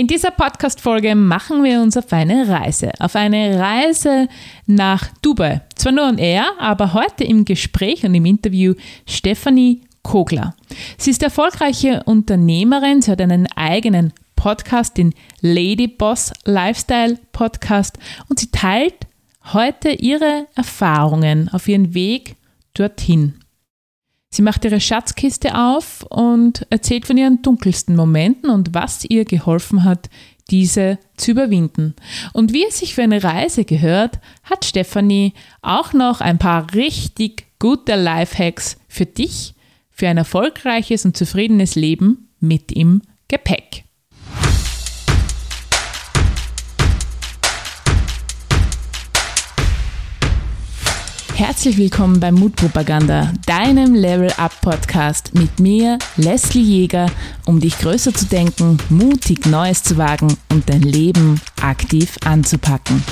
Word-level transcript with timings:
In 0.00 0.06
dieser 0.06 0.30
Podcast-Folge 0.30 1.14
machen 1.14 1.62
wir 1.62 1.82
uns 1.82 1.94
auf 1.94 2.10
eine 2.14 2.48
Reise. 2.48 2.90
Auf 3.00 3.16
eine 3.16 3.60
Reise 3.60 4.28
nach 4.64 5.08
Dubai. 5.20 5.60
Zwar 5.74 5.92
nur 5.92 6.08
on 6.08 6.16
air, 6.16 6.52
aber 6.58 6.94
heute 6.94 7.24
im 7.24 7.44
Gespräch 7.44 8.02
und 8.06 8.14
im 8.14 8.24
Interview 8.24 8.72
Stefanie 9.06 9.82
Kogler. 10.02 10.54
Sie 10.96 11.10
ist 11.10 11.22
erfolgreiche 11.22 12.02
Unternehmerin. 12.04 13.02
Sie 13.02 13.10
hat 13.10 13.20
einen 13.20 13.46
eigenen 13.56 14.14
Podcast, 14.36 14.96
den 14.96 15.12
Lady 15.42 15.86
Boss 15.86 16.32
Lifestyle 16.46 17.18
Podcast. 17.32 17.98
Und 18.30 18.38
sie 18.38 18.50
teilt 18.50 18.94
heute 19.52 19.90
ihre 19.90 20.46
Erfahrungen 20.54 21.50
auf 21.50 21.68
ihren 21.68 21.92
Weg 21.92 22.36
dorthin. 22.72 23.34
Sie 24.32 24.42
macht 24.42 24.64
ihre 24.64 24.80
Schatzkiste 24.80 25.56
auf 25.56 26.04
und 26.08 26.64
erzählt 26.70 27.06
von 27.06 27.16
ihren 27.16 27.42
dunkelsten 27.42 27.96
Momenten 27.96 28.48
und 28.48 28.74
was 28.74 29.04
ihr 29.04 29.24
geholfen 29.24 29.82
hat, 29.84 30.08
diese 30.50 30.98
zu 31.16 31.32
überwinden. 31.32 31.94
Und 32.32 32.52
wie 32.52 32.64
es 32.64 32.78
sich 32.78 32.94
für 32.94 33.02
eine 33.02 33.22
Reise 33.22 33.64
gehört, 33.64 34.20
hat 34.44 34.64
Stefanie 34.64 35.32
auch 35.62 35.92
noch 35.92 36.20
ein 36.20 36.38
paar 36.38 36.72
richtig 36.74 37.46
gute 37.58 37.96
Lifehacks 37.96 38.78
für 38.88 39.06
dich, 39.06 39.54
für 39.90 40.08
ein 40.08 40.16
erfolgreiches 40.16 41.04
und 41.04 41.16
zufriedenes 41.16 41.74
Leben 41.74 42.28
mit 42.38 42.72
im 42.72 43.02
Gepäck. 43.28 43.84
Herzlich 51.40 51.78
willkommen 51.78 52.20
bei 52.20 52.32
Mutpropaganda, 52.32 53.32
deinem 53.46 53.94
Level 53.94 54.30
Up 54.36 54.52
Podcast 54.60 55.34
mit 55.34 55.58
mir, 55.58 55.98
Leslie 56.18 56.60
Jäger, 56.60 57.10
um 57.46 57.60
dich 57.60 57.78
größer 57.78 58.12
zu 58.12 58.26
denken, 58.26 58.76
mutig 58.90 59.46
Neues 59.46 59.82
zu 59.82 59.96
wagen 59.96 60.36
und 60.52 60.68
dein 60.68 60.82
Leben 60.82 61.40
aktiv 61.62 62.18
anzupacken. 62.26 63.02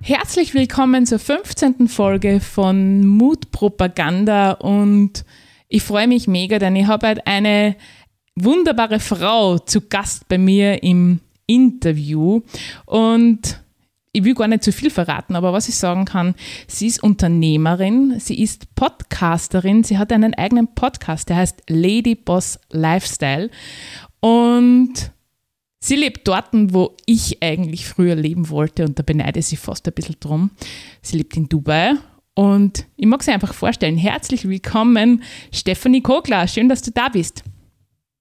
Herzlich 0.00 0.54
willkommen 0.54 1.06
zur 1.06 1.18
15. 1.18 1.88
Folge 1.88 2.38
von 2.38 3.04
Mutpropaganda 3.04 4.52
und 4.52 5.24
ich 5.68 5.82
freue 5.82 6.06
mich 6.06 6.28
mega, 6.28 6.60
denn 6.60 6.76
ich 6.76 6.86
habe 6.86 7.08
halt 7.08 7.26
eine 7.26 7.74
wunderbare 8.36 9.00
Frau 9.00 9.58
zu 9.58 9.80
Gast 9.80 10.28
bei 10.28 10.38
mir 10.38 10.84
im 10.84 11.18
Interview 11.48 12.42
und 12.86 13.63
ich 14.14 14.22
will 14.22 14.34
gar 14.34 14.46
nicht 14.46 14.62
zu 14.62 14.72
viel 14.72 14.90
verraten, 14.90 15.34
aber 15.34 15.52
was 15.52 15.68
ich 15.68 15.74
sagen 15.74 16.04
kann, 16.04 16.36
sie 16.68 16.86
ist 16.86 17.02
Unternehmerin, 17.02 18.20
sie 18.20 18.40
ist 18.40 18.72
Podcasterin, 18.76 19.82
sie 19.82 19.98
hat 19.98 20.12
einen 20.12 20.34
eigenen 20.34 20.72
Podcast, 20.72 21.28
der 21.28 21.36
heißt 21.36 21.64
Lady 21.68 22.14
Boss 22.14 22.60
Lifestyle 22.70 23.50
und 24.20 25.10
sie 25.80 25.96
lebt 25.96 26.28
dort, 26.28 26.50
wo 26.52 26.96
ich 27.06 27.42
eigentlich 27.42 27.88
früher 27.88 28.14
leben 28.14 28.48
wollte 28.50 28.84
und 28.84 29.00
da 29.00 29.02
beneide 29.02 29.40
ich 29.40 29.46
sie 29.46 29.56
fast 29.56 29.86
ein 29.88 29.94
bisschen 29.94 30.16
drum. 30.20 30.52
Sie 31.02 31.18
lebt 31.18 31.36
in 31.36 31.48
Dubai 31.48 31.94
und 32.34 32.86
ich 32.96 33.06
mag 33.06 33.24
sie 33.24 33.32
einfach 33.32 33.52
vorstellen. 33.52 33.96
Herzlich 33.96 34.48
willkommen, 34.48 35.24
Stephanie 35.52 36.02
Kogler. 36.02 36.46
Schön, 36.46 36.68
dass 36.68 36.82
du 36.82 36.92
da 36.92 37.08
bist. 37.08 37.42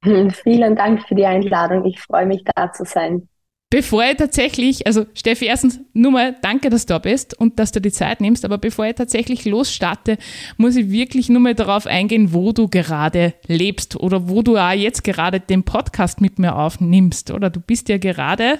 Vielen 0.04 0.76
Dank 0.76 1.08
für 1.08 1.14
die 1.14 1.26
Einladung. 1.26 1.86
Ich 1.86 2.02
freue 2.02 2.26
mich, 2.26 2.44
da 2.56 2.74
zu 2.74 2.84
sein 2.84 3.30
bevor 3.74 4.04
ich 4.04 4.18
tatsächlich, 4.18 4.86
also 4.86 5.08
Steffi, 5.16 5.46
erstens 5.46 5.80
nur 5.94 6.12
mal 6.12 6.36
danke, 6.44 6.70
dass 6.70 6.86
du 6.86 6.94
da 6.94 7.00
bist 7.00 7.40
und 7.40 7.58
dass 7.58 7.72
du 7.72 7.82
die 7.82 7.92
Zeit 7.92 8.22
nimmst, 8.22 8.46
aber 8.46 8.60
bevor 8.60 8.86
ich 8.86 8.94
tatsächlich 8.94 9.46
losstarte, 9.46 10.20
muss 10.58 10.76
ich 10.76 10.92
wirklich 10.92 11.28
nur 11.28 11.42
mal 11.42 11.56
darauf 11.56 11.88
eingehen, 11.88 12.34
wo 12.34 12.52
du 12.52 12.68
gerade 12.68 13.34
lebst 13.48 13.96
oder 13.96 14.30
wo 14.30 14.44
du 14.44 14.58
auch 14.58 14.74
jetzt 14.74 15.04
gerade 15.04 15.40
den 15.40 15.64
Podcast 15.64 16.22
mit 16.22 16.38
mir 16.38 16.56
aufnimmst, 16.56 17.32
oder? 17.32 17.50
Du 17.50 17.60
bist 17.62 17.90
ja 17.90 17.98
gerade 17.98 18.60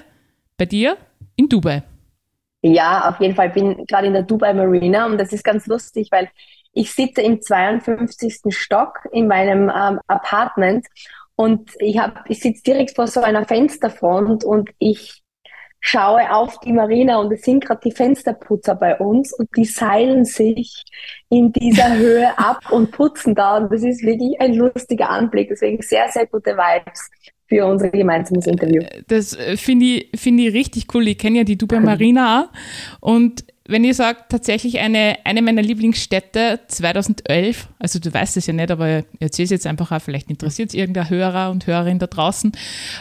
bei 0.56 0.66
dir 0.66 0.96
in 1.36 1.48
Dubai. 1.48 1.84
Ja, 2.62 3.08
auf 3.08 3.20
jeden 3.20 3.36
Fall. 3.36 3.48
Ich 3.48 3.54
bin 3.54 3.86
gerade 3.86 4.08
in 4.08 4.14
der 4.14 4.24
Dubai 4.24 4.52
Marina 4.52 5.06
und 5.06 5.16
das 5.16 5.32
ist 5.32 5.44
ganz 5.44 5.68
lustig, 5.68 6.08
weil 6.10 6.28
ich 6.72 6.92
sitze 6.92 7.22
im 7.22 7.40
52. 7.40 8.40
Stock 8.48 8.98
in 9.12 9.28
meinem 9.28 9.70
ähm, 9.70 10.00
Apartment 10.08 10.86
und 11.36 11.70
ich 11.80 11.98
habe, 11.98 12.20
ich 12.28 12.40
sitze 12.40 12.62
direkt 12.62 12.94
vor 12.94 13.06
so 13.06 13.20
einer 13.20 13.44
Fensterfront 13.44 14.44
und 14.44 14.70
ich 14.78 15.24
schaue 15.86 16.34
auf 16.34 16.58
die 16.60 16.72
Marina 16.72 17.18
und 17.18 17.30
es 17.32 17.42
sind 17.42 17.64
gerade 17.64 17.82
die 17.84 17.92
Fensterputzer 17.92 18.74
bei 18.74 18.96
uns 18.96 19.34
und 19.34 19.50
die 19.54 19.66
seilen 19.66 20.24
sich 20.24 20.82
in 21.28 21.52
dieser 21.52 21.94
Höhe 21.98 22.38
ab 22.38 22.60
und 22.70 22.90
putzen 22.90 23.34
da. 23.34 23.58
Und 23.58 23.70
das 23.70 23.82
ist 23.82 24.02
wirklich 24.02 24.40
ein 24.40 24.54
lustiger 24.54 25.10
Anblick. 25.10 25.48
Deswegen 25.50 25.82
sehr, 25.82 26.08
sehr 26.08 26.26
gute 26.26 26.56
Vibes 26.56 27.10
für 27.46 27.66
unser 27.66 27.90
gemeinsames 27.90 28.46
Interview. 28.46 28.82
Das 29.08 29.36
äh, 29.36 29.58
finde 29.58 29.84
ich, 29.84 30.10
find 30.18 30.40
ich 30.40 30.54
richtig 30.54 30.86
cool. 30.94 31.06
Ich 31.06 31.18
kenne 31.18 31.38
ja 31.38 31.44
die 31.44 31.58
Dubai 31.58 31.80
Marina 31.80 32.48
auch. 33.02 33.08
Und 33.10 33.44
wenn 33.66 33.82
ihr 33.84 33.94
sagt, 33.94 34.30
tatsächlich 34.30 34.78
eine, 34.78 35.16
eine 35.24 35.40
meiner 35.40 35.62
Lieblingsstädte 35.62 36.60
2011, 36.68 37.68
also 37.78 37.98
du 37.98 38.12
weißt 38.12 38.36
es 38.36 38.46
ja 38.46 38.52
nicht, 38.52 38.70
aber 38.70 38.98
ich 38.98 39.04
erzähle 39.20 39.44
es 39.44 39.50
jetzt 39.50 39.66
einfach 39.66 39.90
auch, 39.90 40.02
vielleicht 40.02 40.28
interessiert 40.28 40.68
es 40.68 40.74
irgendein 40.74 41.08
Hörer 41.08 41.50
und 41.50 41.66
Hörerin 41.66 41.98
da 41.98 42.06
draußen. 42.06 42.52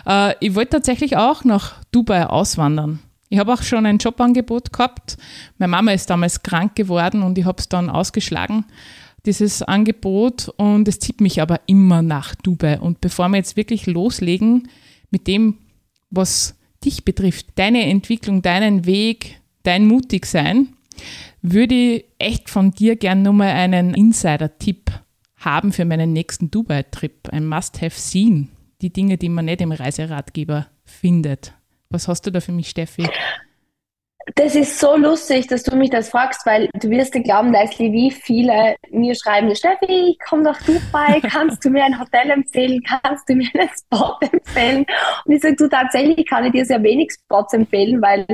Äh, 0.06 0.36
ich 0.40 0.56
wollte 0.56 0.72
tatsächlich 0.72 1.18
auch 1.18 1.44
nach 1.44 1.76
Dubai 1.92 2.28
auswandern. 2.28 3.00
Ich 3.28 3.40
habe 3.40 3.52
auch 3.52 3.64
schon 3.64 3.86
ein 3.86 3.98
Jobangebot 3.98 4.72
gehabt. 4.72 5.18
Meine 5.58 5.72
Mama 5.72 5.92
ist 5.92 6.10
damals 6.10 6.44
krank 6.44 6.76
geworden 6.76 7.24
und 7.24 7.38
ich 7.38 7.46
habe 7.46 7.58
es 7.60 7.68
dann 7.68 7.90
ausgeschlagen, 7.90 8.64
dieses 9.26 9.64
Angebot. 9.64 10.50
Und 10.56 10.88
es 10.88 11.00
zieht 11.00 11.20
mich 11.20 11.42
aber 11.42 11.60
immer 11.66 12.02
nach 12.02 12.36
Dubai. 12.36 12.80
Und 12.80 13.02
bevor 13.02 13.28
wir 13.30 13.38
jetzt 13.38 13.58
wirklich 13.58 13.88
loslegen 13.88 14.70
mit 15.10 15.28
dem, 15.28 15.58
was 16.12 16.56
dich 16.86 17.06
betrifft, 17.06 17.48
deine 17.56 17.86
Entwicklung, 17.88 18.44
deinen 18.44 18.86
Weg, 18.86 19.42
dein 19.64 19.86
mutig 19.86 20.26
sein, 20.26 20.70
würde 21.42 21.76
ich 21.76 22.06
echt 22.20 22.50
von 22.50 22.72
dir 22.72 22.96
gern 22.96 23.22
nur 23.22 23.34
mal 23.34 23.50
einen 23.50 23.94
Insider-Tipp 23.94 24.92
haben 25.38 25.74
für 25.74 25.86
meinen 25.86 26.14
nächsten 26.14 26.52
Dubai-Trip. 26.52 27.30
Ein 27.30 27.48
Must-Have-Seen. 27.48 28.50
Die 28.82 28.94
Dinge, 28.94 29.18
die 29.18 29.30
man 29.30 29.46
nicht 29.46 29.62
im 29.62 29.72
Reiseratgeber 29.72 30.68
findet. 30.86 31.54
Was 31.90 32.08
hast 32.08 32.26
du 32.26 32.32
da 32.32 32.40
für 32.40 32.52
mich, 32.52 32.70
Steffi? 32.70 33.08
Das 34.36 34.56
ist 34.56 34.80
so 34.80 34.96
lustig, 34.96 35.48
dass 35.48 35.64
du 35.64 35.76
mich 35.76 35.90
das 35.90 36.10
fragst, 36.10 36.46
weil 36.46 36.70
du 36.80 36.90
wirst 36.90 37.14
dir 37.14 37.22
glauben, 37.22 37.52
Leslie, 37.52 37.92
wie 37.92 38.10
viele 38.10 38.76
mir 38.90 39.16
schreiben, 39.16 39.54
Steffi, 39.54 40.12
ich 40.12 40.20
komme 40.20 40.44
nach 40.44 40.62
Dubai, 40.62 41.20
kannst 41.30 41.64
du 41.66 41.70
mir 41.70 41.84
ein 41.84 42.00
Hotel 42.00 42.30
empfehlen, 42.30 42.82
kannst 42.84 43.28
du 43.28 43.36
mir 43.36 43.50
einen 43.54 43.70
Spot 43.70 44.18
empfehlen? 44.22 44.86
Und 45.26 45.34
ich 45.34 45.42
sage, 45.42 45.56
du, 45.58 45.68
tatsächlich 45.68 46.26
kann 46.26 46.46
ich 46.46 46.54
dir 46.54 46.66
sehr 46.66 46.82
wenig 46.84 47.12
Spots 47.12 47.54
empfehlen, 47.54 48.02
weil 48.02 48.26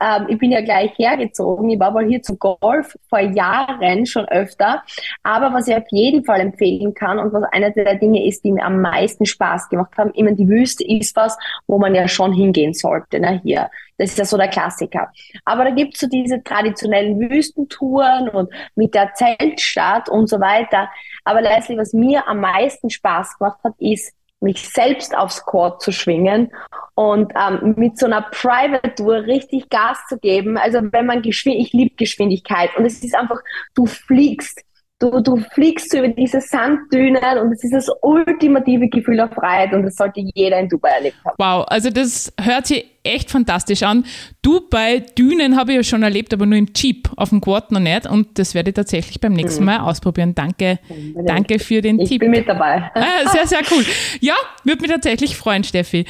ähm, 0.00 0.26
ich 0.28 0.38
bin 0.38 0.52
ja 0.52 0.60
gleich 0.60 0.96
hergezogen. 0.96 1.70
Ich 1.70 1.80
war 1.80 1.90
mal 1.90 2.06
hier 2.06 2.22
zum 2.22 2.38
Golf 2.38 2.96
vor 3.08 3.20
Jahren 3.20 4.06
schon 4.06 4.26
öfter. 4.26 4.82
Aber 5.24 5.52
was 5.52 5.66
ich 5.66 5.74
auf 5.74 5.86
jeden 5.90 6.24
Fall 6.24 6.40
empfehlen 6.40 6.94
kann 6.94 7.18
und 7.18 7.32
was 7.32 7.42
einer 7.52 7.70
der 7.70 7.96
Dinge 7.96 8.24
ist, 8.26 8.44
die 8.44 8.52
mir 8.52 8.64
am 8.64 8.80
meisten 8.80 9.26
Spaß 9.26 9.68
gemacht 9.68 9.96
haben, 9.98 10.12
immer 10.12 10.32
die 10.32 10.48
Wüste 10.48 10.84
ist 10.86 11.16
was, 11.16 11.36
wo 11.66 11.78
man 11.78 11.94
ja 11.94 12.06
schon 12.06 12.32
hingehen 12.32 12.74
sollte, 12.74 13.18
ne, 13.18 13.40
hier. 13.42 13.70
Das 14.02 14.10
ist 14.10 14.18
ja 14.18 14.24
so 14.24 14.36
der 14.36 14.48
Klassiker. 14.48 15.12
Aber 15.44 15.62
da 15.62 15.70
gibt's 15.70 16.00
so 16.00 16.08
diese 16.08 16.42
traditionellen 16.42 17.20
Wüstentouren 17.20 18.28
und 18.28 18.52
mit 18.74 18.94
der 18.94 19.14
Zeltstadt 19.14 20.08
und 20.08 20.28
so 20.28 20.40
weiter. 20.40 20.90
Aber 21.22 21.40
Leslie, 21.40 21.78
was 21.78 21.92
mir 21.92 22.26
am 22.26 22.40
meisten 22.40 22.90
Spaß 22.90 23.38
gemacht 23.38 23.60
hat, 23.62 23.74
ist, 23.78 24.12
mich 24.40 24.68
selbst 24.68 25.16
aufs 25.16 25.46
Quad 25.46 25.80
zu 25.80 25.92
schwingen 25.92 26.50
und 26.96 27.32
ähm, 27.40 27.74
mit 27.76 27.96
so 27.96 28.06
einer 28.06 28.22
Private 28.22 28.92
Tour 28.96 29.22
richtig 29.22 29.70
Gas 29.70 29.98
zu 30.08 30.18
geben. 30.18 30.58
Also 30.58 30.80
wenn 30.90 31.06
man 31.06 31.22
geschwind, 31.22 31.60
ich 31.60 31.72
liebe 31.72 31.94
Geschwindigkeit 31.94 32.76
und 32.76 32.84
es 32.84 33.04
ist 33.04 33.14
einfach, 33.14 33.38
du 33.76 33.86
fliegst 33.86 34.64
Du, 35.02 35.20
du 35.20 35.36
fliegst 35.52 35.92
über 35.94 36.06
diese 36.06 36.40
Sanddünen 36.40 37.38
und 37.42 37.50
es 37.50 37.64
ist 37.64 37.74
das 37.74 37.88
ultimative 38.02 38.88
Gefühl 38.88 39.18
auf 39.18 39.30
Freiheit 39.32 39.72
und 39.72 39.82
das 39.82 39.96
sollte 39.96 40.22
jeder 40.32 40.60
in 40.60 40.68
Dubai 40.68 40.90
erlebt 40.90 41.16
haben. 41.24 41.34
Wow, 41.38 41.66
also 41.66 41.90
das 41.90 42.32
hört 42.40 42.68
sich 42.68 42.86
echt 43.02 43.28
fantastisch 43.28 43.82
an. 43.82 44.04
Dubai, 44.42 45.00
Dünen 45.18 45.56
habe 45.56 45.72
ich 45.72 45.76
ja 45.78 45.82
schon 45.82 46.04
erlebt, 46.04 46.32
aber 46.32 46.46
nur 46.46 46.56
im 46.56 46.68
Jeep, 46.72 47.10
auf 47.16 47.30
dem 47.30 47.40
Quad 47.40 47.72
noch 47.72 47.80
nicht 47.80 48.06
und 48.06 48.38
das 48.38 48.54
werde 48.54 48.70
ich 48.70 48.74
tatsächlich 48.76 49.20
beim 49.20 49.32
nächsten 49.32 49.62
mhm. 49.62 49.66
Mal 49.66 49.80
ausprobieren. 49.80 50.36
Danke, 50.36 50.78
danke 51.26 51.58
für 51.58 51.80
den 51.80 51.98
ich 51.98 52.08
Tipp. 52.08 52.22
Ich 52.22 52.30
bin 52.30 52.30
mit 52.30 52.48
dabei. 52.48 52.88
Ah, 52.94 53.28
sehr, 53.28 53.48
sehr 53.48 53.62
cool. 53.72 53.84
Ja, 54.20 54.34
würde 54.62 54.82
mich 54.82 54.90
tatsächlich 54.92 55.36
freuen, 55.36 55.64
Steffi. 55.64 56.06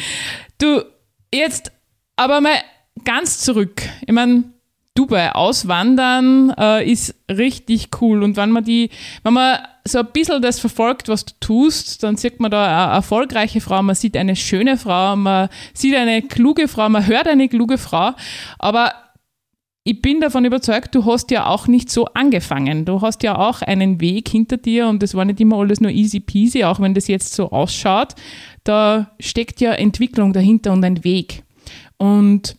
Du, 0.58 0.82
jetzt 1.32 1.72
aber 2.16 2.42
mal 2.42 2.56
ganz 3.04 3.38
zurück. 3.38 3.80
Ich 4.06 4.12
meine, 4.12 4.44
Dubai 4.94 5.32
auswandern 5.32 6.52
äh, 6.58 6.90
ist 6.90 7.14
richtig 7.30 7.88
cool. 8.00 8.22
Und 8.22 8.36
wenn 8.36 8.50
man 8.50 8.62
die, 8.62 8.90
wenn 9.22 9.32
man 9.32 9.58
so 9.86 10.00
ein 10.00 10.08
bisschen 10.12 10.42
das 10.42 10.60
verfolgt, 10.60 11.08
was 11.08 11.24
du 11.24 11.32
tust, 11.40 12.02
dann 12.02 12.16
sieht 12.16 12.40
man 12.40 12.50
da 12.50 12.64
eine 12.64 12.94
erfolgreiche 12.94 13.60
Frau, 13.60 13.82
man 13.82 13.94
sieht 13.94 14.16
eine 14.16 14.36
schöne 14.36 14.76
Frau, 14.76 15.16
man 15.16 15.48
sieht 15.72 15.96
eine 15.96 16.22
kluge 16.22 16.68
Frau, 16.68 16.88
man 16.88 17.06
hört 17.06 17.26
eine 17.26 17.48
kluge 17.48 17.78
Frau. 17.78 18.12
Aber 18.58 18.92
ich 19.84 20.00
bin 20.00 20.20
davon 20.20 20.44
überzeugt, 20.44 20.94
du 20.94 21.04
hast 21.06 21.30
ja 21.30 21.46
auch 21.46 21.66
nicht 21.66 21.90
so 21.90 22.04
angefangen. 22.04 22.84
Du 22.84 23.00
hast 23.00 23.22
ja 23.22 23.36
auch 23.36 23.62
einen 23.62 24.00
Weg 24.00 24.28
hinter 24.28 24.56
dir 24.58 24.86
und 24.88 25.02
das 25.02 25.14
war 25.14 25.24
nicht 25.24 25.40
immer 25.40 25.56
alles 25.56 25.80
nur 25.80 25.90
easy 25.90 26.20
peasy, 26.20 26.64
auch 26.64 26.78
wenn 26.80 26.94
das 26.94 27.08
jetzt 27.08 27.34
so 27.34 27.50
ausschaut. 27.50 28.14
Da 28.62 29.10
steckt 29.18 29.60
ja 29.60 29.72
Entwicklung 29.72 30.32
dahinter 30.32 30.72
und 30.72 30.84
ein 30.84 31.02
Weg. 31.02 31.42
Und 31.96 32.56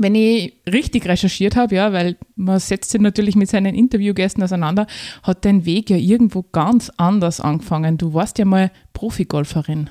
wenn 0.00 0.14
ich 0.14 0.54
richtig 0.66 1.06
recherchiert 1.06 1.56
habe, 1.56 1.74
ja, 1.74 1.92
weil 1.92 2.16
man 2.34 2.58
setzt 2.58 2.90
sich 2.90 3.00
natürlich 3.00 3.36
mit 3.36 3.50
seinen 3.50 3.74
Interviewgästen 3.74 4.42
auseinander, 4.42 4.86
hat 5.22 5.44
dein 5.44 5.66
Weg 5.66 5.90
ja 5.90 5.98
irgendwo 5.98 6.42
ganz 6.42 6.90
anders 6.96 7.40
angefangen. 7.40 7.98
Du 7.98 8.14
warst 8.14 8.38
ja 8.38 8.46
mal 8.46 8.70
Profigolferin. 8.94 9.90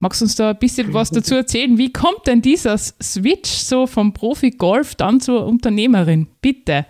Magst 0.00 0.20
du 0.20 0.24
uns 0.24 0.34
da 0.34 0.50
ein 0.50 0.58
bisschen 0.58 0.92
was 0.92 1.10
dazu 1.10 1.36
erzählen? 1.36 1.78
Wie 1.78 1.92
kommt 1.92 2.26
denn 2.26 2.42
dieser 2.42 2.76
Switch 2.76 3.50
so 3.50 3.86
vom 3.86 4.12
Profi-Golf 4.12 4.96
dann 4.96 5.20
zur 5.20 5.46
Unternehmerin? 5.46 6.26
Bitte, 6.40 6.84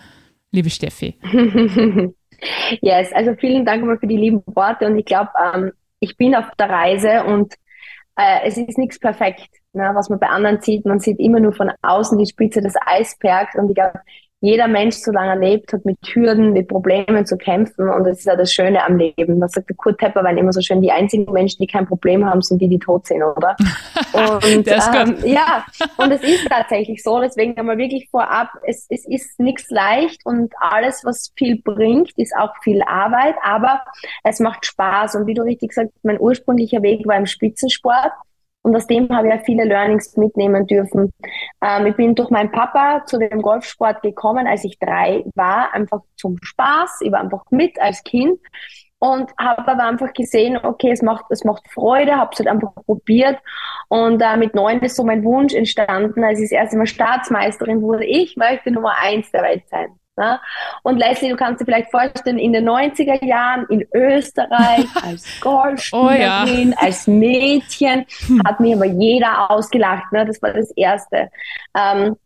liebe 0.51 0.71
Steffi. 0.71 1.17
yes, 2.81 3.13
also 3.13 3.35
vielen 3.39 3.67
Dank 3.67 3.85
mal 3.85 3.99
für 3.99 4.07
die 4.07 4.17
lieben 4.17 4.43
Worte 4.47 4.87
und 4.87 4.99
ich 4.99 5.05
glaube, 5.05 5.29
ähm, 5.55 5.73
ich 6.01 6.17
bin 6.17 6.35
auf 6.35 6.47
der 6.59 6.71
Reise 6.71 7.25
und 7.25 7.53
äh, 8.17 8.47
es 8.47 8.57
ist 8.57 8.79
nichts 8.79 8.99
perfekt, 8.99 9.49
ne, 9.75 9.91
was 9.95 10.09
man 10.09 10.19
bei 10.19 10.29
anderen 10.29 10.61
sieht. 10.61 10.85
Man 10.87 11.01
sieht 11.01 11.19
immer 11.19 11.41
nur 11.41 11.53
von 11.53 11.71
außen 11.83 12.19
die 12.19 12.27
Spitze 12.27 12.61
des 12.61 12.75
Eisbergs 12.87 13.55
und 13.57 13.69
ich 13.69 13.75
glaube, 13.75 14.01
jeder 14.45 14.69
Mensch, 14.69 14.97
solange 14.97 15.31
er 15.31 15.37
lebt, 15.37 15.73
hat 15.73 15.87
mit 15.87 15.97
Hürden, 16.05 16.53
mit 16.53 16.69
Problemen 16.69 17.25
zu 17.25 17.39
kämpfen 17.39 17.89
und 17.89 18.05
das 18.05 18.19
ist 18.19 18.27
ja 18.27 18.37
das 18.37 18.53
Schöne 18.53 18.85
am 18.85 18.99
Leben. 18.99 19.41
Das 19.41 19.53
sagt 19.53 19.71
der 19.71 19.77
Kurt 19.77 19.99
Tepperwein 19.99 20.37
immer 20.37 20.53
so 20.53 20.61
schön, 20.61 20.83
die 20.83 20.93
einzigen 20.93 21.33
Menschen, 21.33 21.63
die 21.63 21.67
kein 21.67 21.87
Problem 21.87 22.27
haben, 22.27 22.43
sind 22.43 22.61
die, 22.61 22.69
die 22.69 22.79
tot 22.79 23.07
sind, 23.07 23.23
oder? 23.23 23.57
Und 24.15 24.69
ähm, 24.69 25.17
ja, 25.25 25.65
und 25.97 26.13
es 26.13 26.23
ist 26.23 26.47
tatsächlich 26.49 27.03
so, 27.03 27.21
deswegen 27.21 27.57
einmal 27.57 27.79
wirklich 27.79 28.09
vorab, 28.11 28.49
es, 28.65 28.87
es 28.89 29.05
ist 29.09 29.41
nichts 29.41 29.71
leicht 29.71 30.25
und 30.25 30.53
alles, 30.61 31.03
was 31.05 31.33
viel 31.37 31.61
bringt, 31.63 32.13
ist 32.17 32.33
auch 32.37 32.53
viel 32.63 32.81
Arbeit, 32.83 33.35
aber 33.43 33.81
es 34.23 34.39
macht 34.39 34.67
Spaß 34.67 35.17
und 35.17 35.27
wie 35.27 35.35
du 35.35 35.43
richtig 35.43 35.73
sagst, 35.73 35.93
mein 36.05 36.21
ursprünglicher 36.21 36.83
Weg 36.83 37.07
war 37.07 37.17
im 37.17 37.27
Spitzensport 37.27 38.13
und 38.65 38.75
aus 38.75 38.87
dem 38.87 39.09
habe 39.11 39.29
ich 39.29 39.35
ja 39.35 39.41
viele 39.45 39.65
Learnings 39.65 40.17
mitnehmen 40.17 40.67
dürfen. 40.67 41.13
Ähm, 41.63 41.87
ich 41.87 41.97
bin 41.97 42.15
durch 42.15 42.31
meinen 42.31 42.51
Papa 42.51 43.05
zu 43.05 43.19
dem 43.19 43.43
Golfsport 43.43 44.03
gekommen, 44.03 44.47
als 44.47 44.65
ich 44.65 44.79
drei 44.79 45.23
war, 45.35 45.73
einfach 45.75 46.01
zum 46.17 46.39
Spaß. 46.43 47.03
Ich 47.03 47.13
war 47.13 47.21
einfach 47.21 47.45
mit 47.51 47.79
als 47.79 48.03
Kind 48.05 48.41
und 48.99 49.31
habe 49.39 49.69
aber 49.69 49.85
einfach 49.85 50.15
gesehen, 50.15 50.57
okay, 50.57 50.91
es 50.93 51.03
macht, 51.03 51.27
es 51.29 51.45
macht 51.45 51.71
Freude, 51.71 52.17
habe 52.17 52.31
es 52.33 52.39
halt 52.39 52.49
einfach 52.49 52.75
probiert 52.87 53.39
und 53.89 54.23
äh, 54.23 54.37
mit 54.39 54.55
neun 54.55 54.81
ist 54.81 54.97
so 54.97 55.05
mein 55.05 55.25
Wunsch 55.25 55.53
entstanden, 55.53 56.25
als 56.25 56.39
ich 56.41 56.47
das 56.47 56.53
erste 56.53 56.79
Mal 56.79 56.87
Staatsmeisterin 56.87 57.83
wurde, 57.83 58.07
ich 58.07 58.37
möchte 58.37 58.71
Nummer 58.71 58.95
eins 58.99 59.31
der 59.31 59.43
Welt 59.43 59.69
sein. 59.69 59.89
Ne? 60.17 60.41
Und 60.83 60.99
Leslie, 60.99 61.31
du 61.31 61.37
kannst 61.37 61.61
dir 61.61 61.65
vielleicht 61.65 61.91
vorstellen, 61.91 62.39
in 62.39 62.53
den 62.53 62.69
90er 62.69 63.25
Jahren 63.25 63.67
in 63.69 63.87
Österreich 63.93 64.87
als 65.03 65.41
Golfspielerin, 65.41 66.69
oh 66.69 66.73
ja. 66.73 66.77
als 66.79 67.07
Mädchen, 67.07 68.07
hm. 68.27 68.43
hat 68.47 68.61
mir 68.61 68.77
aber 68.77 68.87
jeder 68.87 69.51
ausgelacht. 69.51 70.13
Ne? 70.13 70.25
Das 70.25 70.41
war 70.41 70.53
das 70.53 70.71
Erste. 70.77 71.31
Ähm, 71.77 72.17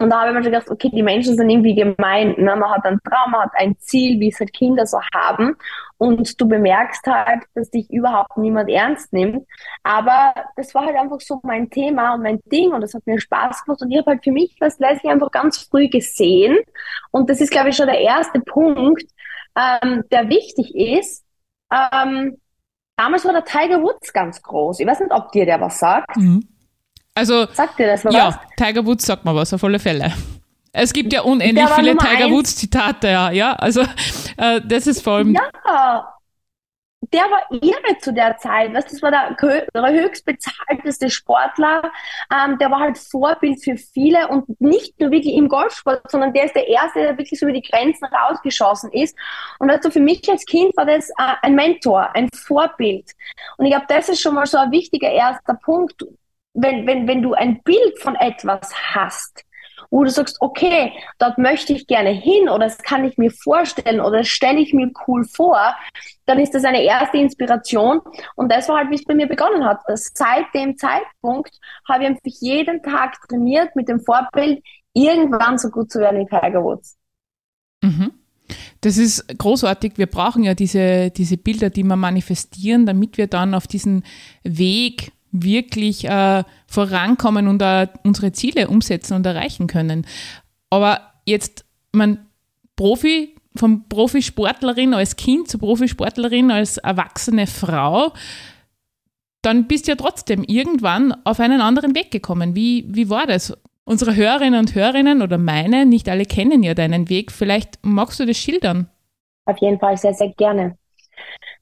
und 0.00 0.10
da 0.10 0.20
habe 0.20 0.30
ich 0.30 0.36
mir 0.36 0.42
schon 0.44 0.52
gedacht, 0.52 0.70
okay, 0.70 0.90
die 0.92 1.02
Menschen 1.02 1.36
sind 1.36 1.50
irgendwie 1.50 1.74
gemein. 1.74 2.34
Ne? 2.38 2.54
Man 2.54 2.70
hat 2.70 2.84
einen 2.84 3.00
Traum, 3.02 3.32
man 3.32 3.42
hat 3.42 3.52
ein 3.54 3.76
Ziel, 3.78 4.20
wie 4.20 4.28
es 4.28 4.38
halt 4.38 4.52
Kinder 4.52 4.86
so 4.86 5.00
haben. 5.12 5.56
Und 5.96 6.40
du 6.40 6.46
bemerkst 6.46 7.04
halt, 7.08 7.42
dass 7.54 7.68
dich 7.70 7.90
überhaupt 7.90 8.36
niemand 8.36 8.70
ernst 8.70 9.12
nimmt. 9.12 9.44
Aber 9.82 10.34
das 10.54 10.72
war 10.72 10.86
halt 10.86 10.96
einfach 10.96 11.20
so 11.20 11.40
mein 11.42 11.68
Thema 11.68 12.14
und 12.14 12.22
mein 12.22 12.38
Ding 12.46 12.72
und 12.72 12.80
das 12.80 12.94
hat 12.94 13.04
mir 13.06 13.20
Spaß 13.20 13.64
gemacht. 13.64 13.82
Und 13.82 13.90
ich 13.90 13.98
habe 13.98 14.12
halt 14.12 14.22
für 14.22 14.30
mich 14.30 14.54
das 14.60 14.78
Leslie 14.78 15.10
einfach 15.10 15.32
ganz 15.32 15.58
früh 15.58 15.88
gesehen. 15.88 16.56
Und 17.10 17.28
das 17.28 17.40
ist, 17.40 17.50
glaube 17.50 17.70
ich, 17.70 17.76
schon 17.76 17.86
der 17.86 18.00
erste 18.00 18.38
Punkt, 18.38 19.02
ähm, 19.56 20.04
der 20.12 20.28
wichtig 20.28 20.76
ist. 20.76 21.24
Ähm, 21.72 22.38
damals 22.96 23.24
war 23.24 23.32
der 23.32 23.44
Tiger 23.44 23.82
Woods 23.82 24.12
ganz 24.12 24.40
groß. 24.42 24.78
Ich 24.78 24.86
weiß 24.86 25.00
nicht, 25.00 25.12
ob 25.12 25.32
dir 25.32 25.44
der 25.44 25.60
was 25.60 25.80
sagt. 25.80 26.16
Mhm. 26.16 26.46
Also, 27.18 27.46
sagt 27.52 27.78
dir 27.78 27.88
das 27.88 28.04
was? 28.04 28.14
Ja, 28.14 28.40
Tiger 28.56 28.86
Woods 28.86 29.04
sagt 29.04 29.24
mal 29.24 29.34
was, 29.34 29.52
auf 29.52 29.64
alle 29.64 29.78
Fälle. 29.78 30.12
Es 30.72 30.92
gibt 30.92 31.12
ja 31.12 31.22
unendlich 31.22 31.68
viele 31.70 31.96
Tiger 31.96 32.30
Woods 32.30 32.54
Zitate, 32.56 33.08
ja, 33.08 33.30
ja. 33.30 33.52
Also 33.54 33.80
äh, 34.36 34.60
das 34.64 34.86
ist 34.86 35.02
vor 35.02 35.14
allem. 35.14 35.34
Ja, 35.34 35.50
der 37.12 37.22
war 37.22 37.42
irre 37.50 37.98
zu 38.00 38.12
der 38.12 38.36
Zeit. 38.38 38.74
Weißt, 38.74 38.92
das 38.92 39.02
war 39.02 39.10
der, 39.10 39.36
höchst 39.92 40.24
bezahlteste 40.24 41.10
Sportler. 41.10 41.82
Ähm, 42.32 42.58
der 42.58 42.70
war 42.70 42.80
halt 42.80 42.98
Vorbild 42.98 43.62
für 43.62 43.76
viele 43.76 44.28
und 44.28 44.60
nicht 44.60 44.98
nur 45.00 45.10
wirklich 45.10 45.34
im 45.34 45.48
Golfsport, 45.48 46.10
sondern 46.10 46.32
der 46.32 46.44
ist 46.44 46.54
der 46.54 46.68
Erste, 46.68 47.00
der 47.00 47.18
wirklich 47.18 47.38
so 47.38 47.46
über 47.46 47.54
die 47.54 47.62
Grenzen 47.62 48.06
rausgeschossen 48.06 48.92
ist. 48.92 49.16
Und 49.58 49.70
also 49.70 49.90
für 49.90 50.00
mich 50.00 50.28
als 50.28 50.44
Kind 50.44 50.76
war 50.76 50.86
das 50.86 51.08
äh, 51.10 51.34
ein 51.42 51.54
Mentor, 51.54 52.14
ein 52.14 52.28
Vorbild. 52.34 53.12
Und 53.56 53.66
ich 53.66 53.72
glaube, 53.72 53.86
das 53.88 54.08
ist 54.08 54.20
schon 54.20 54.34
mal 54.34 54.46
so 54.46 54.58
ein 54.58 54.70
wichtiger 54.70 55.10
erster 55.10 55.54
Punkt. 55.54 56.04
Wenn, 56.60 56.86
wenn, 56.86 57.06
wenn 57.06 57.22
du 57.22 57.34
ein 57.34 57.62
Bild 57.62 57.98
von 58.00 58.14
etwas 58.16 58.74
hast, 58.94 59.44
wo 59.90 60.04
du 60.04 60.10
sagst, 60.10 60.36
okay, 60.40 60.92
dort 61.18 61.38
möchte 61.38 61.72
ich 61.72 61.86
gerne 61.86 62.10
hin 62.10 62.48
oder 62.48 62.66
das 62.66 62.78
kann 62.78 63.04
ich 63.04 63.16
mir 63.16 63.30
vorstellen 63.30 64.00
oder 64.00 64.18
das 64.18 64.28
stelle 64.28 64.58
ich 64.58 64.74
mir 64.74 64.90
cool 65.06 65.24
vor, 65.24 65.74
dann 66.26 66.38
ist 66.38 66.54
das 66.54 66.64
eine 66.64 66.82
erste 66.82 67.18
Inspiration. 67.18 68.00
Und 68.34 68.52
das 68.52 68.68
war 68.68 68.78
halt, 68.78 68.90
wie 68.90 68.96
es 68.96 69.04
bei 69.04 69.14
mir 69.14 69.28
begonnen 69.28 69.64
hat. 69.64 69.80
Seit 69.94 70.52
dem 70.54 70.76
Zeitpunkt 70.76 71.58
habe 71.88 72.02
ich 72.02 72.08
einfach 72.10 72.22
jeden 72.24 72.82
Tag 72.82 73.16
trainiert 73.28 73.74
mit 73.76 73.88
dem 73.88 74.00
Vorbild, 74.00 74.62
irgendwann 74.92 75.58
so 75.58 75.70
gut 75.70 75.90
zu 75.90 76.00
werden 76.00 76.20
wie 76.20 76.26
Tiger 76.26 76.62
Woods. 76.62 76.96
Mhm. 77.82 78.12
Das 78.80 78.96
ist 78.96 79.26
großartig. 79.38 79.94
Wir 79.96 80.06
brauchen 80.06 80.44
ja 80.44 80.54
diese, 80.54 81.10
diese 81.10 81.36
Bilder, 81.36 81.70
die 81.70 81.82
wir 81.82 81.96
manifestieren, 81.96 82.86
damit 82.86 83.18
wir 83.18 83.26
dann 83.26 83.54
auf 83.54 83.66
diesen 83.66 84.04
Weg 84.42 85.12
wirklich 85.32 86.04
äh, 86.04 86.44
vorankommen 86.66 87.48
und 87.48 87.62
äh, 87.62 87.88
unsere 88.04 88.32
Ziele 88.32 88.68
umsetzen 88.68 89.14
und 89.14 89.26
erreichen 89.26 89.66
können. 89.66 90.06
Aber 90.70 91.00
jetzt, 91.26 91.64
man, 91.92 92.26
Profi, 92.76 93.34
von 93.56 93.88
Profisportlerin 93.88 94.94
als 94.94 95.16
Kind 95.16 95.48
zu 95.48 95.58
Profisportlerin 95.58 96.50
als 96.50 96.78
erwachsene 96.78 97.46
Frau, 97.46 98.12
dann 99.42 99.66
bist 99.66 99.86
du 99.86 99.92
ja 99.92 99.96
trotzdem 99.96 100.44
irgendwann 100.44 101.14
auf 101.24 101.40
einen 101.40 101.60
anderen 101.60 101.94
Weg 101.94 102.10
gekommen. 102.10 102.54
Wie, 102.54 102.84
wie 102.88 103.10
war 103.10 103.26
das? 103.26 103.56
Unsere 103.84 104.14
Hörerinnen 104.14 104.60
und 104.60 104.74
Hörerinnen 104.74 105.22
oder 105.22 105.38
meine, 105.38 105.86
nicht 105.86 106.08
alle 106.08 106.26
kennen 106.26 106.62
ja 106.62 106.74
deinen 106.74 107.08
Weg. 107.08 107.32
Vielleicht 107.32 107.78
magst 107.82 108.20
du 108.20 108.26
das 108.26 108.36
schildern? 108.36 108.90
Auf 109.46 109.58
jeden 109.58 109.78
Fall 109.78 109.96
sehr, 109.96 110.12
sehr 110.12 110.28
gerne. 110.34 110.76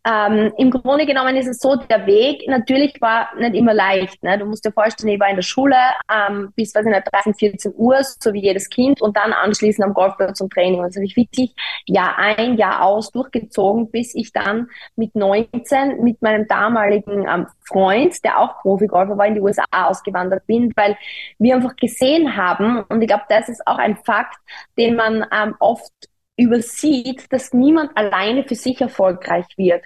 Ähm, 0.09 0.53
Im 0.57 0.71
Grunde 0.71 1.05
genommen 1.05 1.35
ist 1.35 1.49
es 1.49 1.59
so, 1.59 1.75
der 1.75 2.07
Weg 2.07 2.47
natürlich 2.47 3.01
war 3.01 3.29
nicht 3.37 3.57
immer 3.57 3.75
leicht. 3.75 4.23
Ne? 4.23 4.39
Du 4.39 4.47
musst 4.47 4.65
dir 4.65 4.71
vorstellen, 4.71 5.13
ich 5.13 5.19
war 5.19 5.29
in 5.29 5.35
der 5.35 5.43
Schule 5.43 5.75
ähm, 6.09 6.53
bis, 6.55 6.73
weiß 6.77 6.87
ich 6.87 6.93
nicht, 6.93 7.13
13, 7.13 7.35
14 7.35 7.73
Uhr, 7.75 7.97
so 8.03 8.33
wie 8.33 8.41
jedes 8.41 8.71
Kind, 8.71 9.03
und 9.03 9.17
dann 9.17 9.33
anschließend 9.33 9.85
am 9.85 9.95
Golfplatz 9.95 10.39
zum 10.39 10.49
Training. 10.49 10.79
Und 10.79 10.87
das 10.87 10.95
habe 10.95 11.07
ich 11.07 11.17
wirklich 11.17 11.57
Jahr 11.87 12.17
ein, 12.19 12.57
Jahr 12.57 12.85
aus 12.85 13.11
durchgezogen, 13.11 13.91
bis 13.91 14.15
ich 14.15 14.33
dann 14.33 14.69
mit 14.95 15.17
19 15.17 16.05
mit 16.05 16.23
meinem 16.23 16.47
damaligen 16.47 17.27
ähm, 17.29 17.49
Freund, 17.65 18.23
der 18.25 18.39
auch 18.39 18.61
Profi-Golfer 18.61 19.19
war, 19.19 19.27
in 19.27 19.35
die 19.35 19.41
USA 19.41 19.65
ausgewandert 19.73 20.47
bin, 20.47 20.73
weil 20.77 20.97
wir 21.41 21.57
einfach 21.57 21.75
gesehen 21.75 22.37
haben, 22.37 22.85
und 22.89 23.03
ich 23.03 23.09
glaube, 23.09 23.25
das 23.29 23.49
ist 23.49 23.67
auch 23.67 23.79
ein 23.79 23.97
Fakt, 23.97 24.39
den 24.79 24.95
man 24.95 25.27
ähm, 25.33 25.57
oft 25.59 25.93
übersieht, 26.37 27.33
dass 27.33 27.53
niemand 27.53 27.97
alleine 27.97 28.45
für 28.45 28.55
sich 28.55 28.81
erfolgreich 28.81 29.47
wird. 29.57 29.83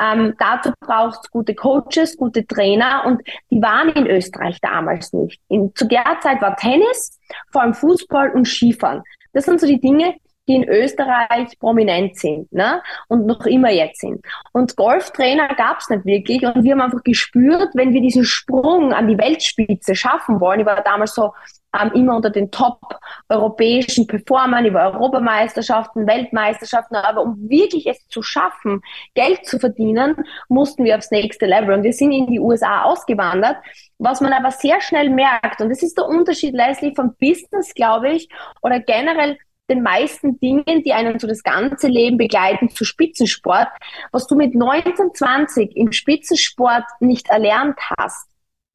Ähm, 0.00 0.34
dazu 0.38 0.72
braucht 0.80 1.20
es 1.22 1.30
gute 1.30 1.54
Coaches, 1.54 2.16
gute 2.16 2.46
Trainer 2.46 3.04
und 3.06 3.22
die 3.50 3.60
waren 3.62 3.90
in 3.90 4.06
Österreich 4.06 4.60
damals 4.60 5.12
nicht. 5.12 5.40
In, 5.48 5.74
zu 5.74 5.86
der 5.86 6.04
Zeit 6.20 6.40
war 6.42 6.56
Tennis, 6.56 7.18
vor 7.50 7.62
allem 7.62 7.74
Fußball 7.74 8.30
und 8.30 8.46
Skifahren. 8.46 9.02
Das 9.32 9.44
sind 9.44 9.60
so 9.60 9.66
die 9.66 9.80
Dinge, 9.80 10.14
die 10.48 10.56
in 10.56 10.68
Österreich 10.68 11.58
prominent 11.58 12.16
sind 12.16 12.52
ne? 12.52 12.82
und 13.08 13.26
noch 13.26 13.46
immer 13.46 13.70
jetzt 13.70 14.00
sind. 14.00 14.24
Und 14.52 14.76
Golftrainer 14.76 15.48
gab 15.54 15.78
es 15.78 15.88
nicht 15.88 16.04
wirklich 16.04 16.42
und 16.42 16.64
wir 16.64 16.72
haben 16.72 16.80
einfach 16.80 17.04
gespürt, 17.04 17.70
wenn 17.74 17.92
wir 17.92 18.00
diesen 18.00 18.24
Sprung 18.24 18.92
an 18.92 19.08
die 19.08 19.18
Weltspitze 19.18 19.94
schaffen 19.94 20.40
wollen, 20.40 20.60
ich 20.60 20.66
war 20.66 20.82
damals 20.82 21.14
so 21.14 21.32
ähm, 21.80 21.92
immer 21.94 22.16
unter 22.16 22.30
den 22.30 22.50
top-europäischen 22.50 24.06
Performern 24.06 24.64
über 24.64 24.92
Europameisterschaften, 24.92 26.06
Weltmeisterschaften, 26.06 26.96
aber 26.96 27.22
um 27.22 27.48
wirklich 27.48 27.86
es 27.86 28.06
zu 28.08 28.22
schaffen, 28.22 28.82
Geld 29.14 29.46
zu 29.46 29.58
verdienen, 29.58 30.16
mussten 30.48 30.84
wir 30.84 30.96
aufs 30.96 31.10
nächste 31.10 31.46
Level. 31.46 31.74
Und 31.74 31.82
wir 31.82 31.92
sind 31.92 32.12
in 32.12 32.26
die 32.26 32.40
USA 32.40 32.82
ausgewandert, 32.82 33.56
was 33.98 34.20
man 34.20 34.32
aber 34.32 34.50
sehr 34.50 34.80
schnell 34.80 35.10
merkt 35.10 35.60
und 35.60 35.68
das 35.68 35.82
ist 35.82 35.96
der 35.96 36.06
Unterschied, 36.06 36.54
Leslie, 36.54 36.94
vom 36.94 37.14
Business, 37.20 37.72
glaube 37.74 38.10
ich, 38.10 38.28
oder 38.60 38.80
generell 38.80 39.38
den 39.70 39.82
meisten 39.82 40.38
Dingen, 40.40 40.82
die 40.84 40.92
einen 40.92 41.18
so 41.18 41.26
das 41.26 41.42
ganze 41.42 41.88
Leben 41.88 42.18
begleiten, 42.18 42.68
zu 42.68 42.84
Spitzensport, 42.84 43.68
was 44.10 44.26
du 44.26 44.34
mit 44.34 44.54
19, 44.54 45.14
20 45.14 45.76
im 45.76 45.92
Spitzensport 45.92 46.84
nicht 47.00 47.30
erlernt 47.30 47.78
hast, 47.98 48.28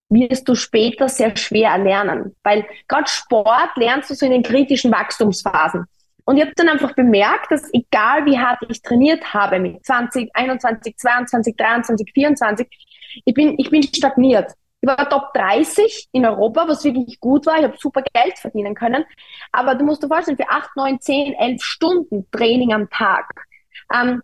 wirst 0.09 0.47
du 0.47 0.55
später 0.55 1.09
sehr 1.09 1.35
schwer 1.35 1.71
erlernen. 1.71 2.35
Weil 2.43 2.65
gerade 2.87 3.07
Sport 3.07 3.71
lernst 3.75 4.09
du 4.09 4.15
so 4.15 4.25
in 4.25 4.31
den 4.31 4.43
kritischen 4.43 4.91
Wachstumsphasen. 4.91 5.85
Und 6.25 6.37
ich 6.37 6.43
habe 6.43 6.53
dann 6.55 6.69
einfach 6.69 6.93
bemerkt, 6.93 7.51
dass 7.51 7.73
egal 7.73 8.25
wie 8.25 8.37
hart 8.37 8.59
ich 8.67 8.81
trainiert 8.81 9.33
habe 9.33 9.59
mit 9.59 9.85
20, 9.85 10.29
21, 10.33 10.97
22, 10.97 11.55
23, 11.55 12.11
24, 12.13 12.67
ich 13.25 13.33
bin, 13.33 13.55
ich 13.57 13.69
bin 13.69 13.83
stagniert. 13.83 14.51
Ich 14.81 14.87
war 14.87 15.09
Top 15.09 15.33
30 15.33 16.09
in 16.11 16.25
Europa, 16.25 16.67
was 16.67 16.83
wirklich 16.83 17.19
gut 17.19 17.45
war. 17.45 17.57
Ich 17.57 17.63
habe 17.63 17.77
super 17.79 18.03
Geld 18.13 18.37
verdienen 18.37 18.75
können. 18.75 19.05
Aber 19.51 19.75
du 19.75 19.85
musst 19.85 20.03
dir 20.03 20.07
vorstellen, 20.07 20.37
für 20.37 20.49
8, 20.49 20.75
9, 20.75 20.99
10, 20.99 21.33
11 21.33 21.63
Stunden 21.63 22.29
Training 22.31 22.73
am 22.73 22.89
Tag, 22.89 23.25
ähm, 23.93 24.21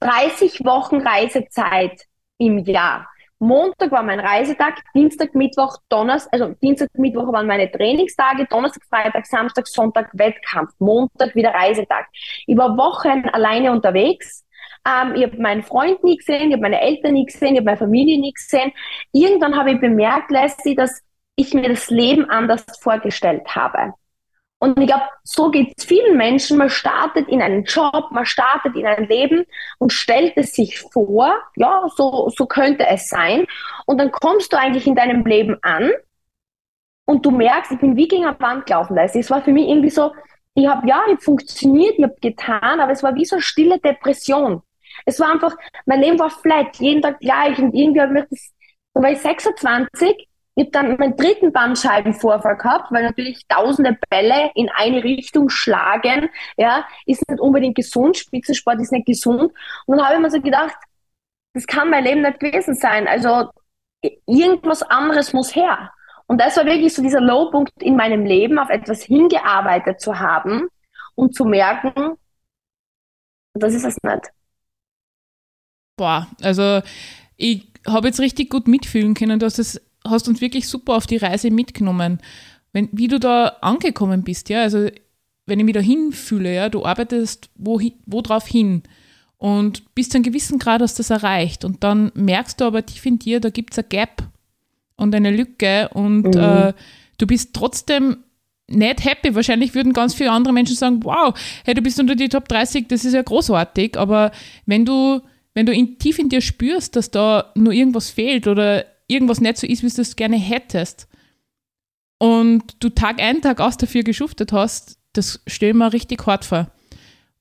30 0.00 0.64
Wochen 0.64 1.00
Reisezeit 1.00 2.02
im 2.38 2.58
Jahr. 2.58 3.08
Montag 3.38 3.90
war 3.90 4.02
mein 4.02 4.20
Reisetag, 4.20 4.82
Dienstag, 4.94 5.34
Mittwoch, 5.34 5.76
Donnerstag, 5.88 6.32
also 6.32 6.54
Dienstag, 6.62 6.88
Mittwoch 6.94 7.32
waren 7.32 7.46
meine 7.46 7.70
Trainingstage, 7.70 8.46
Donnerstag, 8.46 8.82
Freitag, 8.88 9.26
Samstag, 9.26 9.66
Sonntag 9.68 10.10
Wettkampf, 10.14 10.72
Montag 10.78 11.34
wieder 11.34 11.52
Reisetag. 11.52 12.06
Ich 12.46 12.56
war 12.56 12.76
Wochen 12.76 13.28
alleine 13.28 13.72
unterwegs. 13.72 14.44
Ähm, 14.86 15.14
ich 15.16 15.24
habe 15.24 15.36
meinen 15.40 15.62
Freund 15.62 16.02
nie 16.02 16.16
gesehen, 16.16 16.48
ich 16.48 16.52
habe 16.52 16.62
meine 16.62 16.80
Eltern 16.80 17.12
nie 17.12 17.26
gesehen, 17.26 17.52
ich 17.52 17.58
habe 17.58 17.66
meine 17.66 17.76
Familie 17.76 18.18
nie 18.18 18.32
gesehen. 18.32 18.72
Irgendwann 19.12 19.56
habe 19.56 19.72
ich 19.72 19.80
bemerkt, 19.80 20.30
Leslie, 20.30 20.74
dass 20.74 21.02
ich 21.34 21.52
mir 21.52 21.68
das 21.68 21.90
Leben 21.90 22.30
anders 22.30 22.64
vorgestellt 22.80 23.54
habe. 23.54 23.92
Und 24.58 24.80
ich 24.80 24.86
glaube, 24.86 25.04
so 25.22 25.50
geht 25.50 25.74
es 25.76 25.84
vielen 25.84 26.16
Menschen. 26.16 26.56
Man 26.56 26.70
startet 26.70 27.28
in 27.28 27.42
einen 27.42 27.64
Job, 27.64 28.10
man 28.10 28.24
startet 28.24 28.74
in 28.74 28.86
ein 28.86 29.06
Leben 29.06 29.44
und 29.78 29.92
stellt 29.92 30.32
es 30.36 30.54
sich 30.54 30.80
vor, 30.80 31.36
ja, 31.56 31.86
so, 31.94 32.30
so 32.34 32.46
könnte 32.46 32.86
es 32.86 33.08
sein. 33.08 33.46
Und 33.84 33.98
dann 33.98 34.10
kommst 34.10 34.52
du 34.52 34.58
eigentlich 34.58 34.86
in 34.86 34.94
deinem 34.94 35.24
Leben 35.26 35.58
an 35.62 35.92
und 37.04 37.24
du 37.24 37.30
merkst, 37.30 37.72
ich 37.72 37.78
bin 37.78 37.96
wie 37.96 38.08
gegen 38.08 38.24
eine 38.24 38.40
Wand 38.40 38.66
gelaufen. 38.66 38.96
Es 38.96 39.30
war 39.30 39.42
für 39.42 39.52
mich 39.52 39.68
irgendwie 39.68 39.90
so, 39.90 40.12
ich 40.54 40.66
habe 40.66 40.88
ja, 40.88 41.02
ich 41.12 41.22
funktioniert, 41.22 41.94
ich 41.98 42.04
habe 42.04 42.16
getan, 42.20 42.80
aber 42.80 42.92
es 42.92 43.02
war 43.02 43.14
wie 43.14 43.26
so 43.26 43.36
eine 43.36 43.42
stille 43.42 43.78
Depression. 43.78 44.62
Es 45.04 45.20
war 45.20 45.32
einfach, 45.32 45.54
mein 45.84 46.00
Leben 46.00 46.18
war 46.18 46.30
flat, 46.30 46.76
jeden 46.76 47.02
Tag 47.02 47.20
gleich 47.20 47.58
und 47.58 47.74
irgendwie 47.74 48.00
habe 48.00 48.18
ich 48.20 48.24
das, 48.30 48.52
dann 48.94 49.02
war 49.02 49.10
ich 49.10 49.18
26 49.18 50.28
ich 50.58 50.64
habe 50.64 50.70
dann 50.70 50.96
meinen 50.96 51.16
dritten 51.16 51.52
Bandscheibenvorfall 51.52 52.56
gehabt, 52.56 52.90
weil 52.90 53.04
natürlich 53.04 53.46
tausende 53.46 53.98
Bälle 54.08 54.50
in 54.54 54.70
eine 54.70 55.04
Richtung 55.04 55.50
schlagen, 55.50 56.30
ja, 56.56 56.86
ist 57.04 57.28
nicht 57.28 57.40
unbedingt 57.40 57.76
gesund, 57.76 58.16
Spitzensport 58.16 58.80
ist 58.80 58.90
nicht 58.90 59.06
gesund. 59.06 59.52
Und 59.84 59.96
dann 59.96 60.06
habe 60.06 60.14
ich 60.14 60.20
mir 60.22 60.30
so 60.30 60.40
gedacht, 60.40 60.74
das 61.52 61.66
kann 61.66 61.90
mein 61.90 62.04
Leben 62.04 62.22
nicht 62.22 62.40
gewesen 62.40 62.74
sein. 62.74 63.06
Also 63.06 63.50
irgendwas 64.26 64.82
anderes 64.82 65.34
muss 65.34 65.54
her. 65.54 65.92
Und 66.26 66.40
das 66.40 66.56
war 66.56 66.64
wirklich 66.64 66.94
so 66.94 67.02
dieser 67.02 67.20
Lowpunkt 67.20 67.82
in 67.82 67.94
meinem 67.94 68.24
Leben, 68.24 68.58
auf 68.58 68.70
etwas 68.70 69.02
hingearbeitet 69.02 70.00
zu 70.00 70.18
haben 70.18 70.68
und 71.14 71.34
zu 71.34 71.44
merken, 71.44 72.16
das 73.52 73.74
ist 73.74 73.84
es 73.84 73.96
nicht. 74.02 74.30
Boah, 75.96 76.26
also 76.42 76.80
ich 77.36 77.68
habe 77.86 78.08
jetzt 78.08 78.20
richtig 78.20 78.50
gut 78.50 78.68
mitfühlen 78.68 79.14
können. 79.14 79.38
Du 79.38 79.46
hast 79.46 79.58
es 79.58 79.80
hast 80.10 80.28
uns 80.28 80.40
wirklich 80.40 80.68
super 80.68 80.94
auf 80.94 81.06
die 81.06 81.16
Reise 81.16 81.50
mitgenommen. 81.50 82.18
Wenn, 82.72 82.88
wie 82.92 83.08
du 83.08 83.18
da 83.18 83.56
angekommen 83.60 84.22
bist, 84.22 84.48
ja, 84.48 84.62
also 84.62 84.88
wenn 85.46 85.60
ich 85.60 85.64
mich 85.64 85.74
da 85.74 85.80
hinfühle, 85.80 86.54
ja, 86.54 86.68
du 86.68 86.84
arbeitest 86.84 87.50
wo, 87.56 87.80
wo 88.04 88.20
drauf 88.20 88.46
hin 88.46 88.82
und 89.38 89.94
bis 89.94 90.08
zu 90.08 90.16
einem 90.16 90.24
gewissen 90.24 90.58
Grad 90.58 90.82
hast 90.82 90.98
du 90.98 91.02
das 91.02 91.10
erreicht 91.10 91.64
und 91.64 91.84
dann 91.84 92.10
merkst 92.14 92.60
du 92.60 92.64
aber 92.64 92.84
tief 92.84 93.06
in 93.06 93.18
dir, 93.18 93.40
da 93.40 93.50
gibt 93.50 93.72
es 93.72 93.78
ein 93.78 93.88
Gap 93.88 94.22
und 94.96 95.14
eine 95.14 95.30
Lücke 95.30 95.88
und 95.90 96.34
mhm. 96.34 96.40
äh, 96.40 96.72
du 97.18 97.26
bist 97.26 97.54
trotzdem 97.54 98.18
nicht 98.68 99.04
happy. 99.04 99.34
Wahrscheinlich 99.34 99.74
würden 99.74 99.92
ganz 99.92 100.14
viele 100.14 100.32
andere 100.32 100.52
Menschen 100.52 100.74
sagen, 100.74 101.04
wow, 101.04 101.34
hey, 101.64 101.74
du 101.74 101.82
bist 101.82 102.00
unter 102.00 102.16
die 102.16 102.28
Top 102.28 102.48
30, 102.48 102.88
das 102.88 103.04
ist 103.04 103.14
ja 103.14 103.22
großartig, 103.22 103.96
aber 103.98 104.32
wenn 104.64 104.84
du 104.84 105.20
wenn 105.56 105.64
du 105.64 105.72
in, 105.72 105.98
tief 105.98 106.18
in 106.18 106.28
dir 106.28 106.42
spürst, 106.42 106.96
dass 106.96 107.10
da 107.10 107.50
nur 107.54 107.72
irgendwas 107.72 108.10
fehlt 108.10 108.46
oder 108.46 108.84
irgendwas 109.08 109.40
nicht 109.40 109.58
so 109.58 109.66
ist, 109.66 109.82
wie 109.82 109.88
du 109.88 110.02
es 110.02 110.16
gerne 110.16 110.36
hättest 110.36 111.08
und 112.18 112.76
du 112.80 112.88
Tag 112.88 113.20
ein, 113.20 113.42
Tag 113.42 113.60
aus 113.60 113.76
dafür 113.76 114.02
geschuftet 114.02 114.52
hast, 114.52 114.98
das 115.12 115.40
stelle 115.46 115.72
ich 115.72 115.76
mir 115.76 115.92
richtig 115.92 116.26
hart 116.26 116.44
vor. 116.44 116.70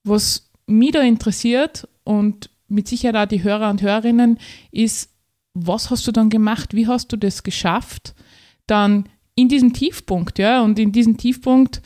Was 0.04 0.50
mich 0.68 0.92
da 0.92 1.02
interessiert 1.02 1.88
und 2.04 2.50
mit 2.68 2.88
Sicherheit 2.88 3.16
auch 3.16 3.30
die 3.30 3.44
Hörer 3.44 3.70
und 3.70 3.82
Hörerinnen 3.82 4.40
ist, 4.72 5.12
was 5.54 5.90
hast 5.90 6.06
du 6.08 6.12
dann 6.12 6.30
gemacht? 6.30 6.74
Wie 6.74 6.88
hast 6.88 7.12
du 7.12 7.18
das 7.18 7.44
geschafft? 7.44 8.14
Dann 8.68 9.08
in 9.36 9.48
diesem 9.50 9.74
Tiefpunkt, 9.74 10.40
ja, 10.40 10.62
und 10.62 10.80
in 10.80 10.92
diesem 10.92 11.18
Tiefpunkt 11.18 11.82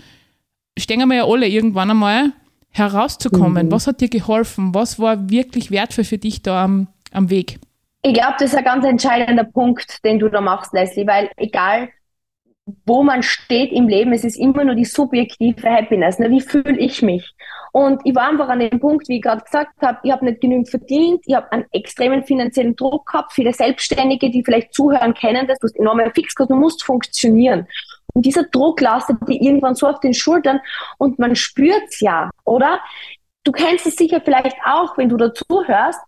stehen 0.78 1.08
wir 1.08 1.16
ja 1.16 1.26
alle 1.26 1.48
irgendwann 1.48 1.92
einmal 1.92 2.34
herauszukommen. 2.70 3.68
Mhm. 3.68 3.72
Was 3.72 3.88
hat 3.88 4.02
dir 4.02 4.10
geholfen? 4.10 4.74
Was 4.74 5.00
war 5.00 5.30
wirklich 5.30 5.72
wertvoll 5.72 6.04
für 6.04 6.18
dich 6.18 6.42
da 6.42 6.64
am, 6.64 6.88
am 7.12 7.30
Weg? 7.30 7.60
Ich 8.02 8.14
glaube, 8.14 8.36
das 8.40 8.54
ist 8.54 8.58
ein 8.58 8.64
ganz 8.64 8.86
entscheidender 8.86 9.44
Punkt, 9.44 10.04
den 10.06 10.20
du 10.20 10.30
da 10.30 10.40
machst, 10.40 10.74
Leslie, 10.74 11.06
weil 11.06 11.30
egal, 11.36 11.90
wo 12.86 13.04
man 13.04 13.24
steht 13.24 13.72
im 13.72 13.88
Leben, 13.88 14.14
es 14.14 14.24
ist 14.24 14.38
immer 14.38 14.64
nur 14.64 14.76
die 14.76 14.86
subjektive 14.86 15.70
Happiness. 15.70 16.20
Ne? 16.20 16.30
Wie 16.30 16.42
fühle 16.42 16.78
ich 16.78 17.02
mich? 17.02 17.34
Und 17.72 18.02
ich 18.04 18.16
war 18.16 18.30
einfach 18.30 18.48
an 18.48 18.60
dem 18.60 18.80
Punkt, 18.80 19.08
wie 19.10 19.18
ich 19.18 19.22
gerade 19.22 19.44
gesagt 19.44 19.82
habe, 19.82 20.00
ich 20.04 20.12
habe 20.12 20.26
nicht 20.26 20.42
genügend 20.42 20.70
verdient, 20.70 21.22
ich 21.26 21.36
habe 21.36 21.52
einen 21.52 21.66
extremen 21.72 22.24
finanziellen 22.24 22.76
Druck 22.76 23.08
gehabt. 23.08 23.34
Viele 23.34 23.54
Selbstständige, 23.54 24.30
die 24.30 24.44
vielleicht 24.44 24.74
zuhören, 24.74 25.14
kennen 25.14 25.48
das. 25.48 25.60
Du 25.60 25.68
hast 25.68 25.78
enorme 25.78 26.12
Fixkosten, 26.14 26.56
du 26.56 26.62
musst 26.62 26.84
funktionieren. 26.84 27.68
Und 28.14 28.26
dieser 28.26 28.44
Druck 28.44 28.82
lastet 28.82 29.18
dir 29.28 29.40
irgendwann 29.42 29.76
so 29.76 29.88
auf 29.88 30.00
den 30.00 30.14
Schultern 30.14 30.60
und 30.98 31.20
man 31.20 31.36
spürt's 31.36 32.00
ja, 32.00 32.30
oder? 32.44 32.80
Du 33.44 33.52
kennst 33.52 33.86
es 33.86 33.96
sicher 33.96 34.20
vielleicht 34.24 34.58
auch, 34.66 34.98
wenn 34.98 35.10
du 35.10 35.18
dazuhörst 35.18 36.00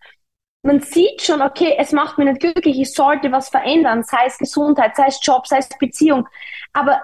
man 0.64 0.80
sieht 0.82 1.22
schon, 1.22 1.42
okay, 1.42 1.76
es 1.78 1.92
macht 1.92 2.18
mich 2.18 2.28
nicht 2.28 2.42
glücklich, 2.42 2.80
ich 2.80 2.94
sollte 2.94 3.32
was 3.32 3.50
verändern, 3.50 4.04
sei 4.04 4.26
es 4.26 4.38
Gesundheit, 4.38 4.96
sei 4.96 5.08
es 5.08 5.20
Job, 5.24 5.48
sei 5.48 5.58
es 5.58 5.70
Beziehung. 5.70 6.28
Aber 6.74 7.02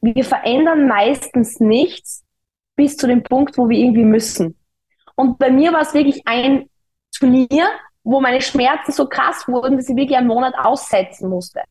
wir 0.00 0.24
verändern 0.24 0.86
meistens 0.86 1.60
nichts 1.60 2.24
bis 2.74 2.96
zu 2.96 3.06
dem 3.06 3.22
Punkt, 3.22 3.58
wo 3.58 3.68
wir 3.68 3.78
irgendwie 3.78 4.04
müssen. 4.04 4.56
Und 5.14 5.38
bei 5.38 5.50
mir 5.50 5.72
war 5.72 5.80
es 5.80 5.94
wirklich 5.94 6.22
ein 6.26 6.68
Turnier, 7.16 7.68
wo 8.04 8.20
meine 8.20 8.40
Schmerzen 8.40 8.92
so 8.92 9.08
krass 9.08 9.48
wurden, 9.48 9.76
dass 9.76 9.88
ich 9.88 9.96
wirklich 9.96 10.16
einen 10.16 10.28
Monat 10.28 10.54
aussetzen 10.56 11.28
musste. 11.28 11.62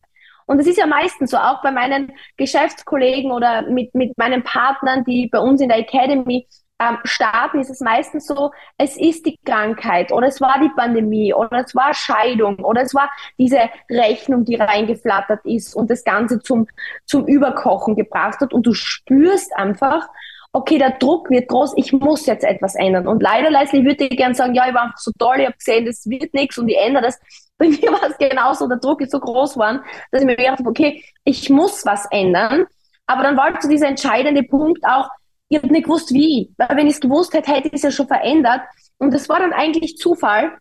Und 0.48 0.60
das 0.60 0.68
ist 0.68 0.78
ja 0.78 0.86
meistens 0.86 1.32
so, 1.32 1.38
auch 1.38 1.62
bei 1.64 1.72
meinen 1.72 2.12
Geschäftskollegen 2.38 3.32
oder 3.32 3.64
mit, 3.64 3.96
mit 3.96 4.18
meinen 4.18 4.44
Partnern, 4.44 5.04
die 5.04 5.28
bei 5.28 5.40
uns 5.40 5.62
in 5.62 5.70
der 5.70 5.80
Academy 5.80 6.48
ähm, 6.80 6.98
starten, 7.04 7.60
ist 7.60 7.70
es 7.70 7.80
meistens 7.80 8.28
so, 8.28 8.52
es 8.78 8.98
ist 8.98 9.26
die 9.26 9.38
Krankheit 9.46 10.12
oder 10.12 10.28
es 10.28 10.42
war 10.42 10.60
die 10.60 10.72
Pandemie 10.76 11.34
oder 11.34 11.64
es 11.66 11.74
war 11.74 11.94
Scheidung 11.94 12.60
oder 12.60 12.82
es 12.82 12.94
war 12.94 13.10
diese 13.38 13.70
Rechnung, 13.90 14.44
die 14.44 14.56
reingeflattert 14.56 15.46
ist 15.46 15.76
und 15.76 15.90
das 15.90 16.04
Ganze 16.04 16.40
zum, 16.42 16.68
zum 17.06 17.28
Überkochen 17.28 17.96
gebracht 17.96 18.42
hat 18.42 18.54
und 18.54 18.66
du 18.66 18.74
spürst 18.74 19.56
einfach, 19.56 20.08
okay, 20.52 20.78
der 20.78 20.92
Druck 20.92 21.30
wird 21.30 21.50
groß, 21.50 21.74
ich 21.76 21.92
muss 21.94 22.26
jetzt 22.26 22.44
etwas 22.44 22.76
ändern. 22.76 23.08
Und 23.08 23.22
leider, 23.22 23.50
Leslie, 23.50 23.84
würde 23.84 24.06
ich 24.06 24.18
gerne 24.18 24.36
sagen, 24.36 24.54
ja, 24.54 24.68
ich 24.68 24.74
war 24.74 24.84
einfach 24.84 24.98
so 24.98 25.12
toll, 25.18 25.36
ich 25.40 25.46
habe 25.46 25.58
gesehen, 25.58 25.86
das 25.86 26.10
wird 26.10 26.34
nichts 26.34 26.58
und 26.58 26.70
ich 26.70 26.78
ändere 26.78 27.04
das. 27.04 27.20
Bei 27.58 27.68
mir 27.68 27.92
war 27.92 28.10
es 28.10 28.18
genauso, 28.18 28.68
der 28.68 28.78
Druck 28.78 29.02
ist 29.02 29.12
so 29.12 29.20
groß 29.20 29.54
geworden, 29.54 29.82
dass 30.12 30.22
ich 30.22 30.28
mir 30.28 30.36
gedacht 30.36 30.60
habe, 30.60 30.70
okay, 30.70 31.04
ich 31.24 31.50
muss 31.50 31.86
was 31.86 32.06
ändern. 32.12 32.66
Aber 33.06 33.24
dann 33.24 33.38
war 33.38 33.62
so 33.62 33.70
dieser 33.70 33.88
entscheidende 33.88 34.44
Punkt 34.44 34.84
auch, 34.86 35.10
ich 35.50 35.58
habe 35.58 35.68
nicht 35.72 35.84
gewusst, 35.84 36.14
wie. 36.14 36.54
Weil 36.58 36.78
wenn 36.78 36.88
ich 36.88 36.96
es 36.96 37.02
gewusst 37.02 37.34
hätte, 37.34 37.52
hätte 37.52 37.68
ich 37.68 37.76
es 37.76 37.84
ja 37.84 37.92
schon 37.92 38.08
verändert. 38.08 38.62
Und 38.98 39.14
das 39.14 39.30
war 39.30 39.40
dann 39.40 39.54
eigentlich 39.54 39.98
Zufall. 39.98 40.58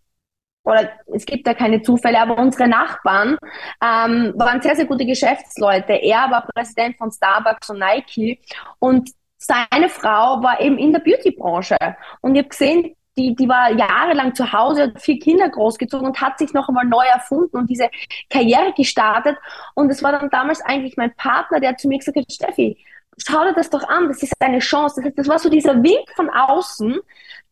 Oder 0.64 0.90
es 1.12 1.26
gibt 1.26 1.46
ja 1.46 1.52
keine 1.54 1.82
Zufälle, 1.82 2.18
aber 2.18 2.38
unsere 2.38 2.66
Nachbarn 2.68 3.36
ähm, 3.82 4.32
waren 4.36 4.62
sehr, 4.62 4.74
sehr 4.74 4.86
gute 4.86 5.04
Geschäftsleute. 5.04 5.92
Er 5.92 6.30
war 6.30 6.46
Präsident 6.54 6.96
von 6.96 7.10
Starbucks 7.10 7.68
und 7.68 7.80
Nike 7.80 8.40
und 8.78 9.10
seine 9.36 9.90
Frau 9.90 10.42
war 10.42 10.60
eben 10.60 10.78
in 10.78 10.92
der 10.92 11.00
Beauty-Branche. 11.00 11.76
Und 12.22 12.34
ich 12.34 12.38
habe 12.38 12.48
gesehen, 12.48 12.96
die, 13.16 13.34
die 13.36 13.48
war 13.48 13.70
jahrelang 13.72 14.34
zu 14.34 14.52
Hause, 14.52 14.84
hat 14.84 15.02
vier 15.02 15.18
Kinder 15.18 15.48
großgezogen 15.50 16.06
und 16.06 16.20
hat 16.20 16.38
sich 16.38 16.52
noch 16.52 16.68
einmal 16.68 16.86
neu 16.86 17.04
erfunden 17.04 17.56
und 17.58 17.68
diese 17.68 17.90
Karriere 18.30 18.72
gestartet. 18.74 19.36
Und 19.74 19.90
es 19.90 20.02
war 20.02 20.12
dann 20.12 20.30
damals 20.30 20.62
eigentlich 20.62 20.96
mein 20.96 21.14
Partner, 21.14 21.60
der 21.60 21.76
zu 21.76 21.88
mir 21.88 21.98
gesagt 21.98 22.16
hat, 22.16 22.32
Steffi, 22.32 22.78
schau 23.18 23.44
dir 23.44 23.54
das 23.54 23.70
doch 23.70 23.86
an, 23.88 24.08
das 24.08 24.22
ist 24.22 24.34
eine 24.40 24.58
Chance. 24.60 25.02
Das, 25.02 25.14
das 25.14 25.28
war 25.28 25.38
so 25.38 25.48
dieser 25.48 25.82
Wink 25.82 26.08
von 26.16 26.30
außen, 26.30 26.98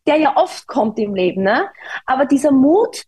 der 0.07 0.17
ja 0.17 0.35
oft 0.37 0.67
kommt 0.67 0.99
im 0.99 1.15
Leben, 1.15 1.43
ne? 1.43 1.69
Aber 2.05 2.25
dieser 2.25 2.51
Mut, 2.51 3.03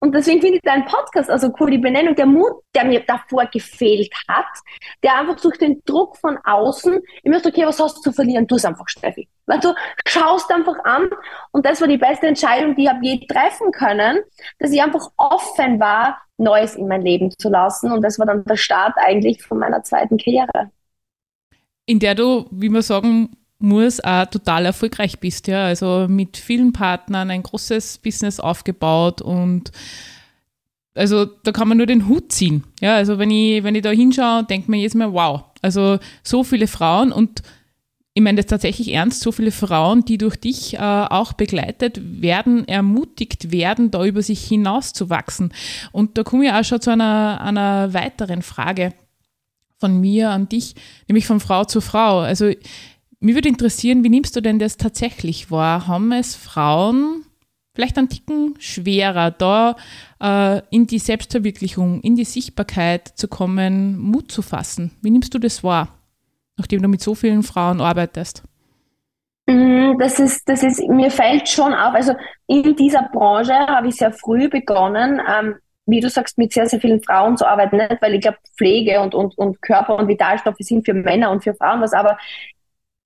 Und 0.00 0.14
deswegen 0.14 0.42
finde 0.42 0.56
ich 0.56 0.62
deinen 0.62 0.84
Podcast 0.84 1.30
also 1.30 1.50
cool, 1.58 1.70
die 1.70 1.78
Benennung, 1.78 2.14
der 2.14 2.26
Mut, 2.26 2.52
der 2.74 2.84
mir 2.84 3.00
davor 3.06 3.46
gefehlt 3.46 4.12
hat, 4.28 4.44
der 5.02 5.18
einfach 5.18 5.40
durch 5.40 5.56
den 5.56 5.80
Druck 5.86 6.18
von 6.18 6.36
außen, 6.44 7.00
ich 7.22 7.30
möchte, 7.30 7.48
okay, 7.48 7.64
was 7.64 7.80
hast 7.80 7.96
du 7.98 8.00
zu 8.02 8.12
verlieren? 8.12 8.46
Tu 8.46 8.56
es 8.56 8.66
einfach, 8.66 8.86
Steffi. 8.86 9.30
Weil 9.46 9.60
du 9.60 9.74
schaust 10.06 10.50
einfach 10.52 10.76
an 10.84 11.08
und 11.52 11.64
das 11.64 11.80
war 11.80 11.88
die 11.88 11.96
beste 11.96 12.26
Entscheidung, 12.26 12.76
die 12.76 12.82
ich 12.84 12.88
habe 12.90 12.98
je 13.02 13.26
treffen 13.26 13.72
können, 13.72 14.18
dass 14.58 14.72
ich 14.72 14.82
einfach 14.82 15.08
offen 15.16 15.80
war, 15.80 16.20
Neues 16.36 16.74
in 16.74 16.88
mein 16.88 17.02
Leben 17.02 17.30
zu 17.38 17.48
lassen 17.48 17.90
und 17.90 18.02
das 18.02 18.18
war 18.18 18.26
dann 18.26 18.44
der 18.44 18.56
Start 18.56 18.94
eigentlich 18.96 19.42
von 19.42 19.58
meiner 19.58 19.84
zweiten 19.84 20.18
Karriere. 20.18 20.70
In 21.86 21.98
der 21.98 22.14
du, 22.14 22.46
wie 22.50 22.68
man 22.68 22.82
sagen 22.82 23.30
muss, 23.58 24.00
auch 24.00 24.26
total 24.26 24.66
erfolgreich 24.66 25.18
bist, 25.18 25.48
ja. 25.48 25.66
Also 25.66 26.06
mit 26.08 26.36
vielen 26.36 26.72
Partnern 26.72 27.30
ein 27.30 27.42
großes 27.42 27.98
Business 27.98 28.40
aufgebaut 28.40 29.22
und 29.22 29.72
also 30.94 31.24
da 31.24 31.50
kann 31.50 31.68
man 31.68 31.78
nur 31.78 31.86
den 31.86 32.08
Hut 32.08 32.30
ziehen. 32.30 32.64
Ja, 32.80 32.94
also 32.94 33.18
wenn 33.18 33.30
ich, 33.30 33.64
wenn 33.64 33.74
ich 33.74 33.82
da 33.82 33.90
hinschaue, 33.90 34.44
denkt 34.44 34.68
man 34.68 34.78
jedes 34.78 34.94
Mal, 34.94 35.12
wow. 35.12 35.44
Also 35.60 35.98
so 36.22 36.44
viele 36.44 36.68
Frauen 36.68 37.10
und 37.10 37.42
ich 38.16 38.22
meine 38.22 38.36
das 38.36 38.46
tatsächlich 38.46 38.92
ernst, 38.92 39.22
so 39.22 39.32
viele 39.32 39.50
Frauen, 39.50 40.04
die 40.04 40.18
durch 40.18 40.36
dich 40.36 40.74
äh, 40.74 40.78
auch 40.78 41.32
begleitet 41.32 42.00
werden, 42.22 42.66
ermutigt 42.68 43.50
werden, 43.50 43.90
da 43.90 44.04
über 44.04 44.22
sich 44.22 44.46
hinaus 44.46 44.92
zu 44.92 45.10
wachsen. 45.10 45.52
Und 45.90 46.16
da 46.16 46.22
komme 46.22 46.44
ich 46.44 46.52
auch 46.52 46.62
schon 46.62 46.80
zu 46.80 46.90
einer, 46.90 47.40
einer 47.40 47.92
weiteren 47.92 48.42
Frage 48.42 48.92
von 49.78 50.00
mir 50.00 50.30
an 50.30 50.48
dich, 50.48 50.74
nämlich 51.08 51.26
von 51.26 51.40
Frau 51.40 51.64
zu 51.64 51.80
Frau. 51.80 52.20
Also 52.20 52.50
mir 53.20 53.34
würde 53.34 53.48
interessieren, 53.48 54.04
wie 54.04 54.08
nimmst 54.08 54.36
du 54.36 54.40
denn 54.40 54.58
das 54.58 54.76
tatsächlich 54.76 55.50
wahr? 55.50 55.86
Haben 55.86 56.12
es 56.12 56.34
Frauen 56.34 57.24
vielleicht 57.74 57.98
einen 57.98 58.08
Ticken 58.08 58.54
schwerer, 58.58 59.30
da 59.30 59.76
äh, 60.20 60.62
in 60.70 60.86
die 60.86 60.98
Selbstverwirklichung, 60.98 62.00
in 62.02 62.16
die 62.16 62.24
Sichtbarkeit 62.24 63.08
zu 63.08 63.28
kommen, 63.28 63.98
Mut 63.98 64.30
zu 64.30 64.42
fassen? 64.42 64.92
Wie 65.02 65.10
nimmst 65.10 65.34
du 65.34 65.38
das 65.38 65.64
wahr, 65.64 65.88
nachdem 66.56 66.82
du 66.82 66.88
mit 66.88 67.00
so 67.00 67.14
vielen 67.14 67.42
Frauen 67.42 67.80
arbeitest? 67.80 68.42
Mhm, 69.46 69.98
das 69.98 70.20
ist, 70.20 70.48
das 70.48 70.62
ist, 70.62 70.80
mir 70.88 71.10
fällt 71.10 71.48
schon 71.48 71.74
auf, 71.74 71.94
also 71.94 72.14
in 72.46 72.76
dieser 72.76 73.08
Branche 73.12 73.52
habe 73.52 73.88
ich 73.88 73.96
sehr 73.96 74.12
früh 74.12 74.48
begonnen, 74.48 75.20
ähm, 75.26 75.56
wie 75.86 76.00
du 76.00 76.08
sagst, 76.08 76.38
mit 76.38 76.52
sehr, 76.52 76.66
sehr 76.66 76.80
vielen 76.80 77.02
Frauen 77.02 77.36
zu 77.36 77.46
arbeiten, 77.46 77.76
nicht 77.76 78.00
weil 78.00 78.14
ich 78.14 78.22
glaube, 78.22 78.38
Pflege 78.56 79.00
und, 79.00 79.14
und, 79.14 79.36
und 79.36 79.60
Körper 79.60 79.96
und 79.96 80.08
Vitalstoffe 80.08 80.56
sind 80.60 80.84
für 80.84 80.94
Männer 80.94 81.30
und 81.30 81.44
für 81.44 81.54
Frauen 81.54 81.80
was, 81.80 81.92
aber 81.92 82.18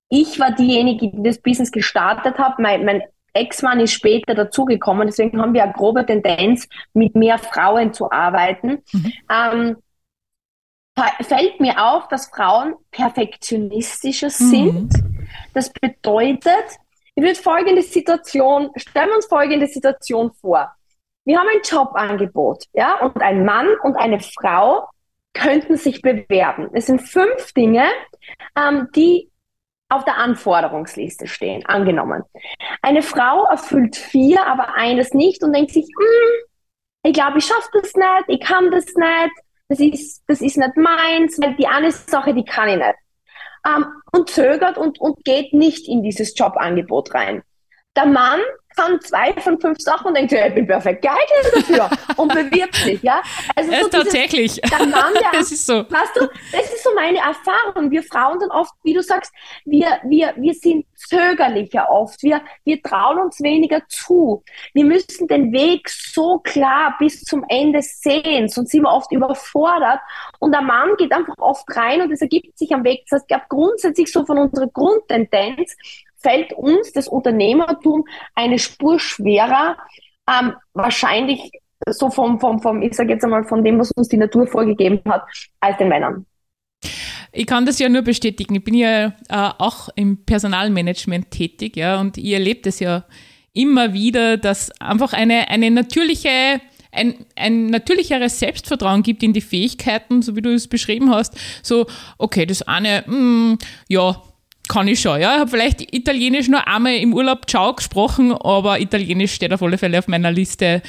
ich 0.09 0.39
war 0.39 0.51
diejenige, 0.51 1.11
die 1.11 1.23
das 1.23 1.39
Business 1.39 1.71
gestartet 1.71 2.37
hat. 2.39 2.57
Mein, 2.57 2.83
mein 2.83 3.03
Ex-Mann 3.33 3.79
ist 3.79 3.93
später 3.93 4.33
dazugekommen, 4.33 5.07
deswegen 5.07 5.39
haben 5.39 5.53
wir 5.53 5.63
eine 5.63 5.73
grobe 5.73 6.05
Tendenz, 6.05 6.67
mit 6.93 7.15
mehr 7.15 7.37
Frauen 7.37 7.93
zu 7.93 8.11
arbeiten. 8.11 8.83
Mhm. 8.91 9.13
Ähm, 9.31 9.77
fällt 11.21 11.59
mir 11.59 11.81
auf, 11.81 12.07
dass 12.07 12.27
Frauen 12.27 12.75
perfektionistischer 12.91 14.27
mhm. 14.27 14.31
sind. 14.31 14.93
Das 15.53 15.71
bedeutet, 15.71 16.65
ich 17.15 17.23
würde 17.23 17.35
folgende 17.35 17.81
Situation, 17.81 18.71
stellen 18.75 19.09
wir 19.09 19.15
uns 19.15 19.27
folgende 19.27 19.67
Situation 19.67 20.31
vor. 20.33 20.71
Wir 21.29 21.37
haben 21.37 21.47
ein 21.47 21.61
Jobangebot, 21.63 22.63
ja, 22.73 23.01
und 23.01 23.21
ein 23.21 23.45
Mann 23.45 23.67
und 23.83 23.95
eine 23.97 24.19
Frau 24.19 24.89
könnten 25.35 25.77
sich 25.77 26.01
bewerben. 26.01 26.71
Es 26.73 26.87
sind 26.87 27.03
fünf 27.03 27.53
Dinge, 27.53 27.85
ähm, 28.55 28.87
die 28.95 29.29
auf 29.89 30.03
der 30.05 30.17
Anforderungsliste 30.17 31.27
stehen, 31.27 31.63
angenommen. 31.67 32.23
Eine 32.81 33.03
Frau 33.03 33.45
erfüllt 33.45 33.95
vier, 33.95 34.43
aber 34.47 34.73
eines 34.73 35.13
nicht 35.13 35.43
und 35.43 35.53
denkt 35.53 35.69
sich, 35.69 35.85
hm, 35.85 36.47
ich 37.03 37.13
glaube, 37.13 37.37
ich 37.37 37.45
schaffe 37.45 37.69
das 37.73 37.93
nicht, 37.93 38.25
ich 38.29 38.39
kann 38.39 38.71
das 38.71 38.87
nicht, 38.87 39.31
das 39.67 39.79
ist, 39.79 40.23
das 40.25 40.41
ist 40.41 40.57
nicht 40.57 40.77
meins, 40.77 41.39
weil 41.39 41.55
die 41.57 41.67
eine 41.67 41.91
Sache, 41.91 42.33
die 42.33 42.43
kann 42.43 42.69
ich 42.69 42.77
nicht. 42.77 42.95
Ähm, 43.67 43.85
und 44.13 44.31
zögert 44.31 44.79
und, 44.79 44.99
und 44.99 45.23
geht 45.23 45.53
nicht 45.53 45.87
in 45.87 46.01
dieses 46.01 46.35
Jobangebot 46.35 47.13
rein. 47.13 47.43
Der 47.95 48.07
Mann 48.07 48.39
kann 48.79 49.01
zwei 49.01 49.33
von 49.41 49.59
fünf 49.59 49.79
Sachen 49.79 50.07
und 50.07 50.17
denkt, 50.17 50.31
ja, 50.31 50.47
ich 50.47 50.55
bin 50.55 50.67
perfekt 50.67 51.01
geeignet 51.01 51.53
dafür 51.53 51.89
und 52.17 52.33
bewirbt 52.33 52.75
sich, 52.75 53.01
ja. 53.03 53.21
Also 53.55 53.71
so 53.71 53.87
tatsächlich. 53.89 54.55
Der 54.61 54.85
Mann, 54.85 55.13
der, 55.13 55.31
das 55.33 55.51
ist 55.51 55.65
so. 55.65 55.79
Weißt 55.89 56.15
du, 56.15 56.27
das 56.51 56.73
ist 56.73 56.83
so 56.83 56.91
meine 56.95 57.17
Erfahrung. 57.17 57.91
Wir 57.91 58.03
Frauen 58.03 58.39
sind 58.39 58.51
oft, 58.51 58.73
wie 58.83 58.93
du 58.93 59.01
sagst, 59.01 59.33
wir, 59.65 59.99
wir, 60.05 60.33
wir 60.37 60.53
sind 60.53 60.85
zögerlicher 60.95 61.89
oft. 61.89 62.21
Wir, 62.23 62.41
wir 62.63 62.81
trauen 62.81 63.19
uns 63.19 63.41
weniger 63.41 63.81
zu. 63.87 64.43
Wir 64.73 64.85
müssen 64.85 65.27
den 65.27 65.51
Weg 65.51 65.89
so 65.89 66.39
klar 66.39 66.95
bis 66.99 67.23
zum 67.23 67.45
Ende 67.49 67.81
sehen, 67.81 68.47
sonst 68.47 68.71
sind 68.71 68.83
wir 68.83 68.91
oft 68.91 69.11
überfordert. 69.11 69.99
Und 70.39 70.51
der 70.51 70.61
Mann 70.61 70.95
geht 70.97 71.11
einfach 71.11 71.35
oft 71.37 71.65
rein 71.75 72.01
und 72.01 72.11
es 72.11 72.21
ergibt 72.21 72.57
sich 72.57 72.73
am 72.73 72.83
Weg. 72.83 73.05
Das 73.09 73.17
heißt, 73.17 73.25
ich 73.25 73.27
glaube, 73.27 73.45
grundsätzlich 73.49 74.11
so 74.11 74.25
von 74.25 74.37
unserer 74.37 74.67
Grundtendenz 74.67 75.75
fällt 76.21 76.53
uns 76.53 76.91
das 76.91 77.07
Unternehmertum 77.07 78.05
eine 78.35 78.59
Spur 78.59 78.99
schwerer, 78.99 79.77
ähm, 80.29 80.53
wahrscheinlich 80.73 81.51
so 81.87 82.09
vom, 82.09 82.39
vom, 82.39 82.61
vom, 82.61 82.81
ich 82.81 82.93
sage 82.93 83.13
jetzt 83.13 83.23
einmal, 83.23 83.43
von 83.45 83.63
dem, 83.63 83.79
was 83.79 83.91
uns 83.91 84.09
die 84.09 84.17
Natur 84.17 84.47
vorgegeben 84.47 85.01
hat, 85.07 85.23
als 85.59 85.77
den 85.77 85.89
Männern. 85.89 86.25
Ich 87.31 87.45
kann 87.45 87.65
das 87.65 87.79
ja 87.79 87.89
nur 87.89 88.01
bestätigen. 88.01 88.55
Ich 88.55 88.63
bin 88.63 88.73
ja 88.73 89.07
äh, 89.07 89.11
auch 89.29 89.89
im 89.95 90.25
Personalmanagement 90.25 91.31
tätig, 91.31 91.77
ja, 91.77 91.99
und 91.99 92.17
ihr 92.17 92.37
erlebt 92.37 92.65
es 92.67 92.79
ja 92.79 93.05
immer 93.53 93.93
wieder, 93.93 94.37
dass 94.37 94.71
einfach 94.81 95.13
eine, 95.13 95.49
eine 95.49 95.71
natürliche 95.71 96.61
ein, 96.91 97.25
ein 97.35 97.67
natürlicheres 97.67 98.39
Selbstvertrauen 98.39 99.03
gibt 99.03 99.21
in 99.21 99.33
die 99.33 99.41
Fähigkeiten, 99.41 100.23
so 100.23 100.35
wie 100.35 100.41
du 100.41 100.51
es 100.51 100.67
beschrieben 100.67 101.11
hast. 101.11 101.35
So, 101.61 101.85
okay, 102.17 102.47
das 102.47 102.63
eine, 102.63 103.03
mh, 103.05 103.15
mm, 103.15 103.57
ja, 103.89 104.23
kann 104.69 104.87
ich 104.87 105.01
schon, 105.01 105.19
ja. 105.19 105.33
Ich 105.33 105.39
habe 105.41 105.49
vielleicht 105.49 105.93
Italienisch 105.93 106.47
nur 106.47 106.65
einmal 106.65 106.95
im 106.95 107.13
Urlaub 107.13 107.49
Ciao 107.49 107.73
gesprochen, 107.73 108.31
aber 108.31 108.79
Italienisch 108.79 109.33
steht 109.33 109.51
auf 109.51 109.61
alle 109.61 109.77
Fälle 109.77 109.99
auf 109.99 110.07
meiner 110.07 110.31
Liste 110.31 110.81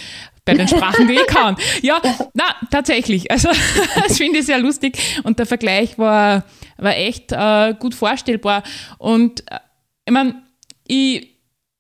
bei 0.45 0.55
den 0.55 0.69
Sprachen, 0.69 1.09
die 1.09 1.15
ich 1.15 1.27
kann. 1.27 1.57
Ja, 1.83 2.01
na, 2.35 2.45
tatsächlich. 2.71 3.31
Also, 3.31 3.49
das 3.97 4.19
finde 4.19 4.39
ich 4.41 4.47
sehr 4.47 4.59
lustig. 4.59 4.99
Und 5.25 5.39
der 5.39 5.47
Vergleich 5.47 5.99
war, 5.99 6.45
war 6.77 6.97
echt 6.97 7.33
äh, 7.33 7.75
gut 7.79 7.95
vorstellbar. 7.95 8.63
Und 8.99 9.51
äh, 9.51 9.59
ich 10.05 10.13
meine, 10.13 10.43
ich, 10.87 11.29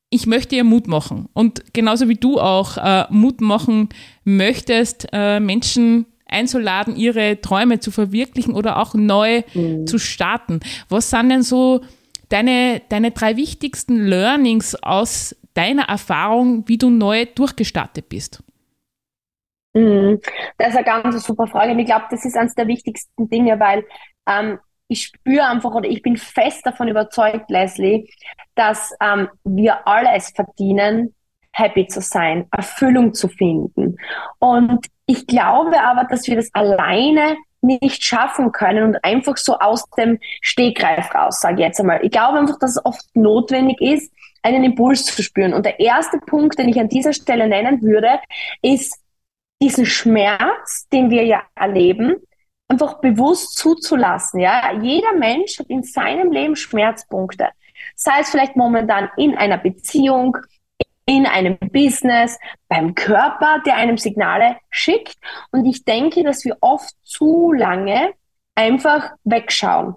ich 0.09 0.27
möchte 0.27 0.57
ihr 0.57 0.65
Mut 0.65 0.89
machen. 0.89 1.29
Und 1.35 1.73
genauso 1.75 2.09
wie 2.09 2.17
du 2.17 2.41
auch 2.41 2.79
äh, 2.79 3.05
Mut 3.11 3.41
machen 3.41 3.91
möchtest, 4.25 5.07
äh, 5.13 5.39
Menschen 5.39 6.07
einzuladen, 6.31 6.97
ihre 6.97 7.41
Träume 7.41 7.81
zu 7.81 7.91
verwirklichen 7.91 8.55
oder 8.55 8.79
auch 8.79 8.95
neu 8.95 9.43
mhm. 9.55 9.87
zu 9.87 9.99
starten. 9.99 10.61
Was 10.89 11.11
sind 11.11 11.29
denn 11.31 11.43
so 11.43 11.81
deine, 12.29 12.83
deine 12.89 13.11
drei 13.11 13.37
wichtigsten 13.37 14.07
Learnings 14.07 14.75
aus 14.83 15.37
deiner 15.55 15.89
Erfahrung, 15.89 16.67
wie 16.69 16.79
du 16.79 16.91
neu 16.91 17.27
durchgestartet 17.27 18.09
bist? 18.09 18.43
Mhm. 19.75 20.21
Das 20.59 20.71
ist 20.71 20.77
eine 20.77 20.85
ganz 20.85 21.25
super 21.25 21.47
Frage. 21.47 21.73
Und 21.73 21.79
ich 21.79 21.87
glaube, 21.87 22.07
das 22.11 22.25
ist 22.25 22.37
eines 22.37 22.55
der 22.55 22.67
wichtigsten 22.67 23.29
Dinge, 23.29 23.59
weil 23.61 23.85
ähm, 24.27 24.59
ich 24.89 25.05
spüre 25.05 25.47
einfach 25.47 25.73
oder 25.73 25.89
ich 25.89 26.03
bin 26.03 26.17
fest 26.17 26.67
davon 26.67 26.89
überzeugt, 26.89 27.49
Leslie, 27.49 28.09
dass 28.55 28.93
ähm, 29.01 29.29
wir 29.45 29.87
alle 29.87 30.11
es 30.15 30.31
verdienen, 30.31 31.15
happy 31.53 31.87
zu 31.87 32.01
sein, 32.01 32.47
Erfüllung 32.51 33.15
zu 33.15 33.29
finden. 33.29 33.97
Und 34.39 34.87
ich 35.07 35.27
glaube 35.27 35.83
aber, 35.83 36.05
dass 36.05 36.27
wir 36.27 36.37
das 36.37 36.51
alleine 36.55 37.37
nicht 37.63 38.05
schaffen 38.05 38.53
können 38.53 38.85
und 38.85 39.05
einfach 39.05 39.37
so 39.37 39.59
aus 39.59 39.85
dem 39.97 40.19
Stegreif 40.41 41.15
raus, 41.15 41.41
sage 41.41 41.57
ich 41.57 41.61
jetzt 41.61 41.81
einmal. 41.81 42.05
Ich 42.05 42.11
glaube 42.11 42.39
einfach, 42.39 42.59
dass 42.59 42.73
es 42.73 42.85
oft 42.85 43.05
notwendig 43.15 43.81
ist, 43.81 44.13
einen 44.43 44.65
Impuls 44.65 45.05
zu 45.05 45.23
spüren. 45.23 45.53
Und 45.53 45.67
der 45.67 45.81
erste 45.81 46.19
Punkt, 46.19 46.59
den 46.59 46.69
ich 46.69 46.81
an 46.81 46.89
dieser 46.89 47.13
Stelle 47.13 47.47
nennen 47.49 47.83
würde, 47.83 48.21
ist 48.63 48.99
diesen 49.61 49.85
Schmerz, 49.85 50.89
den 50.91 51.11
wir 51.11 51.25
ja 51.25 51.43
erleben, 51.55 52.17
einfach 52.69 53.01
bewusst 53.01 53.59
zuzulassen. 53.59 54.41
Ja, 54.41 54.73
jeder 54.81 55.13
Mensch 55.15 55.59
hat 55.59 55.67
in 55.67 55.83
seinem 55.83 56.33
Leben 56.33 56.57
Schmerzpunkte. 56.57 57.49
Sei 57.95 58.21
es 58.21 58.31
vielleicht 58.31 58.57
momentan 58.57 59.11
in 59.17 59.37
einer 59.37 59.59
Beziehung, 59.59 60.37
in 61.11 61.27
einem 61.27 61.59
Business, 61.59 62.39
beim 62.69 62.95
Körper, 62.95 63.61
der 63.67 63.75
einem 63.75 63.99
Signale 63.99 64.59
schickt. 64.71 65.17
Und 65.51 65.67
ich 65.67 65.85
denke, 65.85 66.23
dass 66.23 66.45
wir 66.45 66.57
oft 66.61 66.95
zu 67.03 67.53
lange 67.53 68.13
einfach 68.55 69.11
wegschauen. 69.25 69.97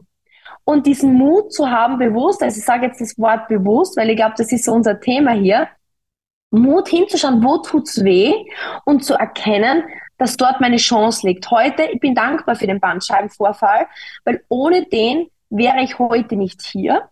Und 0.63 0.88
diesen 0.88 1.13
Mut 1.13 1.54
zu 1.54 1.69
haben, 1.69 1.99
bewusst, 1.99 2.41
also 2.41 2.58
ich 2.58 2.65
sage 2.65 2.88
jetzt 2.88 2.99
das 2.99 3.19
Wort 3.19 3.47
bewusst, 3.47 3.95
weil 3.95 4.10
ich 4.10 4.15
glaube, 4.15 4.34
das 4.38 4.52
ist 4.52 4.65
so 4.65 4.71
unser 4.73 4.99
Thema 4.99 5.34
hier, 5.34 5.67
Mut 6.49 6.88
hinzuschauen, 6.88 7.43
wo 7.43 7.60
tut's 7.60 8.04
weh 8.04 8.34
und 8.86 9.06
zu 9.06 9.13
erkennen, 9.13 9.84
dass 10.17 10.36
dort 10.36 10.62
meine 10.62 10.78
Chance 10.78 11.28
liegt. 11.28 11.52
Heute, 11.52 11.84
ich 11.84 11.99
bin 11.99 12.15
dankbar 12.15 12.56
für 12.56 12.65
den 12.65 12.80
Bandscheibenvorfall, 12.80 13.86
weil 14.26 14.43
ohne 14.49 14.86
den 14.86 15.28
wäre 15.52 15.84
ich 15.84 15.99
heute 15.99 16.36
nicht 16.38 16.63
hier. 16.63 17.08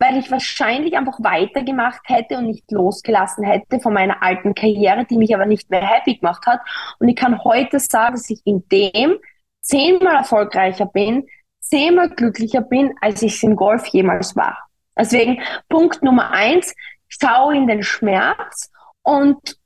Weil 0.00 0.16
ich 0.16 0.30
wahrscheinlich 0.30 0.96
einfach 0.96 1.18
weitergemacht 1.22 2.00
hätte 2.06 2.38
und 2.38 2.46
nicht 2.46 2.70
losgelassen 2.72 3.44
hätte 3.44 3.80
von 3.80 3.92
meiner 3.92 4.22
alten 4.22 4.54
Karriere, 4.54 5.04
die 5.04 5.18
mich 5.18 5.34
aber 5.34 5.44
nicht 5.44 5.70
mehr 5.70 5.86
happy 5.86 6.16
gemacht 6.16 6.46
hat. 6.46 6.60
Und 6.98 7.08
ich 7.08 7.16
kann 7.16 7.44
heute 7.44 7.78
sagen, 7.78 8.14
dass 8.14 8.30
ich 8.30 8.40
in 8.46 8.66
dem 8.70 9.18
zehnmal 9.60 10.16
erfolgreicher 10.16 10.86
bin, 10.86 11.26
zehnmal 11.60 12.08
glücklicher 12.08 12.62
bin, 12.62 12.94
als 13.02 13.20
ich 13.20 13.34
es 13.34 13.42
im 13.42 13.56
Golf 13.56 13.86
jemals 13.88 14.34
war. 14.34 14.70
Deswegen 14.98 15.42
Punkt 15.68 16.02
Nummer 16.02 16.30
eins, 16.30 16.74
schau 17.08 17.50
in 17.50 17.66
den 17.66 17.82
Schmerz 17.82 18.70
und 19.02 19.58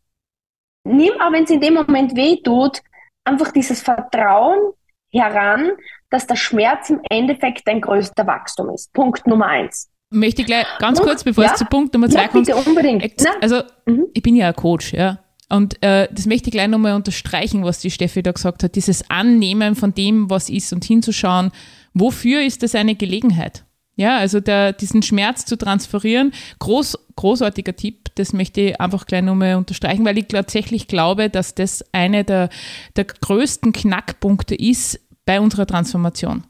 nimm, 0.83 1.13
auch 1.21 1.31
wenn 1.31 1.45
es 1.45 1.51
in 1.51 1.61
dem 1.61 1.75
Moment 1.75 2.17
weh 2.17 2.43
tut, 2.43 2.83
einfach 3.25 3.53
dieses 3.53 3.81
Vertrauen 3.81 4.73
heran, 5.13 5.71
dass 6.11 6.27
der 6.27 6.37
Schmerz 6.37 6.91
im 6.91 7.01
Endeffekt 7.09 7.69
dein 7.69 7.81
größter 7.81 8.27
Wachstum 8.27 8.71
ist. 8.71 8.93
Punkt 8.93 9.29
Nummer 9.29 9.47
eins. 9.47 9.94
Möchte 10.15 10.43
ich 10.43 10.47
gleich 10.47 10.67
ganz 10.79 11.01
kurz, 11.01 11.25
bevor 11.25 11.45
ja, 11.45 11.53
es 11.53 11.59
zu 11.59 11.65
Punkt 11.65 11.93
Nummer 11.93 12.09
zwei 12.09 12.23
ja, 12.23 12.29
kommt. 12.29 12.49
Unbedingt. 12.67 13.05
Also, 13.41 13.63
mhm. 13.87 14.07
ich 14.15 14.23
bin 14.23 14.37
ja 14.37 14.49
ein 14.49 14.57
Coach, 14.57 14.93
ja. 14.93 15.19
Und 15.49 15.83
äh, 15.83 16.09
das 16.11 16.27
möchte 16.27 16.49
ich 16.49 16.53
gleich 16.53 16.69
nochmal 16.69 16.95
unterstreichen, 16.95 17.65
was 17.65 17.79
die 17.79 17.91
Steffi 17.91 18.23
da 18.23 18.33
gesagt 18.33 18.63
hat. 18.63 18.75
Dieses 18.75 19.09
Annehmen 19.11 19.75
von 19.75 19.95
dem, 19.95 20.31
was 20.31 20.49
ist 20.49 20.73
und 20.73 20.85
hinzuschauen, 20.85 21.53
wofür 21.93 22.43
ist 22.43 22.63
das 22.63 22.75
eine 22.75 22.95
Gelegenheit? 22.95 23.65
Ja, 23.97 24.17
also 24.19 24.41
der, 24.41 24.73
diesen 24.73 25.03
Schmerz 25.03 25.45
zu 25.45 25.57
transferieren, 25.57 26.33
groß, 26.59 26.99
großartiger 27.15 27.77
Tipp, 27.77 28.09
das 28.17 28.33
möchte 28.33 28.61
ich 28.61 28.81
einfach 28.81 29.07
gleich 29.07 29.23
nochmal 29.23 29.55
unterstreichen, 29.55 30.05
weil 30.05 30.19
ich 30.19 30.27
tatsächlich 30.27 30.89
glaube, 30.89 31.31
dass 31.31 31.55
das 31.55 31.85
eine 31.93 32.25
der, 32.25 32.49
der 32.97 33.05
größten 33.05 33.73
Knackpunkte 33.73 34.57
ist 34.57 35.01
bei 35.27 35.41
unserer 35.41 35.67
Transformation. 35.67 36.45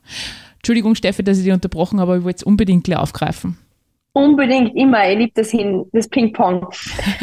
Entschuldigung, 0.64 0.94
Steffi, 0.94 1.22
dass 1.22 1.36
ich 1.36 1.44
dich 1.44 1.52
unterbrochen 1.52 2.00
habe, 2.00 2.12
aber 2.12 2.18
ich 2.20 2.24
wollte 2.24 2.38
es 2.38 2.42
unbedingt 2.42 2.84
gleich 2.84 2.98
aufgreifen. 2.98 3.58
Unbedingt, 4.14 4.74
immer. 4.74 5.06
Ich 5.10 5.18
liebe 5.18 5.32
das 5.34 5.50
hin, 5.50 5.84
das 5.92 6.08
Ping-Pong. 6.08 6.70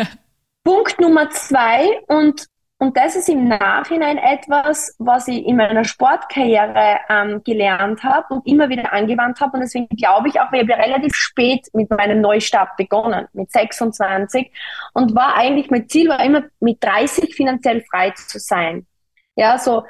Punkt 0.63 1.01
Nummer 1.01 1.27
zwei 1.31 1.87
und 2.07 2.45
und 2.77 2.97
das 2.97 3.15
ist 3.15 3.29
im 3.29 3.47
Nachhinein 3.47 4.17
etwas, 4.17 4.95
was 4.99 5.27
ich 5.27 5.45
in 5.45 5.55
meiner 5.55 5.83
Sportkarriere 5.83 6.99
ähm, 7.09 7.41
gelernt 7.43 8.03
habe 8.03 8.35
und 8.35 8.47
immer 8.47 8.69
wieder 8.69 8.93
angewandt 8.93 9.39
habe. 9.39 9.53
Und 9.53 9.61
deswegen 9.61 9.87
glaube 9.89 10.29
ich 10.29 10.39
auch, 10.39 10.51
wir 10.51 10.61
haben 10.61 10.69
ja 10.69 10.75
relativ 10.75 11.15
spät 11.15 11.67
mit 11.73 11.89
meinem 11.91 12.21
Neustart 12.21 12.75
begonnen, 12.77 13.27
mit 13.33 13.51
26. 13.51 14.51
Und 14.93 15.15
war 15.15 15.35
eigentlich, 15.35 15.69
mein 15.69 15.87
Ziel 15.89 16.09
war 16.09 16.23
immer, 16.23 16.43
mit 16.59 16.83
30 16.83 17.35
finanziell 17.35 17.83
frei 17.89 18.11
zu 18.11 18.39
sein. 18.39 18.87
Ja, 19.35 19.59
so, 19.59 19.83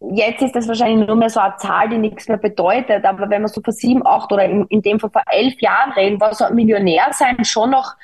jetzt 0.00 0.42
ist 0.42 0.54
das 0.54 0.68
wahrscheinlich 0.68 1.06
nur 1.06 1.16
mehr 1.16 1.30
so 1.30 1.40
eine 1.40 1.56
Zahl, 1.56 1.88
die 1.88 1.98
nichts 1.98 2.28
mehr 2.28 2.38
bedeutet. 2.38 3.04
Aber 3.04 3.28
wenn 3.30 3.42
wir 3.42 3.48
so 3.48 3.60
vor 3.62 3.72
sieben, 3.72 4.06
acht 4.06 4.32
oder 4.32 4.44
in, 4.44 4.66
in 4.68 4.82
dem 4.82 5.00
Fall 5.00 5.10
vor 5.10 5.22
elf 5.30 5.60
Jahren 5.60 5.92
reden, 5.92 6.20
war 6.20 6.34
so 6.34 6.44
ein 6.44 6.54
Millionär 6.54 7.08
sein 7.12 7.44
schon 7.44 7.70
noch 7.70 7.94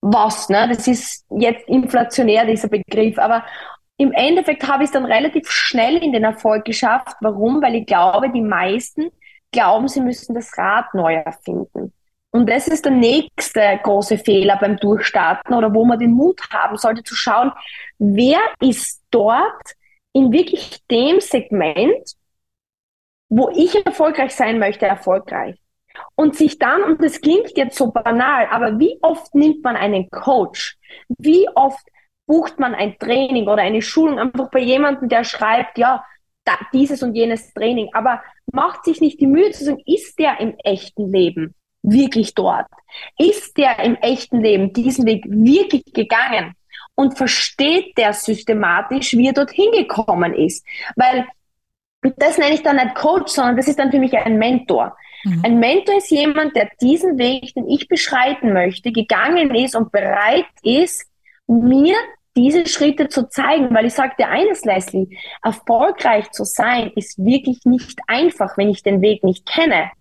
was. 0.00 0.48
Ne? 0.48 0.68
Das 0.68 0.86
ist 0.86 1.26
jetzt 1.30 1.68
inflationär, 1.68 2.44
dieser 2.46 2.68
Begriff. 2.68 3.18
Aber 3.18 3.44
im 3.96 4.12
Endeffekt 4.12 4.66
habe 4.68 4.84
ich 4.84 4.88
es 4.88 4.92
dann 4.92 5.04
relativ 5.04 5.50
schnell 5.50 5.96
in 5.96 6.12
den 6.12 6.24
Erfolg 6.24 6.64
geschafft. 6.64 7.16
Warum? 7.20 7.60
Weil 7.62 7.74
ich 7.76 7.86
glaube, 7.86 8.30
die 8.30 8.42
meisten 8.42 9.10
glauben, 9.50 9.88
sie 9.88 10.00
müssen 10.00 10.34
das 10.34 10.56
Rad 10.56 10.94
neu 10.94 11.14
erfinden. 11.14 11.92
Und 12.30 12.48
das 12.48 12.68
ist 12.68 12.84
der 12.84 12.92
nächste 12.92 13.80
große 13.82 14.18
Fehler 14.18 14.58
beim 14.60 14.76
Durchstarten 14.76 15.54
oder 15.54 15.72
wo 15.72 15.84
man 15.84 15.98
den 15.98 16.12
Mut 16.12 16.40
haben 16.52 16.76
sollte 16.76 17.02
zu 17.02 17.14
schauen, 17.14 17.52
wer 17.98 18.38
ist 18.60 19.02
dort 19.10 19.77
in 20.12 20.32
wirklich 20.32 20.80
dem 20.90 21.20
Segment, 21.20 22.14
wo 23.28 23.50
ich 23.50 23.74
erfolgreich 23.84 24.34
sein 24.34 24.58
möchte, 24.58 24.86
erfolgreich. 24.86 25.56
Und 26.14 26.36
sich 26.36 26.58
dann, 26.58 26.82
und 26.82 27.02
das 27.02 27.20
klingt 27.20 27.56
jetzt 27.56 27.76
so 27.76 27.90
banal, 27.90 28.46
aber 28.50 28.78
wie 28.78 28.98
oft 29.02 29.34
nimmt 29.34 29.64
man 29.64 29.76
einen 29.76 30.08
Coach? 30.10 30.76
Wie 31.18 31.48
oft 31.54 31.84
bucht 32.26 32.58
man 32.58 32.74
ein 32.74 32.98
Training 32.98 33.48
oder 33.48 33.62
eine 33.62 33.82
Schulung 33.82 34.18
einfach 34.18 34.50
bei 34.50 34.60
jemandem, 34.60 35.08
der 35.08 35.24
schreibt, 35.24 35.78
ja, 35.78 36.04
da, 36.44 36.58
dieses 36.72 37.02
und 37.02 37.14
jenes 37.14 37.52
Training, 37.52 37.90
aber 37.92 38.22
macht 38.52 38.84
sich 38.84 39.00
nicht 39.00 39.20
die 39.20 39.26
Mühe 39.26 39.50
zu 39.50 39.64
sagen, 39.64 39.82
ist 39.86 40.18
der 40.18 40.40
im 40.40 40.56
echten 40.58 41.10
Leben 41.12 41.54
wirklich 41.82 42.34
dort? 42.34 42.66
Ist 43.18 43.56
der 43.56 43.78
im 43.80 43.96
echten 43.96 44.40
Leben 44.40 44.72
diesen 44.72 45.06
Weg 45.06 45.24
wirklich 45.28 45.84
gegangen? 45.92 46.54
Und 46.98 47.16
versteht 47.16 47.96
der 47.96 48.12
systematisch, 48.12 49.12
wie 49.12 49.28
er 49.28 49.32
dorthin 49.32 49.70
gekommen 49.70 50.34
ist? 50.34 50.66
Weil 50.96 51.28
das 52.16 52.38
nenne 52.38 52.54
ich 52.54 52.62
dann 52.64 52.74
nicht 52.74 52.96
Coach, 52.96 53.32
sondern 53.32 53.56
das 53.56 53.68
ist 53.68 53.78
dann 53.78 53.92
für 53.92 54.00
mich 54.00 54.16
ein 54.18 54.36
Mentor. 54.36 54.96
Mhm. 55.22 55.42
Ein 55.44 55.58
Mentor 55.60 55.98
ist 55.98 56.10
jemand, 56.10 56.56
der 56.56 56.68
diesen 56.80 57.16
Weg, 57.16 57.54
den 57.54 57.68
ich 57.68 57.86
beschreiten 57.86 58.52
möchte, 58.52 58.90
gegangen 58.90 59.54
ist 59.54 59.76
und 59.76 59.92
bereit 59.92 60.46
ist, 60.64 61.06
mir 61.46 61.94
diese 62.36 62.66
Schritte 62.66 63.08
zu 63.08 63.28
zeigen, 63.28 63.72
weil 63.72 63.86
ich 63.86 63.94
sage 63.94 64.14
dir 64.18 64.28
eines, 64.28 64.64
Leslie, 64.64 65.16
erfolgreich 65.40 66.32
zu 66.32 66.42
sein 66.42 66.90
ist 66.96 67.24
wirklich 67.24 67.60
nicht 67.64 68.00
einfach, 68.08 68.58
wenn 68.58 68.70
ich 68.70 68.82
den 68.82 69.02
Weg 69.02 69.22
nicht 69.22 69.46
kenne. 69.46 69.92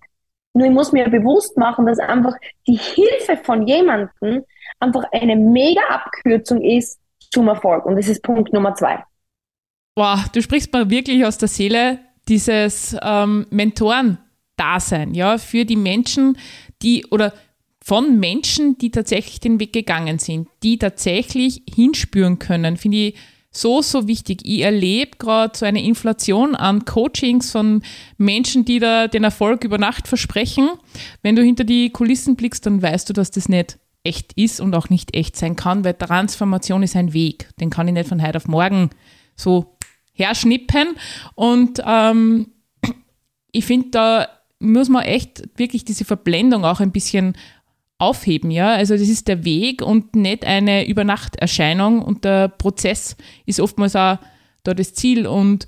Nur 0.54 0.66
ich 0.66 0.74
muss 0.74 0.92
mir 0.92 1.08
bewusst 1.10 1.58
machen, 1.58 1.86
dass 1.86 2.00
einfach 2.00 2.34
die 2.66 2.80
Hilfe 2.80 3.38
von 3.38 3.68
jemandem 3.68 4.44
einfach 4.80 5.04
eine 5.12 5.36
mega 5.36 5.82
Abkürzung 5.90 6.62
ist 6.62 7.00
zum 7.32 7.48
Erfolg. 7.48 7.86
Und 7.86 7.96
das 7.96 8.08
ist 8.08 8.24
Punkt 8.24 8.54
Nummer 8.54 8.76
zwei. 8.76 9.04
Wow, 9.96 10.30
du 10.30 10.42
sprichst 10.42 10.72
mal 10.74 10.90
wirklich 10.90 11.26
aus 11.26 11.38
der 11.38 11.48
Seele 11.48 12.00
dieses 12.28 12.96
ähm, 13.02 13.48
Mentoren-Dasein, 13.50 15.14
ja, 15.14 15.38
für 15.38 15.66
die 15.66 15.76
Menschen, 15.76 16.38
die 16.82 17.06
oder 17.08 17.34
von 17.84 18.20
Menschen, 18.20 18.78
die 18.78 18.92
tatsächlich 18.92 19.40
den 19.40 19.60
Weg 19.60 19.74
gegangen 19.74 20.20
sind, 20.20 20.50
die 20.62 20.78
tatsächlich 20.78 21.64
hinspüren 21.74 22.38
können, 22.38 22.76
finde 22.76 22.98
ich 22.98 23.16
so, 23.50 23.82
so 23.82 24.08
wichtig. 24.08 24.42
Ich 24.44 24.62
erlebe 24.62 25.18
gerade 25.18 25.58
so 25.58 25.66
eine 25.66 25.84
Inflation 25.84 26.54
an 26.56 26.86
Coachings 26.86 27.52
von 27.52 27.82
Menschen, 28.18 28.66
die 28.66 28.80
da 28.80 29.08
den 29.08 29.24
Erfolg 29.24 29.64
über 29.64 29.78
Nacht 29.78 30.08
versprechen. 30.08 30.70
Wenn 31.24 31.36
du 31.36 31.42
hinter 31.42 31.64
die 31.64 31.90
Kulissen 31.90 32.36
blickst, 32.36 32.66
dann 32.66 32.82
weißt 32.82 33.10
du, 33.10 33.14
dass 33.14 33.32
das 33.32 33.50
nicht 33.50 33.80
echt 34.08 34.34
ist 34.34 34.60
und 34.60 34.74
auch 34.74 34.90
nicht 34.90 35.16
echt 35.16 35.36
sein 35.36 35.56
kann, 35.56 35.84
weil 35.84 35.94
Transformation 35.94 36.84
ist 36.84 36.96
ein 36.96 37.14
Weg. 37.14 37.50
Den 37.60 37.70
kann 37.70 37.88
ich 37.88 37.94
nicht 37.94 38.10
von 38.10 38.22
heute 38.22 38.38
auf 38.38 38.48
morgen 38.48 38.90
so 39.36 39.78
herschnippen. 40.14 40.96
Und 41.36 41.82
ähm, 41.86 42.48
ich 43.52 43.66
finde, 43.66 43.90
da 43.92 44.28
muss 44.60 44.90
man 44.90 45.04
echt 45.04 45.44
wirklich 45.58 45.86
diese 45.86 46.06
Verblendung 46.06 46.66
auch 46.66 46.80
ein 46.80 46.92
bisschen 46.92 47.36
aufheben, 48.00 48.52
ja. 48.52 48.74
Also 48.74 48.96
das 48.96 49.08
ist 49.08 49.28
der 49.28 49.44
Weg 49.44 49.82
und 49.82 50.16
nicht 50.16 50.46
eine 50.46 50.88
Übernachterscheinung 50.88 52.02
und 52.02 52.26
der 52.26 52.48
Prozess 52.48 53.16
ist 53.46 53.60
oftmals 53.60 53.96
auch 53.96 54.18
da 54.64 54.74
das 54.74 54.94
Ziel 54.94 55.26
und 55.26 55.68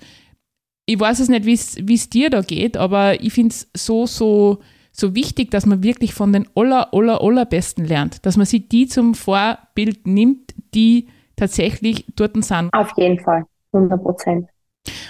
ich 0.85 0.99
weiß 0.99 1.19
es 1.19 1.29
nicht, 1.29 1.45
wie 1.45 1.93
es 1.93 2.09
dir 2.09 2.29
da 2.29 2.41
geht, 2.41 2.75
aber 2.75 3.21
ich 3.21 3.33
finde 3.33 3.53
es 3.53 3.69
so, 3.75 4.07
so, 4.07 4.59
so 4.91 5.15
wichtig, 5.15 5.51
dass 5.51 5.65
man 5.65 5.83
wirklich 5.83 6.13
von 6.13 6.33
den 6.33 6.47
aller, 6.55 6.93
aller, 6.93 7.21
allerbesten 7.21 7.85
lernt, 7.85 8.25
dass 8.25 8.37
man 8.37 8.45
sich 8.45 8.67
die 8.67 8.87
zum 8.87 9.15
Vorbild 9.15 10.07
nimmt, 10.07 10.53
die 10.73 11.07
tatsächlich 11.35 12.05
dort 12.15 12.43
sind. 12.43 12.73
Auf 12.73 12.91
jeden 12.97 13.19
Fall. 13.19 13.45
100 13.71 14.01
Prozent. 14.01 14.49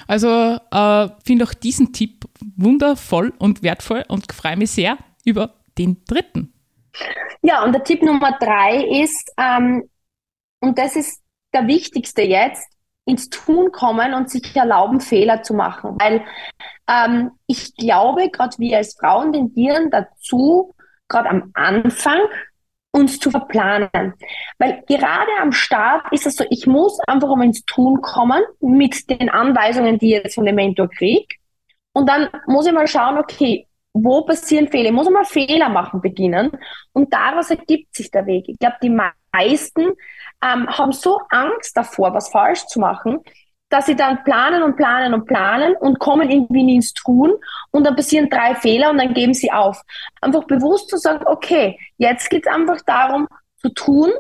Also 0.08 0.28
äh, 0.28 1.10
finde 1.26 1.46
auch 1.46 1.54
diesen 1.54 1.94
Tipp 1.94 2.26
wundervoll 2.58 3.34
und 3.40 3.64
wertvoll 3.64 4.04
und 4.08 4.32
freue 4.32 4.58
mich 4.58 4.72
sehr 4.72 4.98
über 5.24 5.54
den 5.78 6.04
dritten. 6.06 6.54
Ja, 7.42 7.64
und 7.64 7.74
der 7.74 7.84
Tipp 7.84 8.02
Nummer 8.02 8.38
drei 8.40 8.84
ist, 9.02 9.32
ähm, 9.38 9.88
und 10.60 10.78
das 10.78 10.96
ist 10.96 11.22
der 11.54 11.68
wichtigste 11.68 12.22
jetzt, 12.22 12.68
ins 13.10 13.30
Tun 13.30 13.72
kommen 13.72 14.14
und 14.14 14.30
sich 14.30 14.56
erlauben, 14.56 15.02
Fehler 15.02 15.44
zu 15.44 15.54
machen. 15.54 15.98
Weil 16.00 16.24
ähm, 16.88 17.32
ich 17.48 17.76
glaube, 17.76 18.30
gerade 18.30 18.58
wir 18.58 18.78
als 18.78 18.96
Frauen 18.96 19.34
tendieren 19.34 19.90
dazu, 19.92 20.76
gerade 21.08 21.30
am 21.30 21.52
Anfang 21.54 22.20
uns 22.92 23.20
zu 23.20 23.32
verplanen. 23.32 24.14
Weil 24.58 24.84
gerade 24.88 25.32
am 25.42 25.52
Start 25.52 26.12
ist 26.12 26.26
es 26.26 26.36
so, 26.36 26.46
ich 26.50 26.66
muss 26.66 27.00
einfach 27.08 27.30
um 27.30 27.42
ins 27.42 27.64
Tun 27.66 28.02
kommen 28.02 28.42
mit 28.60 29.10
den 29.10 29.30
Anweisungen, 29.30 30.00
die 30.00 30.16
ich 30.16 30.24
jetzt 30.24 30.36
von 30.36 30.46
dem 30.46 30.56
Mentor 30.56 30.90
kriege. 30.90 31.36
Und 31.94 32.08
dann 32.08 32.30
muss 32.48 32.66
ich 32.66 32.74
mal 32.74 32.88
schauen, 32.88 33.18
okay, 33.18 33.68
wo 33.94 34.22
passieren 34.24 34.68
Fehler? 34.68 34.90
Ich 34.90 34.96
muss 34.96 35.10
mal 35.10 35.26
Fehler 35.26 35.70
machen 35.70 36.02
beginnen. 36.02 36.52
Und 36.94 37.14
daraus 37.14 37.50
ergibt 37.50 37.96
sich 37.96 38.12
der 38.12 38.26
Weg. 38.26 38.46
Ich 38.48 38.58
glaube, 38.60 38.78
die 38.82 38.96
meisten 39.32 39.94
ähm, 40.44 40.68
haben 40.68 40.92
so 40.92 41.20
Angst 41.30 41.76
davor, 41.76 42.14
was 42.14 42.30
falsch 42.30 42.66
zu 42.68 42.80
machen, 42.80 43.20
dass 43.70 43.86
sie 43.86 43.96
dann 43.96 44.24
planen 44.24 44.64
und 44.64 44.76
planen 44.76 45.14
und 45.14 45.26
planen 45.26 45.76
und 45.76 46.00
kommen 46.00 46.30
irgendwie 46.30 46.64
nie 46.64 46.76
ins 46.76 46.94
Tun 46.94 47.34
und 47.72 47.84
dann 47.84 47.96
passieren 47.96 48.30
drei 48.30 48.56
Fehler 48.56 48.90
und 48.90 48.98
dann 48.98 49.14
geben 49.14 49.34
sie 49.34 49.52
auf. 49.52 49.82
Einfach 50.22 50.46
bewusst 50.46 50.90
zu 50.90 50.98
sagen, 50.98 51.26
okay, 51.28 51.80
jetzt 51.98 52.30
geht 52.30 52.48
es 52.48 52.54
einfach 52.54 52.82
darum, 52.86 53.28
zu 53.58 53.70
tun, 53.70 54.12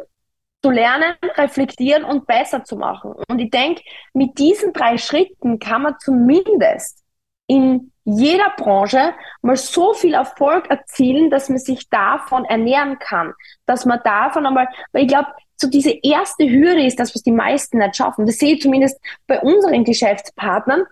zu 0.61 0.69
lernen, 0.69 1.15
reflektieren 1.35 2.03
und 2.03 2.27
besser 2.27 2.63
zu 2.63 2.75
machen. 2.75 3.13
Und 3.27 3.39
ich 3.39 3.49
denke, 3.49 3.81
mit 4.13 4.37
diesen 4.37 4.73
drei 4.73 4.97
Schritten 4.97 5.57
kann 5.57 5.81
man 5.83 5.95
zumindest 5.99 7.03
in 7.47 7.91
jeder 8.03 8.51
Branche 8.57 9.13
mal 9.41 9.55
so 9.55 9.93
viel 9.93 10.13
Erfolg 10.13 10.69
erzielen, 10.69 11.29
dass 11.29 11.49
man 11.49 11.57
sich 11.57 11.89
davon 11.89 12.45
ernähren 12.45 12.99
kann. 12.99 13.33
Dass 13.65 13.85
man 13.85 13.99
davon 14.03 14.45
einmal, 14.45 14.67
weil 14.91 15.03
ich 15.03 15.07
glaube, 15.07 15.29
so 15.59 15.69
diese 15.69 15.91
erste 16.03 16.49
Hürde 16.49 16.85
ist 16.85 16.99
das, 16.99 17.13
was 17.13 17.23
die 17.23 17.31
meisten 17.31 17.79
nicht 17.79 17.95
schaffen. 17.95 18.25
Das 18.25 18.37
sehe 18.37 18.55
ich 18.55 18.61
zumindest 18.61 18.99
bei 19.27 19.39
unseren 19.41 19.83
Geschäftspartnern. 19.83 20.83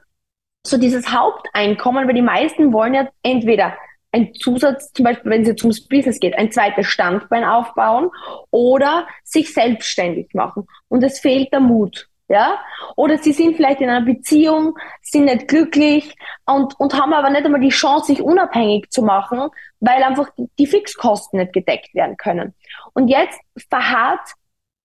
So 0.65 0.77
dieses 0.77 1.11
Haupteinkommen, 1.11 2.07
weil 2.07 2.15
die 2.15 2.21
meisten 2.21 2.73
wollen 2.73 2.93
ja 2.93 3.07
entweder 3.23 3.77
ein 4.11 4.33
Zusatz, 4.33 4.91
zum 4.93 5.05
Beispiel 5.05 5.31
wenn 5.31 5.41
es 5.43 5.47
jetzt 5.47 5.63
ums 5.63 5.87
Business 5.87 6.19
geht, 6.19 6.37
ein 6.37 6.51
zweites 6.51 6.87
Standbein 6.87 7.43
aufbauen 7.43 8.09
oder 8.51 9.07
sich 9.23 9.53
selbstständig 9.53 10.33
machen. 10.33 10.67
Und 10.89 11.03
es 11.03 11.19
fehlt 11.19 11.53
der 11.53 11.59
Mut 11.59 12.07
ja, 12.29 12.59
oder 12.97 13.17
sie 13.17 13.31
sind 13.31 13.55
vielleicht 13.55 13.79
in 13.79 13.89
einer 13.89 14.05
Beziehung, 14.05 14.77
sind 15.01 15.25
nicht 15.25 15.47
glücklich 15.47 16.13
und, 16.45 16.77
und 16.77 16.93
haben 16.93 17.13
aber 17.13 17.29
nicht 17.29 17.45
einmal 17.45 17.61
die 17.61 17.69
Chance, 17.69 18.07
sich 18.07 18.21
unabhängig 18.21 18.89
zu 18.89 19.01
machen, 19.01 19.49
weil 19.79 20.03
einfach 20.03 20.29
die, 20.59 20.67
Fixkosten 20.67 21.39
nicht 21.39 21.53
gedeckt 21.53 21.95
werden 21.95 22.17
können. 22.17 22.53
Und 22.93 23.07
jetzt 23.07 23.39
verharrt 23.69 24.33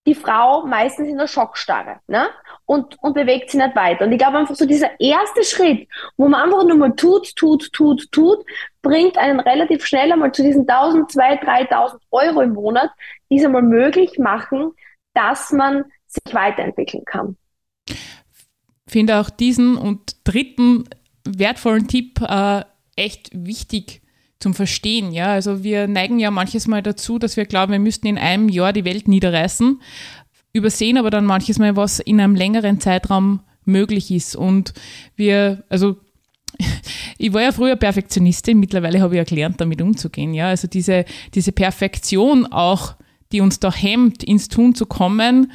die 0.05 0.15
Frau 0.15 0.65
meistens 0.65 1.07
in 1.07 1.17
der 1.17 1.27
Schockstarre, 1.27 1.99
ne? 2.07 2.29
Und, 2.65 2.97
und 3.01 3.13
bewegt 3.13 3.49
sie 3.49 3.57
nicht 3.57 3.75
weiter. 3.75 4.05
Und 4.05 4.11
ich 4.11 4.17
glaube 4.17 4.37
einfach 4.37 4.55
so 4.55 4.65
dieser 4.65 4.99
erste 4.99 5.43
Schritt, 5.43 5.87
wo 6.17 6.27
man 6.27 6.41
einfach 6.41 6.63
nur 6.65 6.77
mal 6.77 6.95
tut, 6.95 7.35
tut, 7.35 7.71
tut, 7.71 8.11
tut, 8.11 8.45
bringt 8.81 9.17
einen 9.17 9.39
relativ 9.39 9.85
schnell 9.85 10.11
einmal 10.11 10.31
zu 10.31 10.43
diesen 10.43 10.67
1000, 10.67 11.11
2000, 11.11 11.43
3000 11.43 12.01
Euro 12.11 12.41
im 12.41 12.53
Monat, 12.53 12.89
die 13.29 13.37
es 13.37 13.45
einmal 13.45 13.61
möglich 13.61 14.17
machen, 14.17 14.71
dass 15.13 15.51
man 15.51 15.85
sich 16.07 16.33
weiterentwickeln 16.33 17.03
kann. 17.05 17.37
Finde 18.87 19.19
auch 19.19 19.29
diesen 19.29 19.77
und 19.77 20.17
dritten 20.25 20.83
wertvollen 21.25 21.87
Tipp 21.87 22.21
äh, 22.21 22.63
echt 22.95 23.29
wichtig 23.33 24.02
zum 24.43 24.53
Verstehen. 24.53 25.11
Ja, 25.11 25.27
also 25.27 25.63
wir 25.63 25.87
neigen 25.87 26.19
ja 26.19 26.29
manches 26.29 26.67
Mal 26.67 26.83
dazu, 26.83 27.17
dass 27.17 27.37
wir 27.37 27.45
glauben, 27.45 27.71
wir 27.71 27.79
müssten 27.79 28.07
in 28.07 28.17
einem 28.17 28.49
Jahr 28.49 28.73
die 28.73 28.85
Welt 28.85 29.07
niederreißen, 29.07 29.81
übersehen 30.51 30.97
aber 30.97 31.09
dann 31.09 31.25
manches 31.25 31.57
Mal, 31.57 31.75
was 31.75 31.99
in 31.99 32.19
einem 32.19 32.35
längeren 32.35 32.79
Zeitraum 32.79 33.39
möglich 33.65 34.11
ist. 34.11 34.35
Und 34.35 34.73
wir, 35.15 35.63
also 35.69 35.97
ich 37.17 37.33
war 37.33 37.41
ja 37.41 37.51
früher 37.53 37.77
Perfektionistin, 37.77 38.59
mittlerweile 38.59 39.01
habe 39.01 39.15
ich 39.15 39.17
ja 39.17 39.23
gelernt, 39.23 39.61
damit 39.61 39.81
umzugehen. 39.81 40.33
Ja, 40.33 40.49
also 40.49 40.67
diese, 40.67 41.05
diese 41.33 41.53
Perfektion 41.53 42.45
auch, 42.45 42.95
die 43.31 43.41
uns 43.41 43.59
da 43.59 43.73
hemmt, 43.73 44.23
ins 44.23 44.49
Tun 44.49 44.75
zu 44.75 44.85
kommen, 44.85 45.53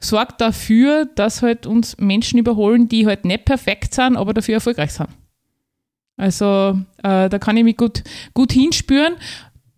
sorgt 0.00 0.40
dafür, 0.40 1.06
dass 1.14 1.42
halt 1.42 1.64
uns 1.64 1.96
Menschen 1.98 2.38
überholen, 2.38 2.88
die 2.88 3.06
halt 3.06 3.24
nicht 3.24 3.44
perfekt 3.44 3.94
sind, 3.94 4.16
aber 4.16 4.34
dafür 4.34 4.54
erfolgreich 4.54 4.92
sind. 4.92 5.08
Also 6.16 6.78
äh, 7.02 7.28
da 7.28 7.38
kann 7.38 7.56
ich 7.56 7.64
mich 7.64 7.76
gut, 7.76 8.02
gut 8.34 8.52
hinspüren. 8.52 9.14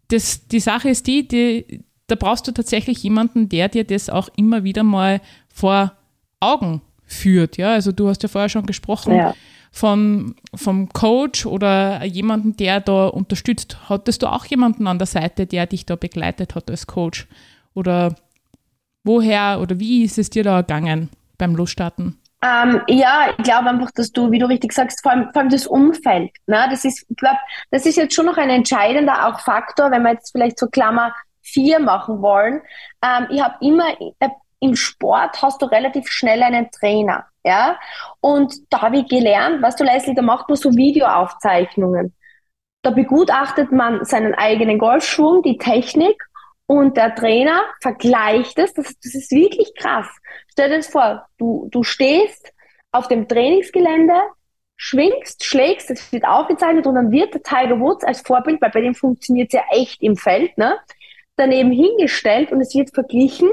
Das, 0.09 0.47
die 0.47 0.61
Sache 0.61 0.89
ist 0.89 1.07
die, 1.07 1.27
die, 1.27 1.85
da 2.07 2.15
brauchst 2.15 2.47
du 2.47 2.53
tatsächlich 2.53 3.03
jemanden, 3.03 3.49
der 3.49 3.69
dir 3.69 3.85
das 3.85 4.09
auch 4.09 4.29
immer 4.37 4.65
wieder 4.65 4.83
mal 4.83 5.21
vor 5.53 5.93
Augen 6.41 6.81
führt. 7.05 7.57
Ja, 7.57 7.73
also 7.73 7.93
du 7.93 8.09
hast 8.09 8.23
ja 8.23 8.29
vorher 8.29 8.49
schon 8.49 8.67
gesprochen 8.67 9.15
ja. 9.15 9.35
von, 9.73 10.37
vom 10.55 10.89
Coach 10.91 11.45
oder 11.47 12.05
jemanden, 12.05 12.57
der 12.57 12.81
da 12.81 13.09
unterstützt. 13.09 13.79
Hattest 13.89 14.23
du 14.23 14.29
auch 14.29 14.47
jemanden 14.47 14.87
an 14.87 14.99
der 14.99 15.07
Seite, 15.07 15.47
der 15.47 15.67
dich 15.67 15.87
da 15.87 15.97
begleitet 15.97 16.55
hat 16.55 16.71
als 16.71 16.87
Coach? 16.87 17.27
Oder 17.75 18.15
Woher 19.09 19.61
oder 19.63 19.81
wie 19.81 20.05
ist 20.05 20.19
es 20.19 20.29
dir 20.29 20.45
da 20.45 20.61
gegangen 20.61 21.09
beim 21.39 21.57
Losstarten? 21.57 22.19
Ähm, 22.43 22.83
ja, 22.87 23.31
ich 23.37 23.45
glaube 23.45 23.69
einfach, 23.69 23.91
dass 23.93 24.13
du, 24.13 24.31
wie 24.31 24.39
du 24.39 24.47
richtig 24.47 24.73
sagst, 24.73 25.03
vor 25.03 25.13
allem, 25.13 25.33
vor 25.33 25.43
allem 25.43 25.51
das 25.51 25.67
Umfeld. 25.67 26.31
Ne? 26.47 26.67
Das 26.71 26.85
ist, 26.85 27.05
ich 27.09 27.17
glaube, 27.17 27.39
das 27.71 27.85
ist 27.85 27.97
jetzt 27.97 28.15
schon 28.15 28.27
noch 28.27 28.37
ein 28.37 28.51
entscheidender 28.51 29.27
auch 29.27 29.41
Faktor, 29.41 29.91
wenn 29.91 30.03
wir 30.03 30.13
jetzt 30.13 30.31
vielleicht 30.31 30.59
so 30.59 30.69
Klammer 30.69 31.15
4 31.43 31.81
machen 31.81 32.23
wollen. 32.23 32.63
Ähm, 33.03 33.27
ich 33.31 33.43
habe 33.43 33.57
immer 33.61 33.89
äh, 34.21 34.29
im 34.61 34.77
Sport 34.77 35.41
hast 35.43 35.63
du 35.63 35.67
relativ 35.67 36.09
schnell 36.09 36.43
einen 36.43 36.71
Trainer, 36.71 37.27
ja. 37.45 37.79
Und 38.21 38.55
da 38.71 38.83
habe 38.83 38.99
ich 38.99 39.09
gelernt, 39.09 39.63
was 39.63 39.77
du 39.77 39.85
Leslie, 39.85 40.15
da 40.15 40.23
macht 40.23 40.49
man 40.49 40.57
so 40.57 40.71
Videoaufzeichnungen. 40.75 42.15
Da 42.83 42.91
begutachtet 42.91 43.73
man 43.73 44.05
seinen 44.05 44.35
eigenen 44.35 44.79
Golfschwung, 44.79 45.43
die 45.43 45.59
Technik 45.59 46.23
und 46.67 46.97
der 46.97 47.15
Trainer 47.15 47.63
vergleicht 47.81 48.59
es, 48.59 48.75
das, 48.75 48.95
das 49.03 49.15
ist 49.15 49.31
wirklich 49.33 49.73
krass. 49.75 50.07
Stell 50.59 50.71
dir 50.71 50.79
das 50.79 50.89
vor, 50.89 51.25
du, 51.39 51.69
du 51.71 51.85
stehst 51.85 52.53
auf 52.91 53.07
dem 53.07 53.29
Trainingsgelände, 53.29 54.15
schwingst, 54.75 55.45
schlägst, 55.45 55.89
das 55.89 56.13
wird 56.13 56.25
aufgezeichnet 56.25 56.85
und 56.89 56.97
dann 56.97 57.13
wird 57.13 57.33
der 57.33 57.45
Tiger 57.45 57.79
Woods 57.79 58.03
als 58.03 58.23
Vorbild, 58.23 58.61
weil 58.61 58.73
bei 58.73 58.81
dem 58.81 58.93
funktioniert 58.93 59.51
es 59.51 59.53
ja 59.53 59.63
echt 59.71 60.03
im 60.03 60.17
Feld, 60.17 60.59
ne, 60.59 60.77
daneben 61.37 61.71
hingestellt 61.71 62.51
und 62.51 62.61
es 62.61 62.75
wird 62.75 62.93
verglichen, 62.93 63.49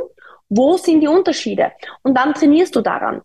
wo 0.49 0.77
sind 0.77 1.01
die 1.01 1.07
Unterschiede. 1.07 1.73
Und 2.01 2.17
dann 2.17 2.33
trainierst 2.33 2.75
du 2.75 2.81
daran. 2.81 3.21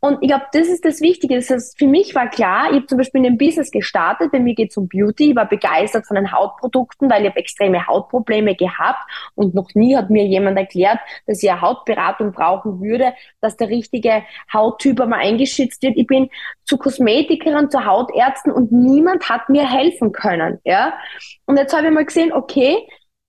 Und 0.00 0.18
ich 0.22 0.28
glaube, 0.28 0.46
das 0.52 0.68
ist 0.68 0.84
das 0.84 1.00
Wichtige. 1.00 1.36
Das 1.36 1.50
heißt, 1.50 1.78
für 1.78 1.86
mich 1.86 2.14
war 2.14 2.28
klar, 2.28 2.68
ich 2.70 2.76
habe 2.76 2.86
zum 2.86 2.98
Beispiel 2.98 3.24
in 3.24 3.24
dem 3.24 3.38
Business 3.38 3.70
gestartet, 3.70 4.32
bei 4.32 4.40
mir 4.40 4.54
geht 4.54 4.70
es 4.70 4.76
um 4.76 4.88
Beauty, 4.88 5.30
ich 5.30 5.36
war 5.36 5.48
begeistert 5.48 6.06
von 6.06 6.16
den 6.16 6.32
Hautprodukten, 6.32 7.10
weil 7.10 7.22
ich 7.22 7.30
habe 7.30 7.40
extreme 7.40 7.86
Hautprobleme 7.86 8.54
gehabt 8.54 9.00
und 9.34 9.54
noch 9.54 9.68
nie 9.74 9.96
hat 9.96 10.10
mir 10.10 10.24
jemand 10.24 10.58
erklärt, 10.58 10.98
dass 11.26 11.42
ich 11.42 11.50
eine 11.50 11.60
Hautberatung 11.60 12.32
brauchen 12.32 12.80
würde, 12.80 13.14
dass 13.40 13.56
der 13.56 13.68
richtige 13.68 14.22
Hauttyp 14.52 15.00
einmal 15.00 15.20
eingeschützt 15.20 15.82
wird. 15.82 15.96
Ich 15.96 16.06
bin 16.06 16.30
zu 16.64 16.78
Kosmetikern, 16.78 17.70
zu 17.70 17.84
Hautärzten 17.84 18.52
und 18.52 18.72
niemand 18.72 19.28
hat 19.28 19.48
mir 19.48 19.68
helfen 19.70 20.12
können. 20.12 20.60
Ja? 20.64 20.94
Und 21.46 21.56
jetzt 21.56 21.74
habe 21.76 21.86
ich 21.86 21.92
mal 21.92 22.04
gesehen, 22.04 22.32
okay, 22.32 22.76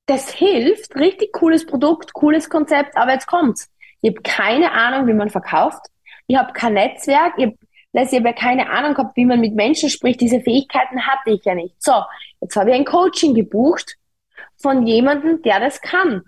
das 0.05 0.31
hilft, 0.31 0.95
richtig 0.95 1.33
cooles 1.33 1.65
Produkt, 1.65 2.13
cooles 2.13 2.49
Konzept, 2.49 2.95
aber 2.95 3.13
jetzt 3.13 3.27
kommt's. 3.27 3.71
Ich 4.01 4.11
habe 4.11 4.21
keine 4.21 4.71
Ahnung, 4.71 5.07
wie 5.07 5.13
man 5.13 5.29
verkauft 5.29 5.87
ich 6.27 6.38
habe 6.38 6.53
kein 6.53 6.73
Netzwerk, 6.73 7.33
ich 7.38 7.45
habe 7.45 7.57
ich 7.97 8.13
habe 8.13 8.27
ja 8.27 8.33
keine 8.33 8.69
Ahnung 8.69 8.93
gehabt, 8.93 9.15
wie 9.15 9.23
man 9.23 9.39
mit 9.39 9.55
Menschen 9.55 9.89
spricht. 9.89 10.19
Diese 10.19 10.41
Fähigkeiten 10.41 11.07
hatte 11.07 11.31
ich 11.31 11.45
ja 11.45 11.55
nicht. 11.55 11.81
So, 11.81 11.93
jetzt 12.41 12.55
habe 12.57 12.71
ich 12.71 12.75
ein 12.75 12.83
Coaching 12.83 13.33
gebucht 13.33 13.95
von 14.57 14.85
jemandem, 14.85 15.41
der 15.43 15.61
das 15.61 15.79
kann. 15.79 16.23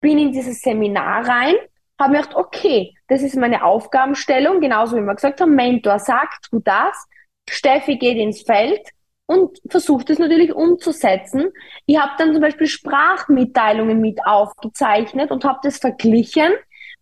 Bin 0.00 0.18
in 0.18 0.32
dieses 0.32 0.60
Seminar 0.60 1.28
rein, 1.28 1.54
habe 2.00 2.12
mir 2.12 2.20
gedacht, 2.22 2.36
okay, 2.36 2.94
das 3.06 3.22
ist 3.22 3.36
meine 3.36 3.64
Aufgabenstellung, 3.64 4.60
genauso 4.60 4.96
wie 4.96 5.02
wir 5.02 5.14
gesagt 5.14 5.40
haben, 5.40 5.54
Mentor 5.54 5.98
sagt, 5.98 6.46
tu 6.50 6.60
das. 6.60 7.06
Steffi 7.48 7.96
geht 7.96 8.18
ins 8.18 8.42
Feld 8.42 8.80
und 9.26 9.58
versucht 9.68 10.10
es 10.10 10.18
natürlich 10.18 10.52
umzusetzen. 10.52 11.50
Ich 11.86 11.98
habe 11.98 12.12
dann 12.18 12.32
zum 12.32 12.40
Beispiel 12.40 12.66
Sprachmitteilungen 12.66 14.00
mit 14.00 14.24
aufgezeichnet 14.24 15.30
und 15.30 15.44
habe 15.44 15.60
das 15.62 15.78
verglichen 15.78 16.52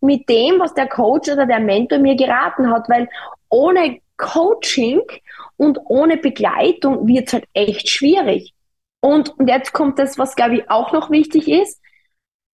mit 0.01 0.29
dem, 0.29 0.59
was 0.59 0.75
der 0.75 0.89
Coach 0.89 1.31
oder 1.31 1.47
der 1.47 1.61
Mentor 1.61 1.99
mir 1.99 2.17
geraten 2.17 2.71
hat, 2.71 2.89
weil 2.89 3.09
ohne 3.49 4.01
Coaching 4.17 5.03
und 5.57 5.79
ohne 5.87 6.17
Begleitung 6.17 7.07
wird 7.07 7.29
es 7.29 7.33
halt 7.35 7.45
echt 7.53 7.89
schwierig. 7.89 8.55
Und, 9.01 9.39
und 9.39 9.49
jetzt 9.49 9.73
kommt 9.73 9.99
das, 9.99 10.19
was 10.19 10.35
glaube 10.35 10.57
ich 10.57 10.71
auch 10.71 10.93
noch 10.93 11.11
wichtig 11.11 11.49
ist. 11.49 11.81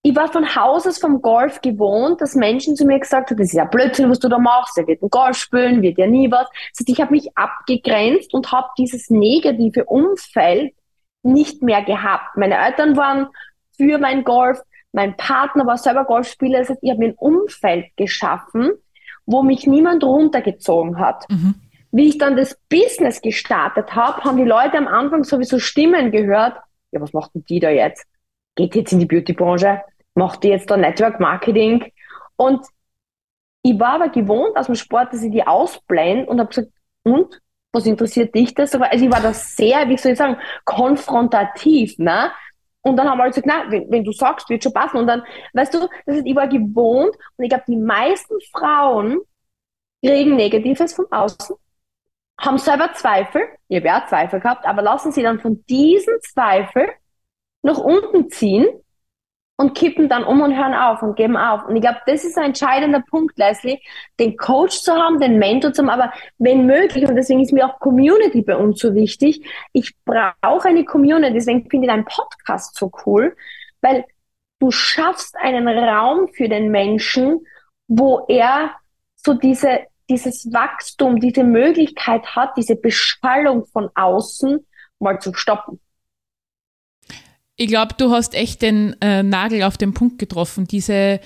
Ich 0.05 0.16
war 0.16 0.31
von 0.33 0.57
Haus 0.57 0.87
aus 0.87 0.98
vom 0.98 1.22
Golf 1.22 1.61
gewohnt, 1.61 2.20
dass 2.20 2.35
Menschen 2.35 2.74
zu 2.74 2.85
mir 2.85 2.98
gesagt 2.98 3.31
haben, 3.31 3.37
das 3.37 3.48
ist 3.48 3.55
ja 3.55 3.64
Blödsinn, 3.64 4.11
was 4.11 4.18
du 4.18 4.28
da 4.28 4.38
machst, 4.38 4.76
er 4.76 4.88
wird 4.88 5.00
ein 5.00 5.11
Golf 5.11 5.37
spielen, 5.37 5.81
wird 5.81 5.96
ja 5.96 6.09
nie 6.09 6.28
was. 6.28 6.48
Das 6.48 6.81
heißt, 6.81 6.88
ich 6.88 7.00
habe 7.00 7.12
mich 7.12 7.31
abgegrenzt 7.37 8.35
und 8.35 8.50
habe 8.50 8.68
dieses 8.76 9.11
negative 9.11 9.85
Umfeld 9.85 10.74
nicht 11.22 11.62
mehr 11.62 11.83
gehabt. 11.83 12.37
Meine 12.37 12.59
Eltern 12.59 12.96
waren 12.96 13.28
für 13.76 13.98
mein 13.98 14.24
Golf, 14.24 14.61
mein 14.92 15.16
Partner 15.16 15.66
war 15.66 15.78
selber 15.78 16.05
Golfspieler, 16.05 16.61
das 16.61 16.70
heißt, 16.70 16.83
ich 16.83 16.90
habe 16.90 17.00
mir 17.00 17.09
ein 17.09 17.14
Umfeld 17.16 17.87
geschaffen, 17.96 18.72
wo 19.26 19.42
mich 19.42 19.66
niemand 19.66 20.05
runtergezogen 20.05 20.98
hat. 20.98 21.28
Mhm. 21.31 21.55
Wie 21.90 22.09
ich 22.09 22.18
dann 22.18 22.37
das 22.37 22.59
Business 22.68 23.20
gestartet 23.20 23.94
habe, 23.94 24.22
haben 24.24 24.37
die 24.37 24.44
Leute 24.44 24.78
am 24.78 24.88
Anfang 24.88 25.24
sowieso 25.24 25.59
Stimmen 25.59 26.11
gehört. 26.11 26.57
Ja, 26.90 27.00
was 27.00 27.12
macht 27.12 27.35
denn 27.35 27.44
die 27.44 27.61
da 27.61 27.70
jetzt? 27.70 28.07
Geht 28.55 28.74
jetzt 28.74 28.92
in 28.92 28.98
die 28.98 29.07
Beautybranche? 29.07 29.83
Macht 30.14 30.42
die 30.42 30.48
jetzt 30.48 30.70
da 30.70 30.76
Network 30.76 31.20
Marketing? 31.20 31.85
Und 32.37 32.66
ich 33.62 33.78
war 33.78 33.94
aber 33.94 34.09
gewohnt 34.09 34.57
aus 34.57 34.66
dem 34.66 34.74
Sport, 34.74 35.12
dass 35.12 35.22
ich 35.22 35.31
die 35.31 35.46
ausblende 35.46 36.26
und 36.26 36.40
habe 36.40 36.48
gesagt, 36.48 36.70
und? 37.05 37.40
Was 37.74 37.87
interessiert 37.87 38.35
dich 38.35 38.55
das? 38.55 38.74
Also 38.74 39.07
ich 39.07 39.11
war 39.11 39.22
da 39.22 39.33
sehr, 39.33 39.88
wie 39.88 39.96
soll 39.96 40.12
ich 40.12 40.18
sagen, 40.18 40.37
konfrontativ, 40.66 41.98
ne? 41.98 42.31
Und 42.83 42.97
dann 42.97 43.09
haben 43.09 43.18
wir 43.18 43.29
gesagt, 43.29 43.47
na, 43.47 43.71
wenn, 43.71 43.90
wenn, 43.90 44.05
du 44.05 44.12
sagst, 44.12 44.49
wird 44.49 44.62
schon 44.62 44.73
passen. 44.73 44.99
Und 44.99 45.07
dann, 45.07 45.23
weißt 45.55 45.73
du, 45.75 45.88
das 46.07 46.16
ist, 46.16 46.27
ich 46.27 46.35
war 46.35 46.49
gewohnt 46.49 47.16
und 47.37 47.45
ich 47.45 47.49
glaube, 47.49 47.64
die 47.68 47.77
meisten 47.77 48.35
Frauen 48.53 49.21
kriegen 50.05 50.35
Negatives 50.35 50.92
von 50.95 51.07
außen, 51.11 51.57
haben 52.40 52.59
selber 52.59 52.92
Zweifel, 52.92 53.42
ich 53.68 53.77
habe 53.77 53.87
ja 53.87 54.05
Zweifel 54.09 54.40
gehabt, 54.40 54.66
aber 54.66 54.83
lassen 54.83 55.12
sie 55.12 55.23
dann 55.23 55.38
von 55.40 55.64
diesen 55.66 56.14
Zweifeln 56.23 56.90
nach 57.62 57.79
unten 57.79 58.29
ziehen 58.31 58.66
und 59.62 59.75
kippen 59.75 60.09
dann 60.09 60.25
um 60.25 60.42
und 60.42 60.57
hören 60.57 60.75
auf 60.75 61.03
und 61.03 61.14
geben 61.14 61.37
auf. 61.37 61.64
Und 61.66 61.77
ich 61.77 61.83
glaube, 61.83 62.01
das 62.07 62.25
ist 62.25 62.37
ein 62.37 62.46
entscheidender 62.46 63.01
Punkt, 63.09 63.38
Leslie, 63.38 63.79
den 64.18 64.37
Coach 64.37 64.81
zu 64.81 64.92
haben, 64.92 65.20
den 65.20 65.38
Mentor 65.38 65.72
zu 65.72 65.83
haben, 65.83 65.88
aber 65.88 66.12
wenn 66.38 66.66
möglich, 66.66 67.09
und 67.09 67.14
deswegen 67.14 67.40
ist 67.40 67.53
mir 67.53 67.66
auch 67.66 67.79
Community 67.79 68.42
bei 68.42 68.57
uns 68.57 68.81
so 68.81 68.92
wichtig, 68.94 69.46
ich 69.72 69.94
brauche 70.05 70.68
eine 70.68 70.85
Community, 70.85 71.33
deswegen 71.33 71.70
finde 71.70 71.87
ich 71.87 71.92
deinen 71.92 72.05
Podcast 72.05 72.75
so 72.77 72.90
cool, 73.07 73.37
weil 73.81 74.05
du 74.59 74.72
schaffst 74.72 75.37
einen 75.37 75.68
Raum 75.68 76.29
für 76.35 76.48
den 76.48 76.70
Menschen, 76.72 77.46
wo 77.87 78.25
er 78.29 78.72
so 79.14 79.35
diese, 79.35 79.87
dieses 80.11 80.53
Wachstum, 80.53 81.20
diese 81.20 81.44
Möglichkeit 81.44 82.35
hat, 82.35 82.57
diese 82.57 82.75
Beschallung 82.75 83.66
von 83.66 83.90
außen 83.94 84.66
mal 84.98 85.20
zu 85.20 85.33
stoppen. 85.35 85.81
Ich 87.62 87.68
glaube, 87.68 87.94
du 87.96 88.11
hast 88.11 88.35
echt 88.35 88.61
den 88.61 89.01
äh, 89.01 89.22
Nagel 89.22 89.62
auf 89.62 89.77
den 89.77 89.94
Punkt 89.94 90.18
getroffen. 90.18 90.66
Diese, 90.66 91.20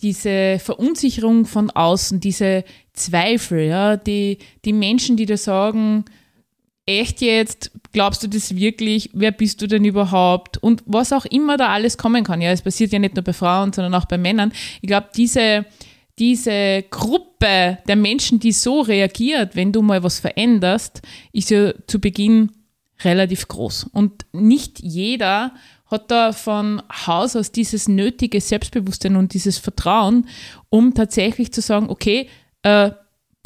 diese 0.00 0.58
Verunsicherung 0.58 1.44
von 1.44 1.68
außen, 1.68 2.18
diese 2.18 2.64
Zweifel, 2.94 3.66
ja, 3.66 3.98
die, 3.98 4.38
die 4.64 4.72
Menschen, 4.72 5.18
die 5.18 5.26
da 5.26 5.36
sagen, 5.36 6.06
echt 6.86 7.20
jetzt, 7.20 7.72
glaubst 7.92 8.22
du 8.22 8.28
das 8.28 8.56
wirklich, 8.56 9.10
wer 9.12 9.32
bist 9.32 9.60
du 9.60 9.66
denn 9.66 9.84
überhaupt 9.84 10.56
und 10.56 10.82
was 10.86 11.12
auch 11.12 11.26
immer 11.26 11.58
da 11.58 11.68
alles 11.68 11.98
kommen 11.98 12.24
kann. 12.24 12.40
Ja, 12.40 12.52
es 12.52 12.62
passiert 12.62 12.90
ja 12.92 12.98
nicht 12.98 13.14
nur 13.14 13.24
bei 13.24 13.34
Frauen, 13.34 13.74
sondern 13.74 13.94
auch 13.94 14.06
bei 14.06 14.16
Männern. 14.16 14.50
Ich 14.80 14.88
glaube, 14.88 15.08
diese, 15.14 15.66
diese 16.18 16.84
Gruppe 16.88 17.80
der 17.86 17.96
Menschen, 17.96 18.40
die 18.40 18.52
so 18.52 18.80
reagiert, 18.80 19.56
wenn 19.56 19.72
du 19.72 19.82
mal 19.82 20.02
was 20.02 20.20
veränderst, 20.20 21.02
ist 21.34 21.50
ja 21.50 21.74
zu 21.86 22.00
Beginn 22.00 22.50
relativ 23.04 23.46
groß. 23.48 23.90
Und 23.92 24.24
nicht 24.32 24.80
jeder 24.80 25.52
hat 25.92 26.10
da 26.10 26.32
von 26.32 26.82
Haus 27.06 27.36
aus 27.36 27.52
dieses 27.52 27.88
nötige 27.88 28.40
Selbstbewusstsein 28.40 29.16
und 29.16 29.34
dieses 29.34 29.58
Vertrauen, 29.58 30.26
um 30.70 30.94
tatsächlich 30.94 31.52
zu 31.52 31.60
sagen, 31.60 31.90
okay, 31.90 32.28
äh, 32.62 32.90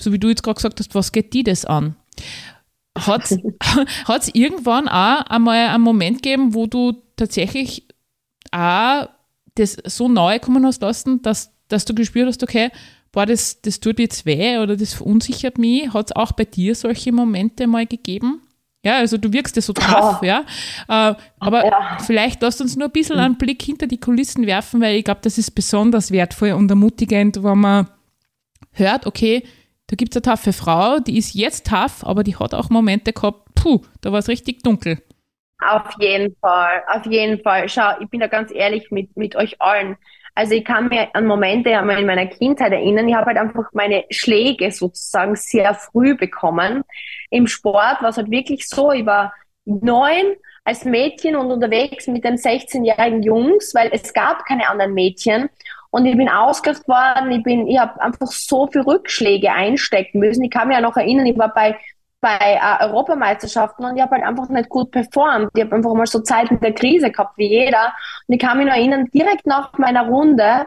so 0.01 0.13
wie 0.13 0.19
du 0.19 0.29
jetzt 0.29 0.43
gerade 0.43 0.57
gesagt 0.57 0.79
hast, 0.81 0.95
was 0.95 1.13
geht 1.13 1.33
die 1.33 1.43
das 1.43 1.65
an? 1.65 1.97
Hat 2.97 3.31
es 3.31 4.31
irgendwann 4.35 4.89
auch 4.89 5.23
einmal 5.27 5.69
einen 5.69 5.83
Moment 5.83 6.23
gegeben, 6.23 6.55
wo 6.55 6.67
du 6.67 6.95
tatsächlich 7.17 7.87
auch 8.53 9.09
das 9.55 9.77
so 9.85 10.09
nahe 10.09 10.41
kommen 10.41 10.65
hast 10.65 10.83
lassen, 10.83 11.23
dass, 11.23 11.53
dass 11.69 11.85
du 11.85 11.95
gespürt 11.95 12.29
hast, 12.29 12.43
okay, 12.43 12.71
boah, 13.13 13.27
das, 13.27 13.61
das 13.63 13.81
tut 13.81 13.99
jetzt 13.99 14.27
weh 14.27 14.59
oder 14.59 14.77
das 14.77 14.95
verunsichert 14.95 15.59
mich. 15.59 15.93
Hat 15.93 16.11
es 16.11 16.17
auch 16.17 16.33
bei 16.33 16.45
dir 16.45 16.75
solche 16.75 17.13
Momente 17.13 17.67
mal 17.67 17.87
gegeben? 17.87 18.43
Ja, 18.87 18.99
also 18.99 19.19
du 19.19 19.33
wirkst 19.33 19.57
ja 19.57 19.63
so 19.63 19.73
tough, 19.73 20.23
ja. 20.23 20.45
ja. 20.89 21.11
Äh, 21.11 21.15
aber 21.41 21.67
ja. 21.67 21.99
vielleicht 22.07 22.41
lasst 22.41 22.61
uns 22.61 22.77
nur 22.77 22.87
ein 22.87 22.93
bisschen 22.93 23.19
einen 23.19 23.37
Blick 23.37 23.61
hinter 23.61 23.89
die 23.89 23.99
Kulissen 23.99 24.47
werfen, 24.47 24.81
weil 24.81 24.95
ich 24.95 25.05
glaube, 25.05 25.23
das 25.25 25.39
ist 25.39 25.51
besonders 25.57 26.13
wertvoll 26.13 26.53
und 26.53 26.71
ermutigend, 26.71 27.43
wenn 27.43 27.59
man 27.59 27.89
hört, 28.71 29.05
okay, 29.05 29.43
da 29.89 29.97
gibt 29.97 30.13
es 30.13 30.17
eine 30.19 30.23
taffe 30.23 30.53
Frau, 30.53 31.01
die 31.01 31.19
ist 31.19 31.35
jetzt 31.35 31.67
tough, 31.67 32.05
aber 32.05 32.23
die 32.23 32.37
hat 32.37 32.55
auch 32.55 32.71
Momente 32.71 33.13
gehabt, 33.13 33.57
puh, 33.57 33.81
da 34.03 34.13
war 34.13 34.21
es 34.21 34.29
richtig 34.29 34.63
dunkel. 34.63 35.03
Auf 35.59 35.91
jeden 35.99 36.37
Fall, 36.41 36.85
auf 36.87 37.07
jeden 37.07 37.43
Fall. 37.43 37.69
Schau, 37.69 37.91
ich 37.99 38.09
bin 38.09 38.21
da 38.21 38.29
ganz 38.29 38.53
ehrlich 38.55 38.93
mit, 38.93 39.17
mit 39.17 39.35
euch 39.35 39.61
allen. 39.61 39.97
Also 40.37 40.53
ich 40.53 40.67
kann 40.67 40.89
mir 40.89 41.09
an 41.15 41.27
Momente 41.27 41.71
in 41.71 41.87
meiner 41.87 42.27
Kindheit 42.27 42.71
erinnern. 42.71 43.09
Ich 43.09 43.15
habe 43.15 43.27
halt 43.27 43.39
einfach 43.39 43.71
meine 43.73 44.05
Schläge 44.11 44.71
sozusagen 44.71 45.35
sehr 45.35 45.75
früh 45.75 46.15
bekommen. 46.15 46.85
Im 47.31 47.47
Sport 47.47 48.03
war 48.03 48.11
es 48.11 48.19
halt 48.19 48.31
wirklich 48.31 48.69
so, 48.69 48.93
ich 48.93 49.07
war 49.07 49.33
neun 49.65 50.37
als 50.63 50.85
Mädchen 50.85 51.37
und 51.37 51.51
unterwegs 51.51 52.07
mit 52.07 52.23
den 52.23 52.37
16-jährigen 52.37 53.23
Jungs, 53.23 53.75
weil 53.75 53.89
es 53.93 54.13
gab 54.13 54.45
keine 54.45 54.69
anderen 54.69 54.93
Mädchen. 54.93 55.49
Und 55.91 56.05
ich 56.05 56.17
bin 56.19 56.29
ausgelacht 56.29 56.87
worden, 56.87 57.31
ich 57.31 57.43
bin, 57.43 57.67
ich 57.67 57.79
habe 57.79 57.99
einfach 58.03 58.27
so 58.27 58.67
viel 58.67 58.83
Rückschläge 58.83 59.51
einstecken 59.51 60.19
müssen. 60.19 60.45
Ich 60.45 60.51
kann 60.51 60.69
mich 60.69 60.77
ja 60.77 60.83
noch 60.83 60.99
erinnern, 60.99 61.25
ich 61.25 61.39
war 61.39 61.55
bei 61.55 61.79
bei 62.27 62.59
äh, 62.61 62.85
Europameisterschaften 62.85 63.85
und 63.85 63.97
ich 63.97 64.03
habe 64.03 64.17
halt 64.17 64.25
einfach 64.25 64.49
nicht 64.49 64.69
gut 64.69 64.91
performt. 64.91 65.49
Ich 65.55 65.63
habe 65.63 65.77
einfach 65.77 65.95
mal 65.95 66.07
so 66.07 66.19
Zeiten 66.19 66.59
der 66.59 66.75
Krise 66.75 67.13
gehabt 67.13 67.39
wie 67.39 67.49
jeder. 67.49 67.95
Und 68.27 68.35
ich 68.35 68.41
kann 68.41 68.59
mich 68.59 68.67
noch 68.67 68.75
erinnern, 68.75 69.09
direkt 69.15 69.47
nach 69.47 69.73
meiner 69.79 70.09
Runde 70.09 70.67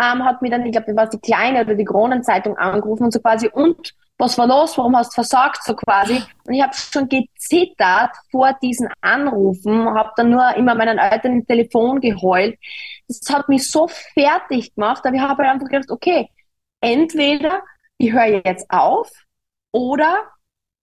ähm, 0.00 0.24
hat 0.24 0.40
mir 0.40 0.50
dann, 0.50 0.64
ich 0.64 0.72
glaube, 0.72 0.96
war 0.96 1.06
die 1.06 1.18
Kleine 1.18 1.60
oder 1.60 1.74
die 1.74 1.84
Kronenzeitung 1.84 2.56
angerufen 2.56 3.04
und 3.04 3.12
so 3.12 3.20
quasi, 3.20 3.48
und 3.48 3.92
was 4.16 4.38
war 4.38 4.46
los, 4.46 4.78
warum 4.78 4.96
hast 4.96 5.10
du 5.10 5.16
versagt, 5.16 5.62
so 5.62 5.74
quasi. 5.74 6.22
Und 6.46 6.54
ich 6.54 6.62
habe 6.62 6.72
schon 6.74 7.06
gezittert 7.06 8.12
vor 8.30 8.56
diesen 8.62 8.88
Anrufen, 9.02 9.84
habe 9.92 10.10
dann 10.16 10.30
nur 10.30 10.56
immer 10.56 10.74
meinen 10.74 10.96
Eltern 10.96 11.32
im 11.32 11.46
Telefon 11.46 12.00
geheult. 12.00 12.58
Das 13.08 13.20
hat 13.30 13.50
mich 13.50 13.70
so 13.70 13.88
fertig 13.88 14.74
gemacht, 14.74 15.04
aber 15.04 15.16
ich 15.16 15.20
habe 15.20 15.42
halt 15.42 15.52
einfach 15.52 15.68
gedacht, 15.68 15.90
okay, 15.90 16.30
entweder 16.80 17.60
ich 17.98 18.10
höre 18.12 18.42
jetzt 18.46 18.70
auf 18.70 19.10
oder 19.70 20.33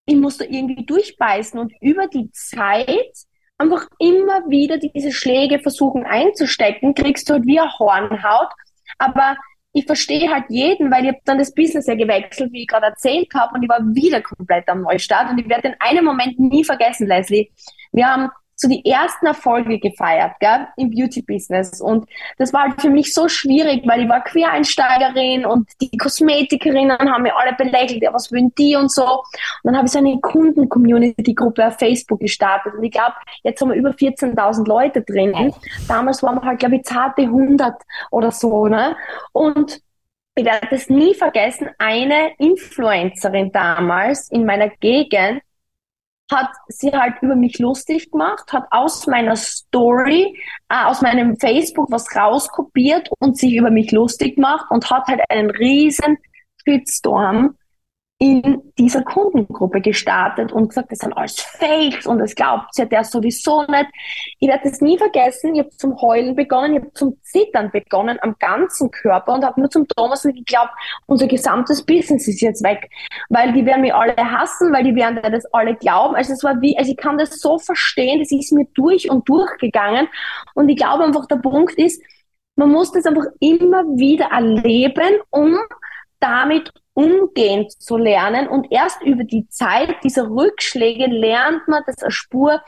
ich 0.06 0.16
muss 0.16 0.38
da 0.38 0.46
irgendwie 0.46 0.86
durchbeißen 0.86 1.60
und 1.60 1.74
über 1.82 2.08
die 2.08 2.32
Zeit 2.32 3.14
einfach 3.58 3.88
immer 4.00 4.50
wieder 4.50 4.78
diese 4.78 5.12
Schläge 5.12 5.60
versuchen 5.60 6.04
einzustecken, 6.04 6.96
kriegst 6.96 7.30
du 7.30 7.34
halt 7.34 7.46
wie 7.46 7.60
eine 7.60 7.72
Hornhaut. 7.78 8.50
Aber 8.98 9.38
ich 9.74 9.86
verstehe 9.86 10.30
halt 10.30 10.46
jeden, 10.50 10.92
weil 10.92 11.04
ich 11.04 11.10
habe 11.10 11.22
dann 11.26 11.38
das 11.38 11.54
Business 11.54 11.88
ja 11.88 11.96
gewechselt, 11.96 12.52
wie 12.52 12.64
ich 12.64 12.68
gerade 12.68 12.88
erzählt 12.88 13.34
habe, 13.34 13.56
und 13.56 13.64
ich 13.64 13.70
war 13.70 13.80
wieder 13.94 14.22
komplett 14.22 14.68
am 14.68 14.82
Neustart. 14.82 15.30
Und 15.30 15.38
ich 15.38 15.48
werde 15.48 15.70
den 15.70 15.76
einen 15.80 16.04
Moment 16.04 16.40
nie 16.40 16.64
vergessen, 16.64 17.08
Leslie. 17.08 17.52
Wir 17.92 18.08
haben 18.08 18.30
so 18.62 18.70
die 18.70 18.86
ersten 18.86 19.26
Erfolge 19.26 19.80
gefeiert, 19.80 20.34
gell, 20.40 20.68
im 20.78 20.92
Beauty-Business. 20.92 21.82
Und 21.82 22.08
das 22.38 22.54
war 22.54 22.62
halt 22.64 22.80
für 22.80 22.92
mich 22.92 23.12
so 23.12 23.28
schwierig, 23.28 23.82
weil 23.88 24.04
ich 24.04 24.10
war 24.10 24.24
Quereinsteigerin 24.24 25.48
und 25.48 25.68
die 25.82 25.98
Kosmetikerinnen 25.98 27.12
haben 27.12 27.24
mir 27.24 27.36
alle 27.36 27.54
belächelt, 27.56 28.04
ja, 28.04 28.14
was 28.14 28.32
wollen 28.32 28.54
die 28.56 28.76
und 28.76 28.92
so. 28.92 29.04
Und 29.04 29.24
dann 29.64 29.78
habe 29.78 29.88
ich 29.88 29.92
so 29.92 29.98
eine 29.98 30.20
Kunden-Community-Gruppe 30.20 31.66
auf 31.66 31.80
Facebook 31.80 32.20
gestartet. 32.20 32.76
Und 32.76 32.84
ich 32.84 32.92
glaube, 32.92 33.16
jetzt 33.42 33.60
haben 33.62 33.70
wir 33.70 33.76
über 33.78 33.90
14.000 33.90 34.68
Leute 34.68 35.02
drin. 35.02 35.52
Damals 35.88 36.22
waren 36.22 36.36
wir 36.36 36.44
halt, 36.44 36.60
glaube 36.60 36.76
ich, 36.76 36.84
zarte 36.84 37.24
100 37.24 37.82
oder 38.12 38.30
so, 38.30 38.68
ne? 38.68 38.96
Und 39.32 39.82
ich 40.36 40.46
werde 40.46 40.68
das 40.70 40.88
nie 40.88 41.16
vergessen, 41.16 41.72
eine 41.80 42.34
Influencerin 42.38 43.52
damals 43.52 44.30
in 44.30 44.46
meiner 44.46 44.70
Gegend, 44.70 45.42
hat 46.32 46.52
sie 46.68 46.92
halt 46.92 47.16
über 47.22 47.36
mich 47.36 47.60
lustig 47.60 48.12
gemacht, 48.12 48.52
hat 48.54 48.66
aus 48.72 49.06
meiner 49.06 49.36
Story, 49.36 50.40
äh, 50.70 50.86
aus 50.86 51.02
meinem 51.02 51.38
Facebook 51.38 51.92
was 51.92 52.16
rauskopiert 52.16 53.10
und 53.20 53.38
sich 53.38 53.56
über 53.56 53.70
mich 53.70 53.92
lustig 53.92 54.36
gemacht 54.36 54.66
und 54.70 54.90
hat 54.90 55.08
halt 55.08 55.22
einen 55.30 55.50
riesen 55.50 56.18
Shitstorm 56.66 57.58
in 58.22 58.62
dieser 58.78 59.02
Kundengruppe 59.02 59.82
gestartet 59.82 60.52
und 60.52 60.68
gesagt, 60.68 60.92
das 60.92 61.00
sind 61.00 61.12
alles 61.14 61.42
Fakes 61.42 62.06
und 62.06 62.20
das 62.20 62.36
glaubt 62.36 62.78
ja 62.78 62.86
der 62.86 63.04
sowieso 63.04 63.64
nicht. 63.64 63.88
Ich 64.38 64.48
werde 64.48 64.70
das 64.70 64.80
nie 64.80 64.96
vergessen. 64.96 65.56
Ich 65.56 65.62
habe 65.62 65.72
zum 65.72 66.00
Heulen 66.00 66.36
begonnen, 66.36 66.76
ich 66.76 66.82
habe 66.82 66.94
zum 66.94 67.18
Zittern 67.24 67.72
begonnen 67.72 68.20
am 68.22 68.36
ganzen 68.38 68.92
Körper 68.92 69.34
und 69.34 69.44
habe 69.44 69.60
nur 69.60 69.72
zum 69.72 69.88
Thomas 69.88 70.22
geglaubt, 70.22 70.70
unser 71.08 71.26
gesamtes 71.26 71.84
Business 71.84 72.28
ist 72.28 72.42
jetzt 72.42 72.64
weg, 72.64 72.92
weil 73.30 73.54
die 73.54 73.66
werden 73.66 73.82
mich 73.82 73.96
alle 73.96 74.16
hassen, 74.16 74.72
weil 74.72 74.84
die 74.84 74.96
werden 74.96 75.20
das 75.24 75.52
alle 75.52 75.74
glauben. 75.74 76.14
Also 76.14 76.34
es 76.34 76.44
war 76.44 76.62
wie, 76.62 76.78
also 76.78 76.92
ich 76.92 76.98
kann 76.98 77.18
das 77.18 77.40
so 77.40 77.58
verstehen, 77.58 78.20
das 78.20 78.32
ist 78.32 78.52
mir 78.52 78.68
durch 78.76 79.10
und 79.10 79.28
durch 79.28 79.58
gegangen 79.58 80.08
und 80.54 80.70
ich 80.70 80.78
glaube 80.78 81.06
einfach, 81.06 81.26
der 81.26 81.38
Punkt 81.38 81.74
ist, 81.74 82.00
man 82.56 82.70
muss 82.70 82.92
das 82.92 83.08
einfach 83.08 83.26
immer 83.40 83.84
wieder 83.98 84.26
erleben, 84.26 85.22
um 85.32 85.58
damit 86.22 86.72
umgehen 86.94 87.68
zu 87.70 87.98
lernen. 87.98 88.48
Und 88.48 88.72
erst 88.72 89.02
über 89.02 89.24
die 89.24 89.48
Zeit 89.50 89.96
dieser 90.04 90.30
Rückschläge 90.30 91.08
lernt 91.08 91.68
man 91.68 91.84
das 91.86 92.02
eine 92.02 92.12
Spur 92.12 92.62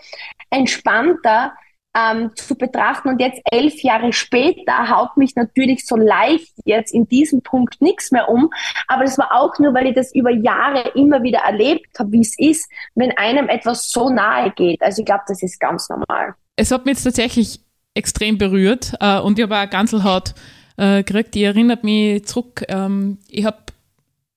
entspannter 0.50 1.54
ähm, 1.96 2.32
zu 2.36 2.56
betrachten. 2.56 3.10
Und 3.10 3.22
jetzt 3.22 3.42
elf 3.52 3.82
Jahre 3.84 4.14
später 4.14 4.90
haut 4.90 5.16
mich 5.18 5.36
natürlich 5.36 5.86
so 5.86 5.96
leicht 5.96 6.54
jetzt 6.66 6.94
in 6.94 7.08
diesem 7.08 7.42
Punkt 7.42 7.82
nichts 7.82 8.12
mehr 8.12 8.30
um. 8.30 8.50
Aber 8.88 9.04
das 9.04 9.18
war 9.18 9.32
auch 9.32 9.58
nur, 9.60 9.74
weil 9.74 9.88
ich 9.88 9.96
das 9.96 10.14
über 10.14 10.32
Jahre 10.32 10.92
immer 10.96 11.24
wieder 11.24 11.40
erlebt 11.40 12.00
habe, 12.00 12.12
wie 12.12 12.22
es 12.22 12.38
ist, 12.38 12.70
wenn 12.96 13.12
einem 13.18 13.50
etwas 13.50 13.92
so 13.92 14.10
nahe 14.10 14.52
geht. 14.52 14.82
Also 14.82 15.02
ich 15.02 15.06
glaube, 15.06 15.24
das 15.28 15.44
ist 15.44 15.60
ganz 15.60 15.90
normal. 15.90 16.34
Es 16.56 16.72
hat 16.72 16.86
mich 16.86 16.96
jetzt 16.96 17.04
tatsächlich 17.04 17.60
extrem 17.96 18.38
berührt 18.38 18.94
äh, 19.00 19.20
und 19.20 19.38
ich 19.38 19.44
habe 19.44 19.58
auch 19.58 19.70
ganz 19.70 19.94
Haut 19.94 20.34
äh, 20.78 21.04
gekriegt. 21.04 21.36
Die 21.36 21.44
erinnert 21.44 21.84
mich 21.84 22.26
zurück. 22.26 22.64
Ähm, 22.68 23.18
ich 23.30 23.46
habe 23.46 23.58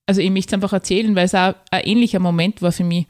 also 0.07 0.21
ich 0.21 0.31
möchte 0.31 0.49
es 0.49 0.53
einfach 0.53 0.73
erzählen, 0.73 1.15
weil 1.15 1.25
es 1.25 1.35
auch 1.35 1.53
ein 1.69 1.83
ähnlicher 1.83 2.19
Moment 2.19 2.61
war 2.61 2.71
für 2.71 2.85
mich. 2.85 3.05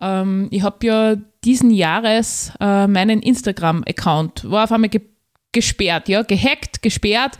Ähm, 0.00 0.46
ich 0.50 0.62
habe 0.62 0.86
ja 0.86 1.16
diesen 1.44 1.70
Jahres 1.70 2.52
äh, 2.60 2.86
meinen 2.86 3.20
Instagram-Account, 3.20 4.50
war 4.50 4.64
auf 4.64 4.72
einmal 4.72 4.88
ge 4.88 5.02
gesperrt, 5.50 6.10
ja, 6.10 6.22
gehackt, 6.22 6.82
gesperrt 6.82 7.38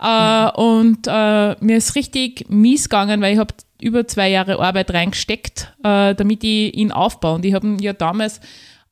äh, 0.00 0.44
mhm. 0.44 0.50
und 0.56 1.06
äh, 1.06 1.56
mir 1.64 1.78
ist 1.78 1.94
richtig 1.94 2.44
mies 2.50 2.90
gegangen, 2.90 3.22
weil 3.22 3.32
ich 3.32 3.38
habe 3.38 3.54
über 3.80 4.06
zwei 4.06 4.28
Jahre 4.28 4.60
Arbeit 4.60 4.92
reingesteckt, 4.92 5.72
äh, 5.82 6.14
damit 6.14 6.44
ich 6.44 6.76
ihn 6.76 6.92
aufbaue 6.92 7.36
und 7.36 7.46
ich 7.46 7.54
habe 7.54 7.66
ihn 7.66 7.78
ja 7.78 7.94
damals 7.94 8.42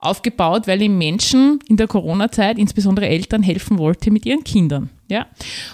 aufgebaut, 0.04 0.66
weil 0.66 0.82
ich 0.82 0.88
Menschen 0.88 1.58
in 1.68 1.76
der 1.76 1.86
Corona-Zeit, 1.86 2.58
insbesondere 2.58 3.08
Eltern, 3.08 3.42
helfen 3.42 3.78
wollte 3.78 4.10
mit 4.10 4.26
ihren 4.26 4.44
Kindern. 4.44 4.90
Ja? 5.08 5.26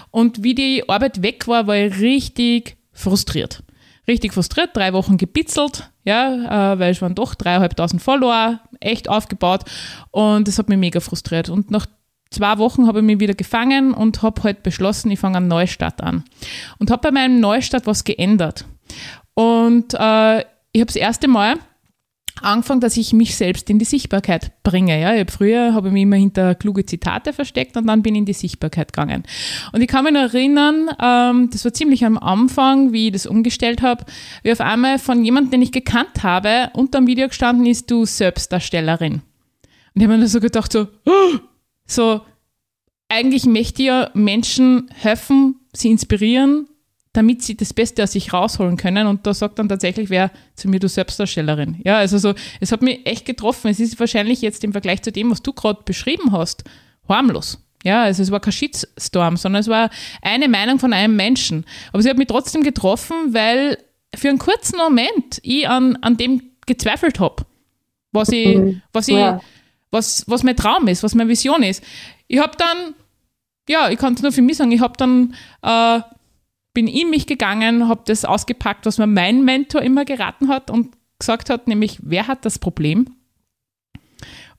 Und 0.09 0.43
wie 0.43 0.55
die 0.55 0.87
Arbeit 0.87 1.21
weg 1.21 1.47
war, 1.47 1.67
war 1.67 1.75
ich 1.77 1.99
richtig 1.99 2.77
frustriert. 2.93 3.63
Richtig 4.07 4.33
frustriert, 4.33 4.75
drei 4.75 4.93
Wochen 4.93 5.17
gebitzelt, 5.17 5.91
ja, 6.03 6.73
äh, 6.73 6.79
weil 6.79 6.91
es 6.91 7.01
waren 7.01 7.13
doch 7.13 7.35
dreieinhalbtausend 7.35 8.01
Follower, 8.01 8.59
echt 8.79 9.07
aufgebaut 9.07 9.61
und 10.09 10.47
das 10.47 10.57
hat 10.57 10.69
mich 10.69 10.79
mega 10.79 10.99
frustriert. 10.99 11.49
Und 11.49 11.69
nach 11.69 11.85
zwei 12.31 12.57
Wochen 12.57 12.87
habe 12.87 12.99
ich 12.99 13.05
mich 13.05 13.19
wieder 13.19 13.35
gefangen 13.35 13.93
und 13.93 14.23
habe 14.23 14.41
halt 14.43 14.63
beschlossen, 14.63 15.11
ich 15.11 15.19
fange 15.19 15.37
einen 15.37 15.47
Neustart 15.47 16.01
an. 16.01 16.23
Und 16.79 16.89
habe 16.89 17.03
bei 17.03 17.11
meinem 17.11 17.39
Neustart 17.39 17.85
was 17.85 18.03
geändert. 18.03 18.65
Und 19.35 19.93
äh, 19.93 20.39
ich 20.71 20.81
habe 20.81 20.87
das 20.87 20.95
erste 20.95 21.27
Mal 21.27 21.55
angefangen, 22.41 22.81
dass 22.81 22.97
ich 22.97 23.13
mich 23.13 23.35
selbst 23.35 23.69
in 23.69 23.79
die 23.79 23.85
Sichtbarkeit 23.85 24.51
bringe. 24.63 24.99
Ja, 24.99 25.13
ich 25.13 25.21
hab 25.21 25.31
früher 25.31 25.73
habe 25.73 25.89
ich 25.89 25.93
mich 25.93 26.03
immer 26.03 26.15
hinter 26.15 26.55
kluge 26.55 26.85
Zitate 26.85 27.33
versteckt 27.33 27.77
und 27.77 27.87
dann 27.87 28.01
bin 28.01 28.15
ich 28.15 28.19
in 28.19 28.25
die 28.25 28.33
Sichtbarkeit 28.33 28.93
gegangen. 28.93 29.23
Und 29.71 29.81
ich 29.81 29.87
kann 29.87 30.05
mich 30.05 30.15
erinnern, 30.15 30.89
ähm, 31.01 31.49
das 31.51 31.65
war 31.65 31.73
ziemlich 31.73 32.05
am 32.05 32.17
Anfang, 32.17 32.93
wie 32.93 33.07
ich 33.07 33.13
das 33.13 33.25
umgestellt 33.25 33.81
habe, 33.81 34.05
wie 34.43 34.51
auf 34.51 34.61
einmal 34.61 34.99
von 34.99 35.23
jemandem, 35.23 35.51
den 35.51 35.61
ich 35.61 35.71
gekannt 35.71 36.23
habe, 36.23 36.69
unter 36.73 36.99
dem 36.99 37.07
Video 37.07 37.27
gestanden 37.27 37.65
ist, 37.65 37.89
du 37.91 38.05
Selbstdarstellerin. 38.05 39.21
Und 39.93 40.01
ich 40.01 40.03
habe 40.03 40.17
mir 40.17 40.27
so 40.27 40.39
gedacht, 40.39 40.71
so, 40.71 40.87
oh! 41.05 41.37
so, 41.85 42.21
eigentlich 43.09 43.45
möchte 43.45 43.81
ich 43.81 43.87
ja 43.89 44.09
Menschen 44.13 44.89
helfen, 44.95 45.55
sie 45.73 45.89
inspirieren, 45.89 46.67
damit 47.13 47.41
sie 47.41 47.57
das 47.57 47.73
Beste 47.73 48.03
aus 48.03 48.13
sich 48.13 48.31
rausholen 48.31 48.77
können. 48.77 49.07
Und 49.07 49.27
da 49.27 49.33
sagt 49.33 49.59
dann 49.59 49.67
tatsächlich 49.67 50.09
wer 50.09 50.31
zu 50.55 50.69
mir, 50.69 50.79
du 50.79 50.87
Selbstdarstellerin. 50.87 51.81
Ja, 51.83 51.97
also 51.97 52.17
so, 52.17 52.33
es 52.59 52.71
hat 52.71 52.81
mich 52.81 53.05
echt 53.05 53.25
getroffen. 53.25 53.69
Es 53.69 53.79
ist 53.79 53.99
wahrscheinlich 53.99 54.41
jetzt 54.41 54.63
im 54.63 54.71
Vergleich 54.71 55.01
zu 55.01 55.11
dem, 55.11 55.29
was 55.29 55.41
du 55.41 55.51
gerade 55.51 55.81
beschrieben 55.83 56.31
hast, 56.31 56.63
harmlos. 57.09 57.59
Ja, 57.83 58.03
also 58.03 58.21
es 58.21 58.31
war 58.31 58.39
kein 58.39 58.53
Shitstorm, 58.53 59.37
sondern 59.37 59.61
es 59.61 59.67
war 59.67 59.89
eine 60.21 60.47
Meinung 60.47 60.79
von 60.79 60.93
einem 60.93 61.15
Menschen. 61.15 61.65
Aber 61.91 62.01
sie 62.01 62.09
hat 62.09 62.17
mich 62.17 62.27
trotzdem 62.27 62.63
getroffen, 62.63 63.33
weil 63.33 63.77
für 64.15 64.29
einen 64.29 64.37
kurzen 64.37 64.77
Moment 64.77 65.39
ich 65.41 65.67
an, 65.67 65.97
an 65.97 66.15
dem 66.17 66.43
gezweifelt 66.65 67.19
habe, 67.19 67.43
was 68.11 68.29
ich, 68.29 68.57
mhm. 68.57 68.81
was 68.93 69.07
ich, 69.07 69.15
ja. 69.15 69.41
was, 69.89 70.23
was 70.27 70.43
mein 70.43 70.55
Traum 70.55 70.87
ist, 70.87 71.01
was 71.03 71.15
meine 71.15 71.29
Vision 71.29 71.63
ist. 71.63 71.83
Ich 72.27 72.39
habe 72.39 72.55
dann, 72.57 72.93
ja, 73.67 73.89
ich 73.89 73.97
kann 73.97 74.13
es 74.13 74.21
nur 74.21 74.31
für 74.31 74.41
mich 74.41 74.57
sagen, 74.57 74.71
ich 74.71 74.81
habe 74.81 74.93
dann 74.97 75.35
äh, 75.63 76.01
bin 76.73 76.87
in 76.87 77.09
mich 77.09 77.27
gegangen, 77.27 77.87
habe 77.87 78.03
das 78.05 78.25
ausgepackt, 78.25 78.85
was 78.85 78.97
mir 78.97 79.07
mein 79.07 79.43
Mentor 79.43 79.81
immer 79.81 80.05
geraten 80.05 80.47
hat 80.47 80.69
und 80.71 80.95
gesagt 81.19 81.49
hat, 81.49 81.67
nämlich, 81.67 81.99
wer 82.01 82.27
hat 82.27 82.45
das 82.45 82.59
Problem? 82.59 83.07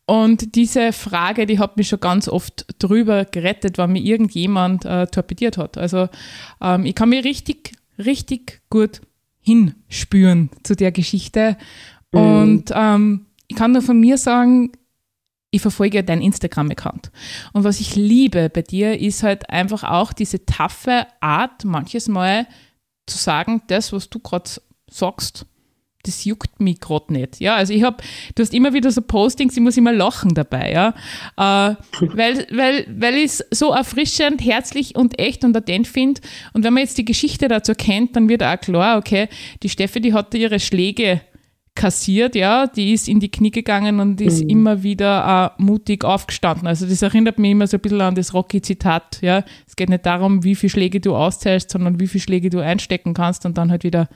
Und 0.04 0.56
diese 0.56 0.92
Frage, 0.92 1.46
die 1.46 1.58
hat 1.58 1.76
mich 1.76 1.88
schon 1.88 2.00
ganz 2.00 2.28
oft 2.28 2.66
drüber 2.78 3.24
gerettet, 3.24 3.78
wenn 3.78 3.92
mir 3.92 4.02
irgendjemand 4.02 4.84
äh, 4.84 5.06
torpediert 5.06 5.58
hat. 5.58 5.78
Also 5.78 6.08
ähm, 6.60 6.84
ich 6.84 6.94
kann 6.94 7.08
mich 7.08 7.24
richtig, 7.24 7.72
richtig 7.98 8.62
gut 8.68 9.00
hinspüren 9.40 10.50
zu 10.64 10.74
der 10.74 10.92
Geschichte. 10.92 11.56
Mhm. 12.12 12.20
Und 12.20 12.72
ähm, 12.74 13.26
ich 13.46 13.56
kann 13.56 13.72
nur 13.72 13.82
von 13.82 13.98
mir 13.98 14.18
sagen, 14.18 14.72
ich 15.52 15.60
verfolge 15.60 16.02
dein 16.02 16.22
Instagram-Account. 16.22 17.12
Und 17.52 17.62
was 17.62 17.78
ich 17.78 17.94
liebe 17.94 18.48
bei 18.48 18.62
dir, 18.62 18.98
ist 18.98 19.22
halt 19.22 19.50
einfach 19.50 19.84
auch 19.84 20.14
diese 20.14 20.44
taffe 20.46 21.06
Art, 21.20 21.64
manches 21.64 22.08
Mal 22.08 22.46
zu 23.06 23.18
sagen, 23.18 23.62
das, 23.66 23.92
was 23.92 24.08
du 24.08 24.18
gerade 24.18 24.50
sagst, 24.90 25.46
das 26.04 26.24
juckt 26.24 26.58
mich 26.58 26.80
gerade 26.80 27.12
nicht. 27.12 27.38
Ja, 27.38 27.54
also 27.56 27.74
ich 27.74 27.82
habe, 27.82 28.02
du 28.34 28.42
hast 28.42 28.54
immer 28.54 28.72
wieder 28.72 28.90
so 28.90 29.02
Postings, 29.02 29.54
ich 29.54 29.62
muss 29.62 29.76
immer 29.76 29.92
lachen 29.92 30.34
dabei, 30.34 30.72
ja. 30.72 30.88
Äh, 31.36 31.76
weil, 32.00 32.46
weil, 32.50 32.86
weil 32.88 33.14
ich 33.16 33.24
es 33.24 33.44
so 33.50 33.72
erfrischend, 33.72 34.42
herzlich 34.42 34.96
und 34.96 35.18
echt 35.18 35.44
und 35.44 35.54
authent 35.54 35.86
finde. 35.86 36.22
Und 36.54 36.64
wenn 36.64 36.72
man 36.72 36.82
jetzt 36.82 36.96
die 36.96 37.04
Geschichte 37.04 37.46
dazu 37.46 37.74
kennt, 37.74 38.16
dann 38.16 38.30
wird 38.30 38.42
auch 38.42 38.58
klar, 38.58 38.96
okay, 38.96 39.28
die 39.62 39.68
Steffi, 39.68 40.00
die 40.00 40.14
hatte 40.14 40.38
ihre 40.38 40.58
Schläge 40.58 41.20
kassiert, 41.74 42.34
ja, 42.34 42.66
die 42.66 42.92
ist 42.92 43.08
in 43.08 43.18
die 43.18 43.30
Knie 43.30 43.50
gegangen 43.50 43.98
und 44.00 44.20
ist 44.20 44.42
mhm. 44.42 44.50
immer 44.50 44.82
wieder 44.82 45.54
äh, 45.58 45.62
mutig 45.62 46.04
aufgestanden. 46.04 46.66
Also 46.66 46.86
das 46.86 47.00
erinnert 47.00 47.38
mich 47.38 47.52
immer 47.52 47.66
so 47.66 47.78
ein 47.78 47.80
bisschen 47.80 48.00
an 48.02 48.14
das 48.14 48.34
Rocky-Zitat, 48.34 49.20
ja. 49.22 49.42
Es 49.66 49.76
geht 49.76 49.88
nicht 49.88 50.04
darum, 50.04 50.44
wie 50.44 50.54
viele 50.54 50.70
Schläge 50.70 51.00
du 51.00 51.16
auszählst, 51.16 51.70
sondern 51.70 51.98
wie 51.98 52.06
viele 52.06 52.22
Schläge 52.22 52.50
du 52.50 52.60
einstecken 52.60 53.14
kannst 53.14 53.46
und 53.46 53.56
dann 53.56 53.70
halt 53.70 53.84
wieder 53.84 54.08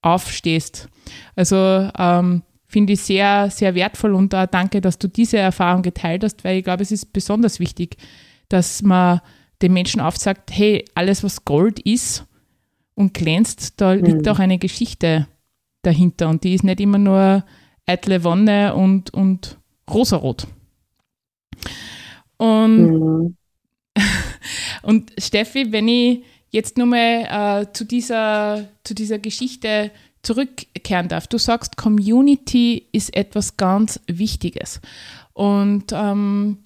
aufstehst. 0.00 0.88
Also 1.34 1.90
ähm, 1.98 2.42
finde 2.66 2.92
ich 2.92 3.00
sehr, 3.00 3.50
sehr 3.50 3.74
wertvoll 3.74 4.14
und 4.14 4.32
äh, 4.32 4.46
danke, 4.50 4.80
dass 4.80 4.98
du 4.98 5.08
diese 5.08 5.38
Erfahrung 5.38 5.82
geteilt 5.82 6.22
hast, 6.22 6.44
weil 6.44 6.58
ich 6.58 6.64
glaube, 6.64 6.82
es 6.82 6.92
ist 6.92 7.12
besonders 7.12 7.58
wichtig, 7.58 7.96
dass 8.48 8.80
man 8.82 9.20
den 9.60 9.72
Menschen 9.72 10.00
aufsagt, 10.00 10.50
hey, 10.52 10.84
alles 10.94 11.24
was 11.24 11.44
Gold 11.44 11.80
ist 11.80 12.26
und 12.94 13.14
glänzt, 13.14 13.80
da 13.80 13.94
mhm. 13.94 14.04
liegt 14.04 14.28
auch 14.28 14.38
eine 14.38 14.58
Geschichte 14.58 15.26
dahinter 15.82 16.28
und 16.28 16.44
die 16.44 16.54
ist 16.54 16.64
nicht 16.64 16.80
immer 16.80 16.98
nur 16.98 17.44
eitle 17.86 18.24
Wonne 18.24 18.74
und, 18.74 19.12
und 19.12 19.58
rosarot. 19.90 20.46
Und, 22.36 22.86
mhm. 22.86 23.36
und 24.82 25.12
Steffi, 25.18 25.72
wenn 25.72 25.88
ich 25.88 26.24
jetzt 26.50 26.76
nochmal 26.76 27.62
äh, 27.62 27.72
zu, 27.72 27.84
dieser, 27.84 28.68
zu 28.84 28.94
dieser 28.94 29.18
Geschichte 29.18 29.90
zurückkehren 30.22 31.08
darf. 31.08 31.26
Du 31.26 31.38
sagst, 31.38 31.76
Community 31.76 32.86
ist 32.92 33.14
etwas 33.16 33.56
ganz 33.56 34.00
Wichtiges. 34.06 34.80
Und 35.32 35.92
ähm, 35.92 36.58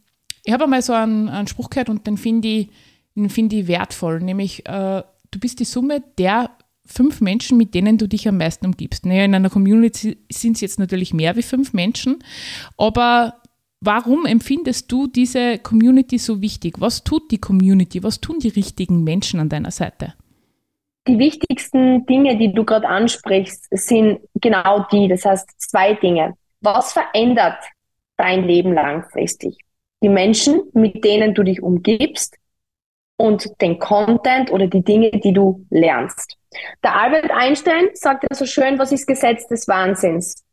ich 0.44 0.52
habe 0.52 0.64
einmal 0.64 0.82
so 0.82 0.92
einen, 0.92 1.28
einen, 1.28 1.48
Spruch 1.48 1.70
gehört 1.70 1.88
und 1.88 2.06
den 2.06 2.18
finde 2.18 2.48
ich, 2.48 2.68
find 3.28 3.52
ich 3.52 3.66
wertvoll, 3.66 4.20
nämlich 4.20 4.66
äh, 4.66 5.02
du 5.30 5.38
bist 5.40 5.60
die 5.60 5.64
Summe 5.64 6.02
der 6.18 6.50
fünf 6.87 7.20
Menschen, 7.20 7.59
mit 7.59 7.74
denen 7.74 7.99
du 7.99 8.07
dich 8.07 8.28
am 8.28 8.39
meisten 8.39 8.66
umgibst. 8.66 9.07
Naja, 9.07 9.24
in 9.24 9.34
einer 9.34 9.51
Community 9.51 10.18
sind 10.30 10.57
es 10.57 10.61
jetzt 10.61 10.78
natürlich 10.78 11.12
mehr 11.12 11.37
wie 11.37 11.43
fünf 11.43 11.72
Menschen, 11.72 12.18
aber 12.76 13.41
warum 13.80 14.26
empfindest 14.26 14.91
du 14.91 15.07
diese 15.07 15.59
Community 15.59 16.18
so 16.18 16.41
wichtig? 16.41 16.80
Was 16.80 17.05
tut 17.05 17.30
die 17.30 17.39
Community? 17.39 18.03
Was 18.03 18.20
tun 18.20 18.39
die 18.39 18.49
richtigen 18.49 19.05
Menschen 19.05 19.41
an 19.41 19.49
deiner 19.49 19.70
Seite? 19.70 20.14
Die 21.09 21.18
wichtigsten 21.18 22.05
Dinge, 22.07 22.37
die 22.37 22.53
du 22.53 22.64
gerade 22.64 22.89
ansprichst, 22.89 23.68
sind 23.70 24.20
genau 24.41 24.87
die. 24.91 25.07
Das 25.07 25.24
heißt, 25.24 25.49
zwei 25.59 25.95
Dinge. 25.95 26.34
Was 26.61 26.93
verändert 26.93 27.62
dein 28.16 28.45
Leben 28.45 28.72
langfristig? 28.72 29.57
Die 30.03 30.09
Menschen, 30.09 30.62
mit 30.72 31.05
denen 31.05 31.32
du 31.34 31.45
dich 31.45 31.62
umgibst 31.62 32.37
und 33.16 33.49
den 33.61 33.78
Content 33.78 34.51
oder 34.51 34.66
die 34.66 34.82
Dinge, 34.82 35.11
die 35.11 35.32
du 35.32 35.64
lernst. 35.70 36.37
Der 36.82 36.96
Albert 36.96 37.30
Einstein 37.30 37.88
sagt 37.94 38.24
ja 38.28 38.36
so 38.36 38.46
schön, 38.46 38.78
was 38.78 38.92
ist 38.92 39.07
Gesetz 39.07 39.46
des 39.48 39.68
Wahnsinns? 39.68 40.44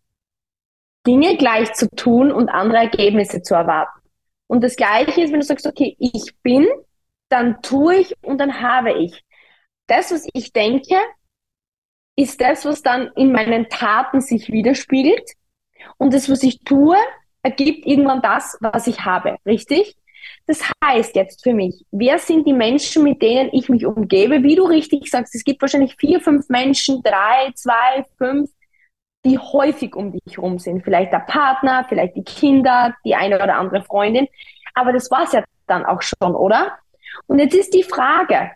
Dinge 1.05 1.37
gleich 1.37 1.73
zu 1.73 1.89
tun 1.89 2.31
und 2.31 2.49
andere 2.49 2.77
Ergebnisse 2.77 3.41
zu 3.41 3.55
erwarten. 3.55 3.99
Und 4.47 4.63
das 4.63 4.75
Gleiche 4.75 5.21
ist, 5.21 5.31
wenn 5.31 5.39
du 5.39 5.45
sagst, 5.45 5.65
okay, 5.67 5.95
ich 5.99 6.35
bin, 6.43 6.67
dann 7.29 7.61
tue 7.61 7.95
ich 7.95 8.13
und 8.21 8.37
dann 8.37 8.61
habe 8.61 8.93
ich. 8.93 9.23
Das, 9.87 10.11
was 10.11 10.27
ich 10.33 10.53
denke, 10.53 10.95
ist 12.15 12.39
das, 12.39 12.63
was 12.65 12.81
dann 12.81 13.11
in 13.15 13.31
meinen 13.31 13.67
Taten 13.69 14.21
sich 14.21 14.49
widerspiegelt. 14.51 15.31
Und 15.97 16.13
das, 16.13 16.29
was 16.29 16.43
ich 16.43 16.59
tue, 16.59 16.95
ergibt 17.41 17.85
irgendwann 17.85 18.21
das, 18.21 18.57
was 18.61 18.87
ich 18.87 19.03
habe. 19.03 19.37
Richtig? 19.45 19.97
Das 20.45 20.61
heißt 20.83 21.15
jetzt 21.15 21.43
für 21.43 21.53
mich, 21.53 21.85
wer 21.91 22.19
sind 22.19 22.45
die 22.45 22.53
Menschen, 22.53 23.03
mit 23.03 23.21
denen 23.21 23.49
ich 23.53 23.69
mich 23.69 23.85
umgebe? 23.85 24.43
Wie 24.43 24.55
du 24.55 24.63
richtig 24.63 25.09
sagst, 25.09 25.33
es 25.35 25.43
gibt 25.43 25.61
wahrscheinlich 25.61 25.95
vier, 25.95 26.19
fünf 26.19 26.49
Menschen, 26.49 27.01
drei, 27.01 27.51
zwei, 27.55 28.05
fünf, 28.17 28.49
die 29.25 29.39
häufig 29.39 29.95
um 29.95 30.11
dich 30.11 30.35
herum 30.35 30.59
sind. 30.59 30.83
Vielleicht 30.83 31.13
der 31.13 31.19
Partner, 31.19 31.85
vielleicht 31.87 32.15
die 32.17 32.23
Kinder, 32.23 32.93
die 33.05 33.15
eine 33.15 33.41
oder 33.41 33.55
andere 33.55 33.83
Freundin. 33.83 34.27
Aber 34.73 34.91
das 34.91 35.09
war's 35.11 35.31
ja 35.31 35.43
dann 35.67 35.85
auch 35.85 36.01
schon, 36.01 36.35
oder? 36.35 36.77
Und 37.27 37.39
jetzt 37.39 37.55
ist 37.55 37.73
die 37.73 37.83
Frage, 37.83 38.51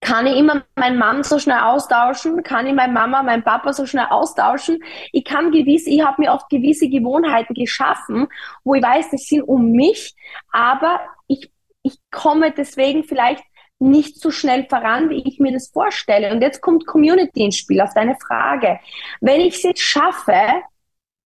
kann 0.00 0.26
ich 0.26 0.36
immer 0.36 0.62
meinen 0.76 0.98
Mann 0.98 1.22
so 1.22 1.38
schnell 1.38 1.60
austauschen? 1.60 2.42
Kann 2.42 2.66
ich 2.66 2.74
meine 2.74 2.92
Mama, 2.92 3.22
meinen 3.22 3.42
Papa 3.42 3.72
so 3.72 3.86
schnell 3.86 4.06
austauschen? 4.08 4.82
Ich 5.12 5.24
kann 5.24 5.50
gewiss, 5.50 5.86
ich 5.86 6.02
habe 6.02 6.22
mir 6.22 6.32
oft 6.32 6.48
gewisse 6.48 6.88
Gewohnheiten 6.88 7.54
geschaffen, 7.54 8.28
wo 8.64 8.74
ich 8.74 8.82
weiß, 8.82 9.10
das 9.10 9.22
sind 9.26 9.42
um 9.42 9.72
mich, 9.72 10.14
aber 10.52 11.00
ich, 11.26 11.52
ich 11.82 11.98
komme 12.10 12.50
deswegen 12.52 13.04
vielleicht 13.04 13.44
nicht 13.78 14.20
so 14.20 14.30
schnell 14.30 14.66
voran, 14.68 15.10
wie 15.10 15.22
ich 15.26 15.38
mir 15.38 15.52
das 15.52 15.68
vorstelle. 15.68 16.32
Und 16.32 16.42
jetzt 16.42 16.60
kommt 16.60 16.86
Community 16.86 17.44
ins 17.44 17.56
Spiel 17.56 17.80
auf 17.80 17.94
deine 17.94 18.14
Frage. 18.16 18.78
Wenn 19.20 19.40
ich 19.40 19.56
es 19.56 19.62
jetzt 19.62 19.82
schaffe, 19.82 20.62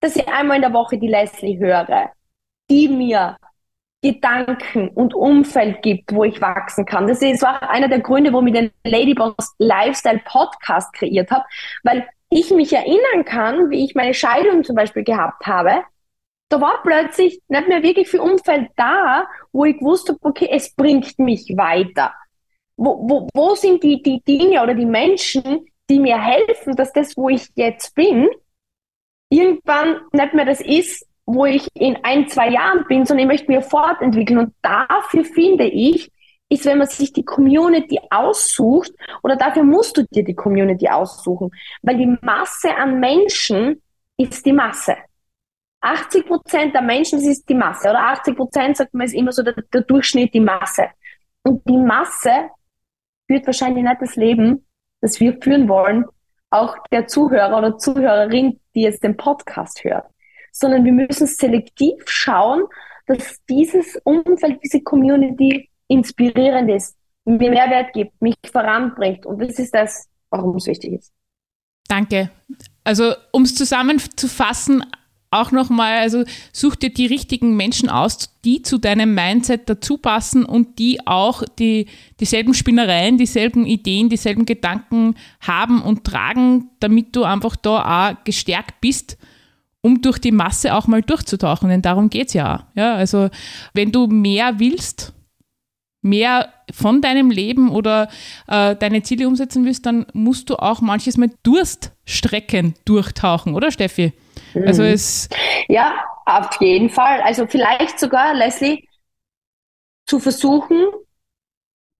dass 0.01 0.17
ich 0.17 0.29
einmal 0.29 0.57
in 0.57 0.63
der 0.63 0.73
Woche 0.73 0.99
die 0.99 1.09
Leslie 1.09 1.59
höre, 1.59 2.13
die 2.71 2.89
mir 2.89 3.37
Gedanken 4.05 4.89
und 4.89 5.15
Umfeld 5.15 5.81
gibt, 5.81 6.15
wo 6.15 6.25
ich 6.25 6.43
wachsen 6.43 6.85
kann. 6.85 7.07
Das 7.07 7.23
ist 7.23 7.43
auch 7.43 7.63
einer 7.63 7.89
der 7.89 8.01
Gründe, 8.01 8.35
warum 8.35 8.47
ich 8.49 8.53
den 8.53 8.71
Ladyboss 8.85 9.55
Lifestyle 9.57 10.21
Podcast 10.27 10.93
kreiert 10.93 11.31
habe, 11.31 11.45
weil 11.85 12.07
ich 12.29 12.51
mich 12.51 12.71
erinnern 12.75 13.25
kann, 13.25 13.71
wie 13.71 13.83
ich 13.83 13.95
meine 13.95 14.13
Scheidung 14.13 14.63
zum 14.63 14.77
Beispiel 14.77 15.05
gehabt 15.05 15.47
habe. 15.47 15.85
da 16.51 16.61
war 16.61 16.83
plötzlich 16.83 17.41
nicht 17.49 17.69
mehr 17.69 17.83
wirklich 17.83 18.11
viel 18.11 18.21
Umfeld 18.21 18.69
da, 18.77 19.27
wo 19.53 19.65
ich 19.65 19.79
gewusst 19.79 20.11
habe, 20.11 20.19
okay, 20.21 20.49
es 20.51 20.75
bringt 20.75 21.19
mich 21.19 21.55
weiter. 21.57 22.13
Wo, 22.77 23.09
wo, 23.09 23.29
wo 23.33 23.55
sind 23.55 23.83
die, 23.83 24.03
die 24.03 24.21
Dinge 24.21 24.63
oder 24.63 24.75
die 24.75 24.85
Menschen, 24.85 25.67
die 25.89 25.99
mir 25.99 26.21
helfen, 26.21 26.77
dass 26.77 26.93
das, 26.93 27.17
wo 27.17 27.31
ich 27.31 27.49
jetzt 27.55 27.95
bin, 27.95 28.29
irgendwann 29.31 30.03
nicht 30.13 30.35
mehr 30.35 30.45
das 30.45 30.61
ist, 30.61 31.07
wo 31.27 31.47
ich 31.47 31.69
in 31.75 31.99
ein, 32.03 32.29
zwei 32.29 32.51
Jahren 32.51 32.85
bin, 32.89 33.07
sondern 33.07 33.27
ich 33.27 33.33
möchte 33.33 33.53
mich 33.53 33.65
fortentwickeln. 33.65 34.39
Und 34.39 34.55
dafür 34.63 35.25
finde 35.25 35.65
ich, 35.65 36.11
ist, 36.49 36.67
wenn 36.67 36.79
man 36.79 36.87
sich 36.87 37.13
die 37.13 37.25
Community 37.25 37.99
aussucht, 38.11 38.93
oder 39.23 39.37
dafür 39.37 39.65
musst 39.65 39.97
du 39.97 40.05
dir 40.05 40.25
die 40.25 40.35
Community 40.35 40.89
aussuchen, 40.89 41.51
weil 41.83 41.97
die 41.97 42.19
Masse 42.21 42.75
an 42.75 43.01
Menschen 43.01 43.83
ist 44.17 44.45
die 44.45 44.53
Masse. 44.53 44.97
80 45.81 46.27
Prozent 46.27 46.75
der 46.75 46.83
Menschen, 46.83 47.19
das 47.19 47.29
ist 47.29 47.49
die 47.49 47.55
Masse, 47.55 47.91
oder 47.91 48.01
80 48.01 48.37
Prozent, 48.37 48.77
sagt 48.77 48.95
man, 48.95 49.07
ist 49.07 49.15
immer 49.15 49.33
so 49.33 49.43
der, 49.43 49.55
der 49.73 49.83
Durchschnitt, 49.83 50.33
die 50.33 50.41
Masse. 50.41 50.89
Und 51.43 51.63
die 51.69 51.77
Masse 51.77 52.51
führt 53.27 53.47
wahrscheinlich 53.47 53.85
nicht 53.85 54.01
das 54.01 54.17
Leben, 54.17 54.67
das 55.01 55.21
wir 55.21 55.41
führen 55.43 55.69
wollen, 55.69 56.07
auch 56.49 56.77
der 56.91 57.07
Zuhörer 57.07 57.59
oder 57.59 57.77
Zuhörerin, 57.77 58.61
die 58.75 58.83
jetzt 58.83 59.03
den 59.03 59.17
Podcast 59.17 59.85
hört, 59.85 60.07
sondern 60.55 60.85
wir 60.85 60.93
müssen 60.93 61.27
selektiv 61.27 61.95
schauen, 62.07 62.63
dass 63.07 63.45
dieses 63.49 63.99
Umfeld, 64.05 64.61
diese 64.63 64.81
Community 64.81 65.69
inspirierend 65.89 66.71
ist, 66.71 66.97
mir 67.25 67.51
Mehrwert 67.51 67.93
gibt, 67.93 68.21
mich 68.23 68.37
voranbringt. 68.51 69.27
Und 69.27 69.41
das 69.41 69.59
ist 69.59 69.75
das, 69.75 70.09
warum 70.31 70.57
es 70.57 70.67
wichtig 70.67 70.95
ist. 70.95 71.13
Danke. 71.89 72.31
Also, 72.85 73.15
um 73.33 73.43
es 73.43 73.55
zusammenzufassen, 73.55 74.85
auch 75.31 75.51
nochmal, 75.51 75.99
also 75.99 76.23
such 76.53 76.77
dir 76.77 76.91
die 76.91 77.07
richtigen 77.07 77.57
Menschen 77.57 77.91
aus, 77.91 78.31
die 78.45 78.63
zu 78.63 78.79
deinem 78.79 79.15
Mindset 79.15 79.69
dazu 79.69 79.99
passen 79.99 80.45
und 80.45 80.79
die 80.79 81.05
auch 81.07 81.43
die, 81.59 81.87
dieselben 82.21 82.55
Spinnereien, 82.55 83.19
dieselben 83.19 83.67
Ideen, 83.67 84.09
dieselben 84.09 84.47
Gedanken 84.47 85.17
haben 85.41 85.83
und 85.83 86.05
tragen, 86.05 86.71
damit 86.79 87.17
du 87.17 87.25
einfach 87.25 87.57
da 87.57 88.13
auch 88.13 88.25
gestärkt 88.25 88.81
bist, 88.81 89.19
um 89.85 90.01
durch 90.01 90.19
die 90.19 90.33
Masse 90.33 90.75
auch 90.75 90.87
mal 90.87 91.03
durchzutauchen. 91.03 91.69
Denn 91.69 91.83
darum 91.83 92.09
geht 92.09 92.29
es 92.29 92.33
ja. 92.33 92.69
ja. 92.75 92.95
Also 92.95 93.29
wenn 93.75 93.93
du 93.93 94.07
mehr 94.07 94.59
willst, 94.59 95.13
mehr 96.01 96.55
von 96.73 97.03
deinem 97.03 97.31
Leben 97.31 97.71
oder 97.71 98.09
äh, 98.49 98.75
deine 98.77 99.03
Ziele 99.03 99.29
umsetzen 99.29 99.67
willst, 99.67 99.85
dann 99.85 100.07
musst 100.15 100.49
du 100.49 100.57
auch 100.57 100.81
manches 100.81 101.19
Mal 101.19 101.31
Durststrecken 101.43 102.75
durchtauchen, 102.87 103.55
oder 103.55 103.71
Steffi? 103.71 104.15
Also 104.55 104.83
mhm. 104.83 104.89
es. 104.89 105.29
Ja, 105.69 105.93
auf 106.25 106.59
jeden 106.61 106.89
Fall. 106.89 107.21
Also 107.21 107.47
vielleicht 107.47 108.01
sogar, 108.01 108.33
Leslie, 108.33 108.89
zu 110.07 110.19
versuchen, 110.19 110.79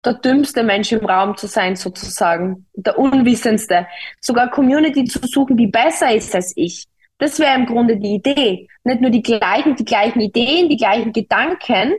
der 0.07 0.15
dümmste 0.15 0.63
Mensch 0.63 0.91
im 0.93 1.05
Raum 1.05 1.37
zu 1.37 1.49
sein, 1.49 1.77
sozusagen. 1.77 2.67
Der 2.75 2.99
Unwissendste. 2.99 3.87
Sogar 4.23 4.51
Community 4.51 5.05
zu 5.05 5.19
suchen, 5.27 5.59
die 5.59 5.67
besser 5.67 6.15
ist 6.15 6.35
als 6.35 6.55
ich. 6.57 6.87
Das 7.19 7.39
wäre 7.39 7.55
im 7.55 7.67
Grunde 7.67 7.97
die 7.97 8.17
Idee. 8.17 8.69
Nicht 8.83 9.01
nur 9.01 9.11
die 9.11 9.23
gleichen, 9.23 9.77
die 9.77 9.85
gleichen 9.85 10.21
Ideen, 10.21 10.69
die 10.69 10.77
gleichen 10.77 11.13
Gedanken, 11.13 11.95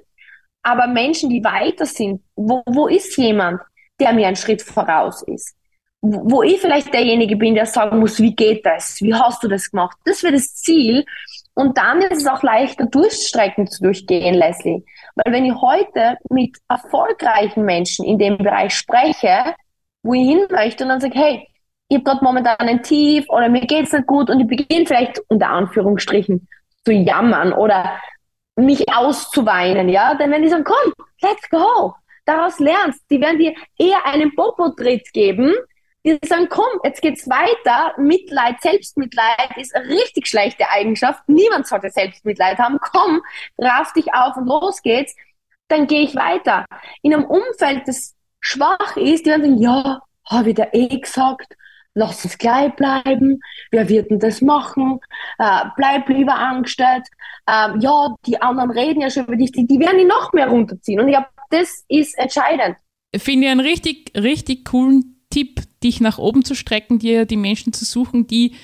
aber 0.62 0.88
Menschen, 0.88 1.30
die 1.30 1.44
weiter 1.44 1.86
sind. 1.86 2.22
Wo, 2.36 2.62
wo 2.66 2.88
ist 2.88 3.18
jemand, 3.18 3.62
der 4.00 4.14
mir 4.14 4.28
einen 4.28 4.36
Schritt 4.36 4.62
voraus 4.62 5.24
ist? 5.24 5.56
wo 6.06 6.44
ich 6.44 6.60
vielleicht 6.60 6.94
derjenige 6.94 7.36
bin, 7.36 7.56
der 7.56 7.66
sagen 7.66 8.00
muss, 8.00 8.20
wie 8.20 8.36
geht 8.36 8.66
das? 8.66 9.02
Wie 9.02 9.14
hast 9.14 9.44
du 9.44 9.48
das 9.48 9.72
gemacht? 9.72 9.98
Das 10.06 10.24
wäre 10.24 10.34
das 10.34 10.56
Ziel. 10.56 11.06
Und 11.54 11.78
dann 11.78 12.02
ist 12.02 12.22
es 12.22 12.28
auch 12.28 12.44
leichter, 12.44 12.86
Durchstrecken 12.86 13.68
zu 13.68 13.84
durchgehen, 13.84 14.36
Leslie. 14.36 14.84
Weil 15.16 15.34
wenn 15.34 15.46
ich 15.46 15.56
heute 15.56 16.18
mit 16.30 16.58
erfolgreichen 16.68 17.64
Menschen 17.64 18.06
in 18.06 18.20
dem 18.20 18.38
Bereich 18.38 18.74
spreche, 18.76 19.56
wo 20.04 20.14
ich 20.14 20.28
hin 20.28 20.46
möchte 20.52 20.84
und 20.84 20.90
dann 20.90 21.02
sage, 21.02 21.18
hey, 21.18 21.48
ich 21.88 21.98
habe 21.98 22.04
gerade 22.04 22.24
momentan 22.24 22.68
ein 22.68 22.84
Tief 22.84 23.26
oder 23.30 23.50
mir 23.50 23.62
geht's 23.62 23.94
nicht 23.94 24.08
gut 24.08 24.30
und 24.30 24.40
ich 24.40 24.48
beginne 24.48 24.86
vielleicht 24.86 25.22
unter 25.28 25.50
Anführungsstrichen 25.50 26.48
zu 26.84 26.92
jammern 26.92 27.54
oder 27.54 28.00
mich 28.56 28.86
auszuweinen, 28.94 29.90
ja, 29.90 30.16
dann 30.16 30.32
wenn 30.32 30.42
die 30.42 30.50
sagen, 30.50 30.64
komm, 30.64 30.94
let's 31.22 31.50
go, 31.50 31.94
daraus 32.26 32.60
lernst, 32.60 33.04
die 33.10 33.20
werden 33.22 33.40
dir 33.40 33.54
eher 33.78 34.06
einen 34.06 34.34
Popo-Tritt 34.36 35.12
geben, 35.14 35.54
die 36.06 36.20
sagen, 36.24 36.48
komm, 36.50 36.80
jetzt 36.84 37.02
geht's 37.02 37.28
weiter. 37.28 37.94
Mitleid, 37.98 38.62
Selbstmitleid 38.62 39.58
ist 39.58 39.76
eine 39.76 39.88
richtig 39.90 40.28
schlechte 40.28 40.70
Eigenschaft. 40.70 41.24
Niemand 41.28 41.66
sollte 41.66 41.90
Selbstmitleid 41.90 42.60
haben. 42.60 42.78
Komm, 42.80 43.22
raff 43.58 43.92
dich 43.94 44.14
auf 44.14 44.38
und 44.38 44.46
los 44.46 44.84
geht's. 44.84 45.16
Dann 45.68 45.88
gehe 45.88 46.02
ich 46.02 46.16
weiter. 46.16 46.66
In 47.02 47.12
einem 47.12 47.26
Umfeld, 47.26 47.88
das 47.88 48.14
schwach 48.40 48.96
ist, 48.98 49.26
die 49.26 49.32
werden 49.32 49.46
sagen, 49.46 49.58
ja, 49.58 50.02
habe 50.30 50.50
ich 50.50 50.56
dir 50.56 50.70
eh 50.74 51.00
gesagt, 51.00 51.56
lass 51.96 52.24
uns 52.24 52.38
gleich 52.38 52.76
bleiben. 52.76 53.40
Wer 53.72 53.90
wird 53.90 54.12
denn 54.12 54.20
das 54.20 54.42
machen? 54.42 55.00
Äh, 55.40 55.62
bleib 55.76 56.08
lieber 56.10 56.36
angestellt. 56.36 57.08
Äh, 57.48 57.80
ja, 57.80 58.16
die 58.28 58.42
anderen 58.42 58.70
reden 58.70 59.02
ja 59.02 59.10
schon 59.10 59.26
über 59.26 59.36
dich. 59.36 59.52
Die, 59.52 59.66
die 59.66 59.80
werden 59.80 59.98
dich 59.98 60.08
noch 60.08 60.34
mehr 60.34 60.48
runterziehen. 60.48 61.00
Und 61.00 61.08
ich 61.08 61.14
glaube, 61.14 61.30
das 61.50 61.84
ist 61.88 62.18
entscheidend. 62.20 62.76
Finde 63.16 63.48
ich 63.48 63.52
einen 63.52 63.62
richtig, 63.62 64.12
richtig 64.16 64.66
coolen 64.66 65.26
Tipp, 65.30 65.62
dich 65.82 66.02
nach 66.02 66.18
oben 66.18 66.46
zu 66.46 66.54
strecken, 66.54 67.00
dir 67.00 67.26
die 67.26 67.38
Menschen 67.38 67.74
zu 67.74 67.86
suchen, 67.86 68.28
die 68.28 68.56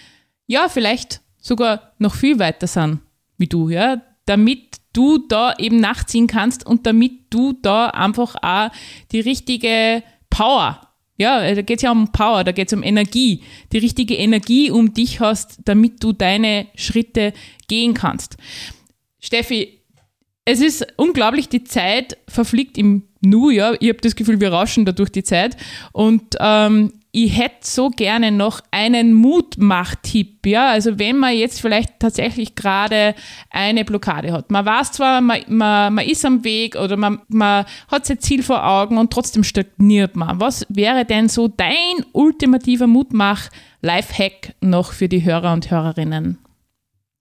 ja 0.46 0.70
vielleicht 0.70 1.22
sogar 1.38 1.94
noch 1.98 2.14
viel 2.14 2.38
weiter 2.38 2.68
sind 2.68 3.00
wie 3.38 3.48
du, 3.48 3.70
ja, 3.70 4.02
damit 4.26 4.78
du 4.94 5.18
da 5.18 5.54
eben 5.58 5.80
nachziehen 5.80 6.28
kannst 6.28 6.66
und 6.66 6.86
damit 6.86 7.34
du 7.34 7.54
da 7.54 7.88
einfach 7.88 8.36
auch 8.42 8.70
die 9.12 9.20
richtige 9.20 10.04
Power, 10.30 10.91
ja, 11.22 11.56
da 11.56 11.62
geht 11.62 11.78
es 11.78 11.84
ja 11.84 11.92
um 11.92 12.12
Power, 12.12 12.44
da 12.44 12.52
geht 12.52 12.68
es 12.68 12.74
um 12.74 12.84
Energie, 12.84 13.44
die 13.72 13.78
richtige 13.78 14.16
Energie 14.16 14.72
um 14.72 14.94
dich 14.94 15.20
hast, 15.20 15.60
damit 15.66 16.04
du 16.04 16.12
deine 16.12 16.68
Schritte 16.76 17.34
gehen 17.68 17.94
kannst. 17.94 18.38
Steffi, 19.20 19.80
es 20.46 20.60
ist 20.60 20.86
unglaublich, 20.98 21.48
die 21.50 21.64
Zeit 21.64 22.18
verfliegt 22.28 22.78
im 22.78 23.04
Nu, 23.22 23.52
ja. 23.52 23.74
Ich 23.80 23.90
habe 23.90 24.02
das 24.02 24.16
Gefühl, 24.16 24.42
wir 24.42 24.52
rauschen 24.52 24.84
da 24.84 24.92
durch 24.92 25.12
die 25.12 25.24
Zeit. 25.24 25.56
Und 25.94 26.36
ähm, 26.40 26.92
ich 27.14 27.38
hätte 27.38 27.57
so 27.62 27.89
gerne 27.89 28.32
noch 28.32 28.62
einen 28.72 29.14
Mutmach-Tipp, 29.14 30.45
ja. 30.45 30.70
Also 30.70 30.97
wenn 30.97 31.18
man 31.18 31.36
jetzt 31.36 31.59
vielleicht 31.59 31.99
tatsächlich 31.99 32.55
gerade 32.55 33.16
eine 33.49 33.84
Blockade 33.84 34.32
hat. 34.32 34.49
Man 34.49 34.66
weiß 34.66 34.93
zwar, 34.93 35.20
man, 35.20 35.41
man, 35.47 35.93
man 35.93 36.05
ist 36.05 36.24
am 36.26 36.45
Weg 36.45 36.78
oder 36.78 36.95
man, 36.95 37.22
man 37.28 37.66
hat 37.89 38.05
sein 38.05 38.20
Ziel 38.20 38.43
vor 38.43 38.66
Augen 38.66 38.97
und 38.97 39.12
trotzdem 39.12 39.43
stagniert 39.43 40.16
man. 40.16 40.39
Was 40.39 40.66
wäre 40.70 41.03
denn 41.03 41.28
so 41.28 41.49
dein 41.49 42.05
ultimativer 42.14 42.88
Mutmach-Lifehack 42.88 44.55
noch 44.62 44.93
für 44.93 45.09
die 45.09 45.26
Hörer 45.26 45.51
und 45.51 45.70
Hörerinnen? 45.70 46.38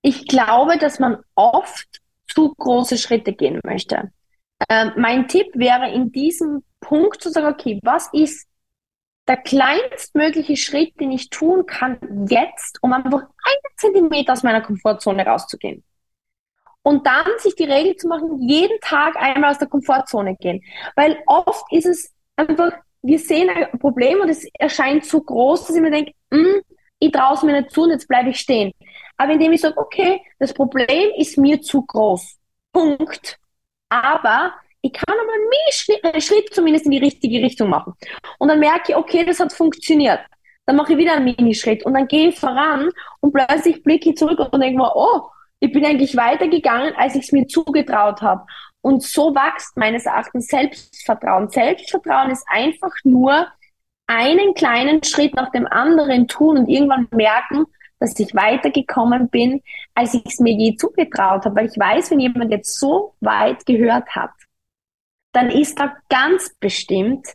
Ich 0.03 0.29
glaube, 0.29 0.79
dass 0.79 1.01
man 1.01 1.19
oft 1.35 2.01
zu 2.29 2.55
große 2.57 2.97
Schritte 2.97 3.33
gehen 3.33 3.59
möchte. 3.65 4.13
Ähm, 4.69 4.93
mein 4.97 5.27
Tipp 5.27 5.49
wäre 5.55 5.91
in 5.91 6.13
diesem 6.13 6.63
Punkt 6.81 7.23
zu 7.23 7.31
sagen, 7.31 7.53
okay, 7.53 7.81
was 7.83 8.09
ist 8.13 8.47
der 9.31 9.37
kleinstmögliche 9.37 10.57
Schritt, 10.57 10.99
den 10.99 11.13
ich 11.13 11.31
tun 11.31 11.65
kann 11.65 12.27
jetzt, 12.29 12.83
um 12.83 12.93
einfach 12.93 13.21
einen 13.21 13.77
Zentimeter 13.77 14.33
aus 14.33 14.43
meiner 14.43 14.61
Komfortzone 14.61 15.25
rauszugehen. 15.25 15.85
Und 16.83 17.07
dann 17.07 17.27
sich 17.39 17.55
die 17.55 17.65
Regel 17.65 17.95
zu 17.95 18.09
machen, 18.09 18.41
jeden 18.41 18.81
Tag 18.81 19.15
einmal 19.15 19.53
aus 19.53 19.59
der 19.59 19.69
Komfortzone 19.69 20.35
gehen. 20.35 20.65
Weil 20.97 21.23
oft 21.27 21.65
ist 21.71 21.87
es 21.87 22.13
einfach, 22.35 22.73
wir 23.03 23.21
sehen 23.21 23.51
ein 23.51 23.79
Problem 23.79 24.21
und 24.21 24.31
es 24.31 24.45
erscheint 24.59 25.05
zu 25.05 25.23
groß, 25.23 25.69
dass 25.69 25.77
ich 25.77 25.83
mir 25.83 25.93
denke, 25.93 26.13
mm, 26.31 26.63
ich 26.99 27.13
traue 27.13 27.35
es 27.35 27.45
mir 27.45 27.53
nicht 27.53 27.71
zu 27.71 27.83
und 27.83 27.91
jetzt 27.91 28.09
bleibe 28.09 28.31
ich 28.31 28.41
stehen. 28.41 28.73
Aber 29.17 29.33
indem 29.33 29.53
ich 29.53 29.61
sage, 29.61 29.79
okay, 29.79 30.21
das 30.41 30.53
Problem 30.53 31.13
ist 31.17 31.39
mir 31.39 31.63
zu 31.63 31.83
groß. 31.83 32.37
Punkt. 32.73 33.39
Aber 33.91 34.55
ich 34.83 34.93
kann 34.93 35.15
aber 35.15 35.33
einen 35.33 35.73
Schritt, 35.73 36.23
Schritt 36.23 36.55
zumindest 36.55 36.87
in 36.87 36.93
die 36.93 36.99
richtige 36.99 37.43
Richtung 37.43 37.69
machen. 37.69 37.95
Und 38.39 38.49
dann 38.49 38.61
merke 38.61 38.93
ich, 38.93 38.97
okay, 38.97 39.25
das 39.25 39.41
hat 39.41 39.53
funktioniert. 39.53 40.21
Dann 40.67 40.77
mache 40.77 40.93
ich 40.93 40.99
wieder 40.99 41.15
einen 41.15 41.35
Minischritt 41.37 41.85
und 41.85 41.95
dann 41.95 42.09
gehe 42.09 42.29
ich 42.29 42.39
voran 42.39 42.91
und 43.21 43.33
plötzlich 43.33 43.83
blicke 43.83 44.11
ich 44.11 44.17
zurück 44.17 44.39
und 44.39 44.61
denke 44.61 44.79
mir, 44.79 44.93
oh, 44.95 45.23
ich 45.59 45.73
bin 45.73 45.85
eigentlich 45.85 46.17
weitergegangen, 46.17 46.95
als 46.97 47.15
ich 47.15 47.25
es 47.25 47.33
mir 47.33 47.47
zugetraut 47.47 48.23
habe. 48.23 48.47
Und 48.81 49.03
so 49.03 49.35
wächst 49.35 49.77
meines 49.77 50.07
Erachtens 50.07 50.47
Selbstvertrauen. 50.47 51.51
Selbstvertrauen 51.51 52.31
ist 52.31 52.47
einfach 52.49 52.93
nur 53.05 53.47
einen 54.07 54.55
kleinen 54.55 55.03
Schritt 55.05 55.35
nach 55.35 55.51
dem 55.51 55.67
anderen 55.67 56.27
tun 56.29 56.57
und 56.57 56.69
irgendwann 56.69 57.09
merken, 57.11 57.67
dass 57.99 58.19
ich 58.19 58.35
weitergekommen 58.35 59.29
bin, 59.29 59.63
als 59.95 60.15
ich 60.15 60.25
es 60.25 60.41
mir 60.41 60.55
je 60.55 60.77
zugetraut 60.77 61.45
habe. 61.45 61.57
Weil 61.57 61.67
ich 61.67 61.79
weiß, 61.79 62.11
wenn 62.11 62.21
jemand 62.21 62.51
jetzt 62.51 62.81
so 62.81 63.15
weit 63.21 63.67
gehört 63.67 64.09
hat, 64.17 64.31
dann 65.33 65.51
ist 65.51 65.79
da 65.79 65.97
ganz 66.09 66.55
bestimmt 66.59 67.27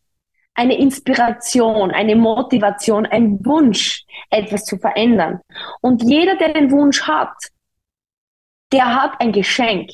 eine 0.54 0.78
Inspiration, 0.78 1.92
eine 1.92 2.16
Motivation, 2.16 3.06
ein 3.06 3.46
Wunsch, 3.46 4.06
etwas 4.30 4.64
zu 4.64 4.78
verändern. 4.78 5.42
Und 5.82 6.04
jeder, 6.04 6.36
der 6.38 6.54
den 6.54 6.72
Wunsch 6.72 7.04
hat, 7.04 7.36
der 8.72 8.96
hat 8.96 9.20
ein 9.20 9.32
Geschenk. 9.32 9.90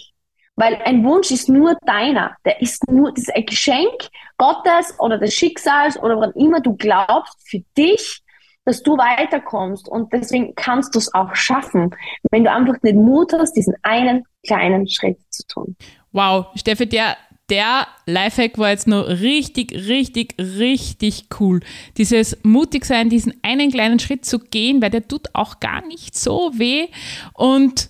Weil 0.55 0.75
ein 0.83 1.03
Wunsch 1.03 1.31
ist 1.31 1.49
nur 1.49 1.75
deiner. 1.85 2.35
Der 2.45 2.61
ist 2.61 2.87
nur, 2.91 3.11
das 3.11 3.23
ist 3.23 3.35
ein 3.35 3.45
Geschenk 3.45 4.09
Gottes 4.37 4.93
oder 4.99 5.17
des 5.17 5.33
Schicksals 5.33 5.97
oder 5.97 6.19
wann 6.19 6.33
immer 6.33 6.59
du 6.59 6.75
glaubst 6.75 7.37
für 7.49 7.61
dich, 7.77 8.21
dass 8.65 8.83
du 8.83 8.97
weiterkommst. 8.97 9.87
Und 9.87 10.13
deswegen 10.13 10.53
kannst 10.55 10.93
du 10.93 10.99
es 10.99 11.13
auch 11.13 11.33
schaffen, 11.35 11.95
wenn 12.29 12.43
du 12.43 12.51
einfach 12.51 12.77
den 12.83 13.03
Mut 13.03 13.33
hast, 13.33 13.53
diesen 13.53 13.75
einen 13.81 14.23
kleinen 14.45 14.87
Schritt 14.87 15.19
zu 15.29 15.47
tun. 15.47 15.75
Wow, 16.11 16.47
Steffi, 16.55 16.87
der, 16.87 17.17
der 17.51 17.85
Lifehack 18.05 18.57
war 18.57 18.69
jetzt 18.69 18.87
noch 18.87 19.05
richtig, 19.07 19.73
richtig, 19.73 20.35
richtig 20.39 21.25
cool. 21.39 21.59
Dieses 21.97 22.37
mutig 22.43 22.85
sein, 22.85 23.09
diesen 23.09 23.33
einen 23.43 23.71
kleinen 23.71 23.99
Schritt 23.99 24.25
zu 24.25 24.39
gehen, 24.39 24.81
weil 24.81 24.89
der 24.89 25.07
tut 25.07 25.27
auch 25.33 25.59
gar 25.59 25.85
nicht 25.85 26.17
so 26.17 26.51
weh. 26.55 26.87
Und 27.33 27.89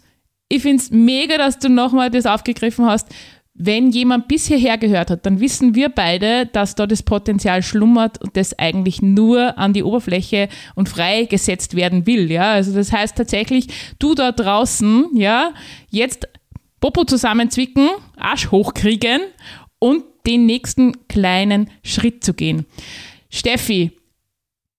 ich 0.50 0.64
finde 0.64 0.82
es 0.84 0.90
mega, 0.90 1.38
dass 1.38 1.60
du 1.60 1.70
nochmal 1.70 2.10
das 2.10 2.26
aufgegriffen 2.26 2.88
hast. 2.88 3.08
Wenn 3.54 3.92
jemand 3.92 4.28
bis 4.28 4.48
hierher 4.48 4.80
gehört 4.80 5.12
hat, 5.12 5.26
dann 5.28 5.40
wissen 5.40 5.76
wir 5.76 5.90
beide, 5.90 6.48
dass 6.48 6.74
da 6.74 6.88
das 6.88 7.04
Potenzial 7.04 7.62
schlummert 7.62 8.20
und 8.20 8.36
das 8.36 8.58
eigentlich 8.58 9.04
nur 9.04 9.60
an 9.60 9.74
die 9.74 9.84
Oberfläche 9.84 10.50
und 10.74 10.90
freigesetzt 10.90 11.76
werden 11.76 12.08
will. 12.08 12.32
Ja, 12.32 12.54
also 12.54 12.74
das 12.74 12.92
heißt 12.92 13.16
tatsächlich, 13.16 13.68
du 14.00 14.16
da 14.16 14.32
draußen, 14.32 15.10
ja, 15.14 15.54
jetzt 15.90 16.28
Popo 16.82 17.06
zusammenzwicken, 17.06 17.90
Arsch 18.18 18.52
hochkriegen 18.52 19.22
und 19.80 20.04
den 20.28 20.46
nächsten 20.46 21.08
kleinen 21.08 21.70
Schritt 21.84 22.24
zu 22.24 22.34
gehen. 22.34 22.66
Steffi, 23.30 23.92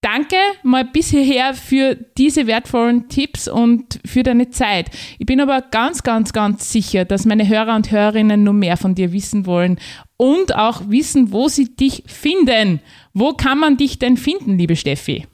Danke 0.02 0.34
mal 0.64 0.84
bis 0.84 1.10
hierher 1.10 1.54
für 1.54 1.94
diese 1.94 2.48
wertvollen 2.48 3.08
Tipps 3.08 3.46
und 3.46 4.00
für 4.04 4.24
deine 4.24 4.50
Zeit. 4.50 4.90
Ich 5.20 5.26
bin 5.26 5.40
aber 5.40 5.60
ganz, 5.60 6.02
ganz, 6.02 6.32
ganz 6.32 6.72
sicher, 6.72 7.04
dass 7.04 7.24
meine 7.24 7.46
Hörer 7.46 7.76
und 7.76 7.92
Hörerinnen 7.92 8.42
nur 8.42 8.52
mehr 8.52 8.76
von 8.76 8.96
dir 8.96 9.12
wissen 9.12 9.46
wollen 9.46 9.78
und 10.16 10.56
auch 10.56 10.82
wissen, 10.88 11.30
wo 11.30 11.46
sie 11.46 11.76
dich 11.76 12.02
finden. 12.08 12.80
Wo 13.14 13.34
kann 13.34 13.60
man 13.60 13.76
dich 13.76 14.00
denn 14.00 14.16
finden, 14.16 14.58
liebe 14.58 14.74
Steffi? 14.74 15.28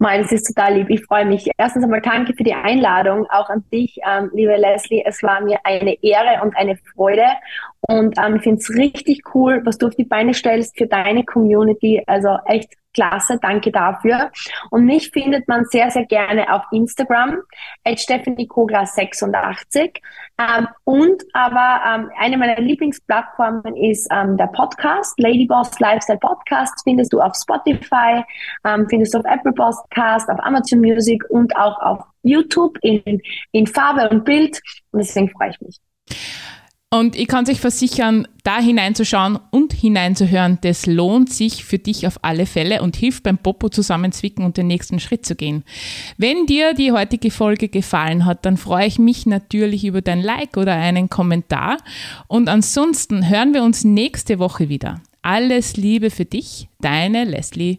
Mal, 0.00 0.22
das 0.22 0.32
ist 0.32 0.46
total 0.46 0.76
lieb. 0.76 0.88
Ich 0.88 1.04
freue 1.04 1.26
mich. 1.26 1.50
Erstens 1.58 1.84
einmal 1.84 2.00
danke 2.00 2.32
für 2.32 2.42
die 2.42 2.54
Einladung, 2.54 3.26
auch 3.28 3.50
an 3.50 3.62
dich, 3.70 3.98
ähm, 4.10 4.30
liebe 4.32 4.56
Leslie. 4.56 5.04
Es 5.04 5.22
war 5.22 5.42
mir 5.42 5.58
eine 5.64 6.02
Ehre 6.02 6.42
und 6.42 6.56
eine 6.56 6.78
Freude. 6.94 7.26
Und 7.82 8.16
ähm, 8.18 8.36
ich 8.36 8.42
finde 8.42 8.60
es 8.60 8.70
richtig 8.70 9.22
cool, 9.34 9.62
was 9.64 9.78
du 9.78 9.86
auf 9.86 9.94
die 9.94 10.04
Beine 10.04 10.34
stellst 10.34 10.76
für 10.76 10.86
deine 10.86 11.24
Community. 11.24 12.02
Also 12.06 12.36
echt 12.46 12.74
Klasse, 12.92 13.38
danke 13.40 13.70
dafür. 13.70 14.30
Und 14.70 14.84
mich 14.84 15.10
findet 15.10 15.46
man 15.48 15.64
sehr, 15.66 15.90
sehr 15.90 16.06
gerne 16.06 16.52
auf 16.52 16.62
Instagram, 16.72 17.38
at 17.84 18.00
Stephanie 18.00 18.46
Kogler 18.46 18.86
86. 18.86 20.02
Ähm, 20.38 20.66
und 20.84 21.22
aber 21.32 21.80
ähm, 21.86 22.10
eine 22.18 22.36
meiner 22.36 22.60
Lieblingsplattformen 22.60 23.76
ist 23.76 24.08
ähm, 24.10 24.36
der 24.36 24.48
Podcast, 24.48 25.18
Ladyboss 25.18 25.78
Lifestyle 25.78 26.18
Podcast, 26.18 26.80
findest 26.84 27.12
du 27.12 27.20
auf 27.20 27.34
Spotify, 27.36 28.24
ähm, 28.64 28.86
findest 28.88 29.14
du 29.14 29.18
auf 29.18 29.24
Apple 29.24 29.52
Podcast, 29.52 30.28
auf 30.28 30.40
Amazon 30.40 30.80
Music 30.80 31.22
und 31.30 31.54
auch 31.56 31.78
auf 31.80 32.04
YouTube 32.22 32.76
in, 32.82 33.20
in 33.52 33.66
Farbe 33.66 34.08
und 34.08 34.24
Bild. 34.24 34.60
Und 34.90 34.98
deswegen 34.98 35.30
freue 35.30 35.50
ich 35.50 35.60
mich. 35.60 35.80
Und 36.92 37.14
ich 37.14 37.28
kann 37.28 37.46
sich 37.46 37.60
versichern, 37.60 38.26
da 38.42 38.58
hineinzuschauen 38.58 39.38
und 39.52 39.72
hineinzuhören, 39.72 40.58
das 40.62 40.86
lohnt 40.86 41.32
sich 41.32 41.64
für 41.64 41.78
dich 41.78 42.04
auf 42.08 42.18
alle 42.22 42.46
Fälle 42.46 42.82
und 42.82 42.96
hilft 42.96 43.22
beim 43.22 43.38
Popo 43.38 43.68
zusammenzwicken 43.68 44.44
und 44.44 44.56
den 44.56 44.66
nächsten 44.66 44.98
Schritt 44.98 45.24
zu 45.24 45.36
gehen. 45.36 45.62
Wenn 46.18 46.46
dir 46.46 46.74
die 46.74 46.90
heutige 46.90 47.30
Folge 47.30 47.68
gefallen 47.68 48.24
hat, 48.24 48.44
dann 48.44 48.56
freue 48.56 48.88
ich 48.88 48.98
mich 48.98 49.24
natürlich 49.24 49.84
über 49.84 50.02
dein 50.02 50.20
Like 50.20 50.56
oder 50.56 50.74
einen 50.74 51.08
Kommentar. 51.08 51.76
Und 52.26 52.48
ansonsten 52.48 53.28
hören 53.28 53.54
wir 53.54 53.62
uns 53.62 53.84
nächste 53.84 54.40
Woche 54.40 54.68
wieder. 54.68 55.00
Alles 55.22 55.76
Liebe 55.76 56.10
für 56.10 56.24
dich, 56.24 56.68
deine 56.80 57.22
Leslie. 57.22 57.78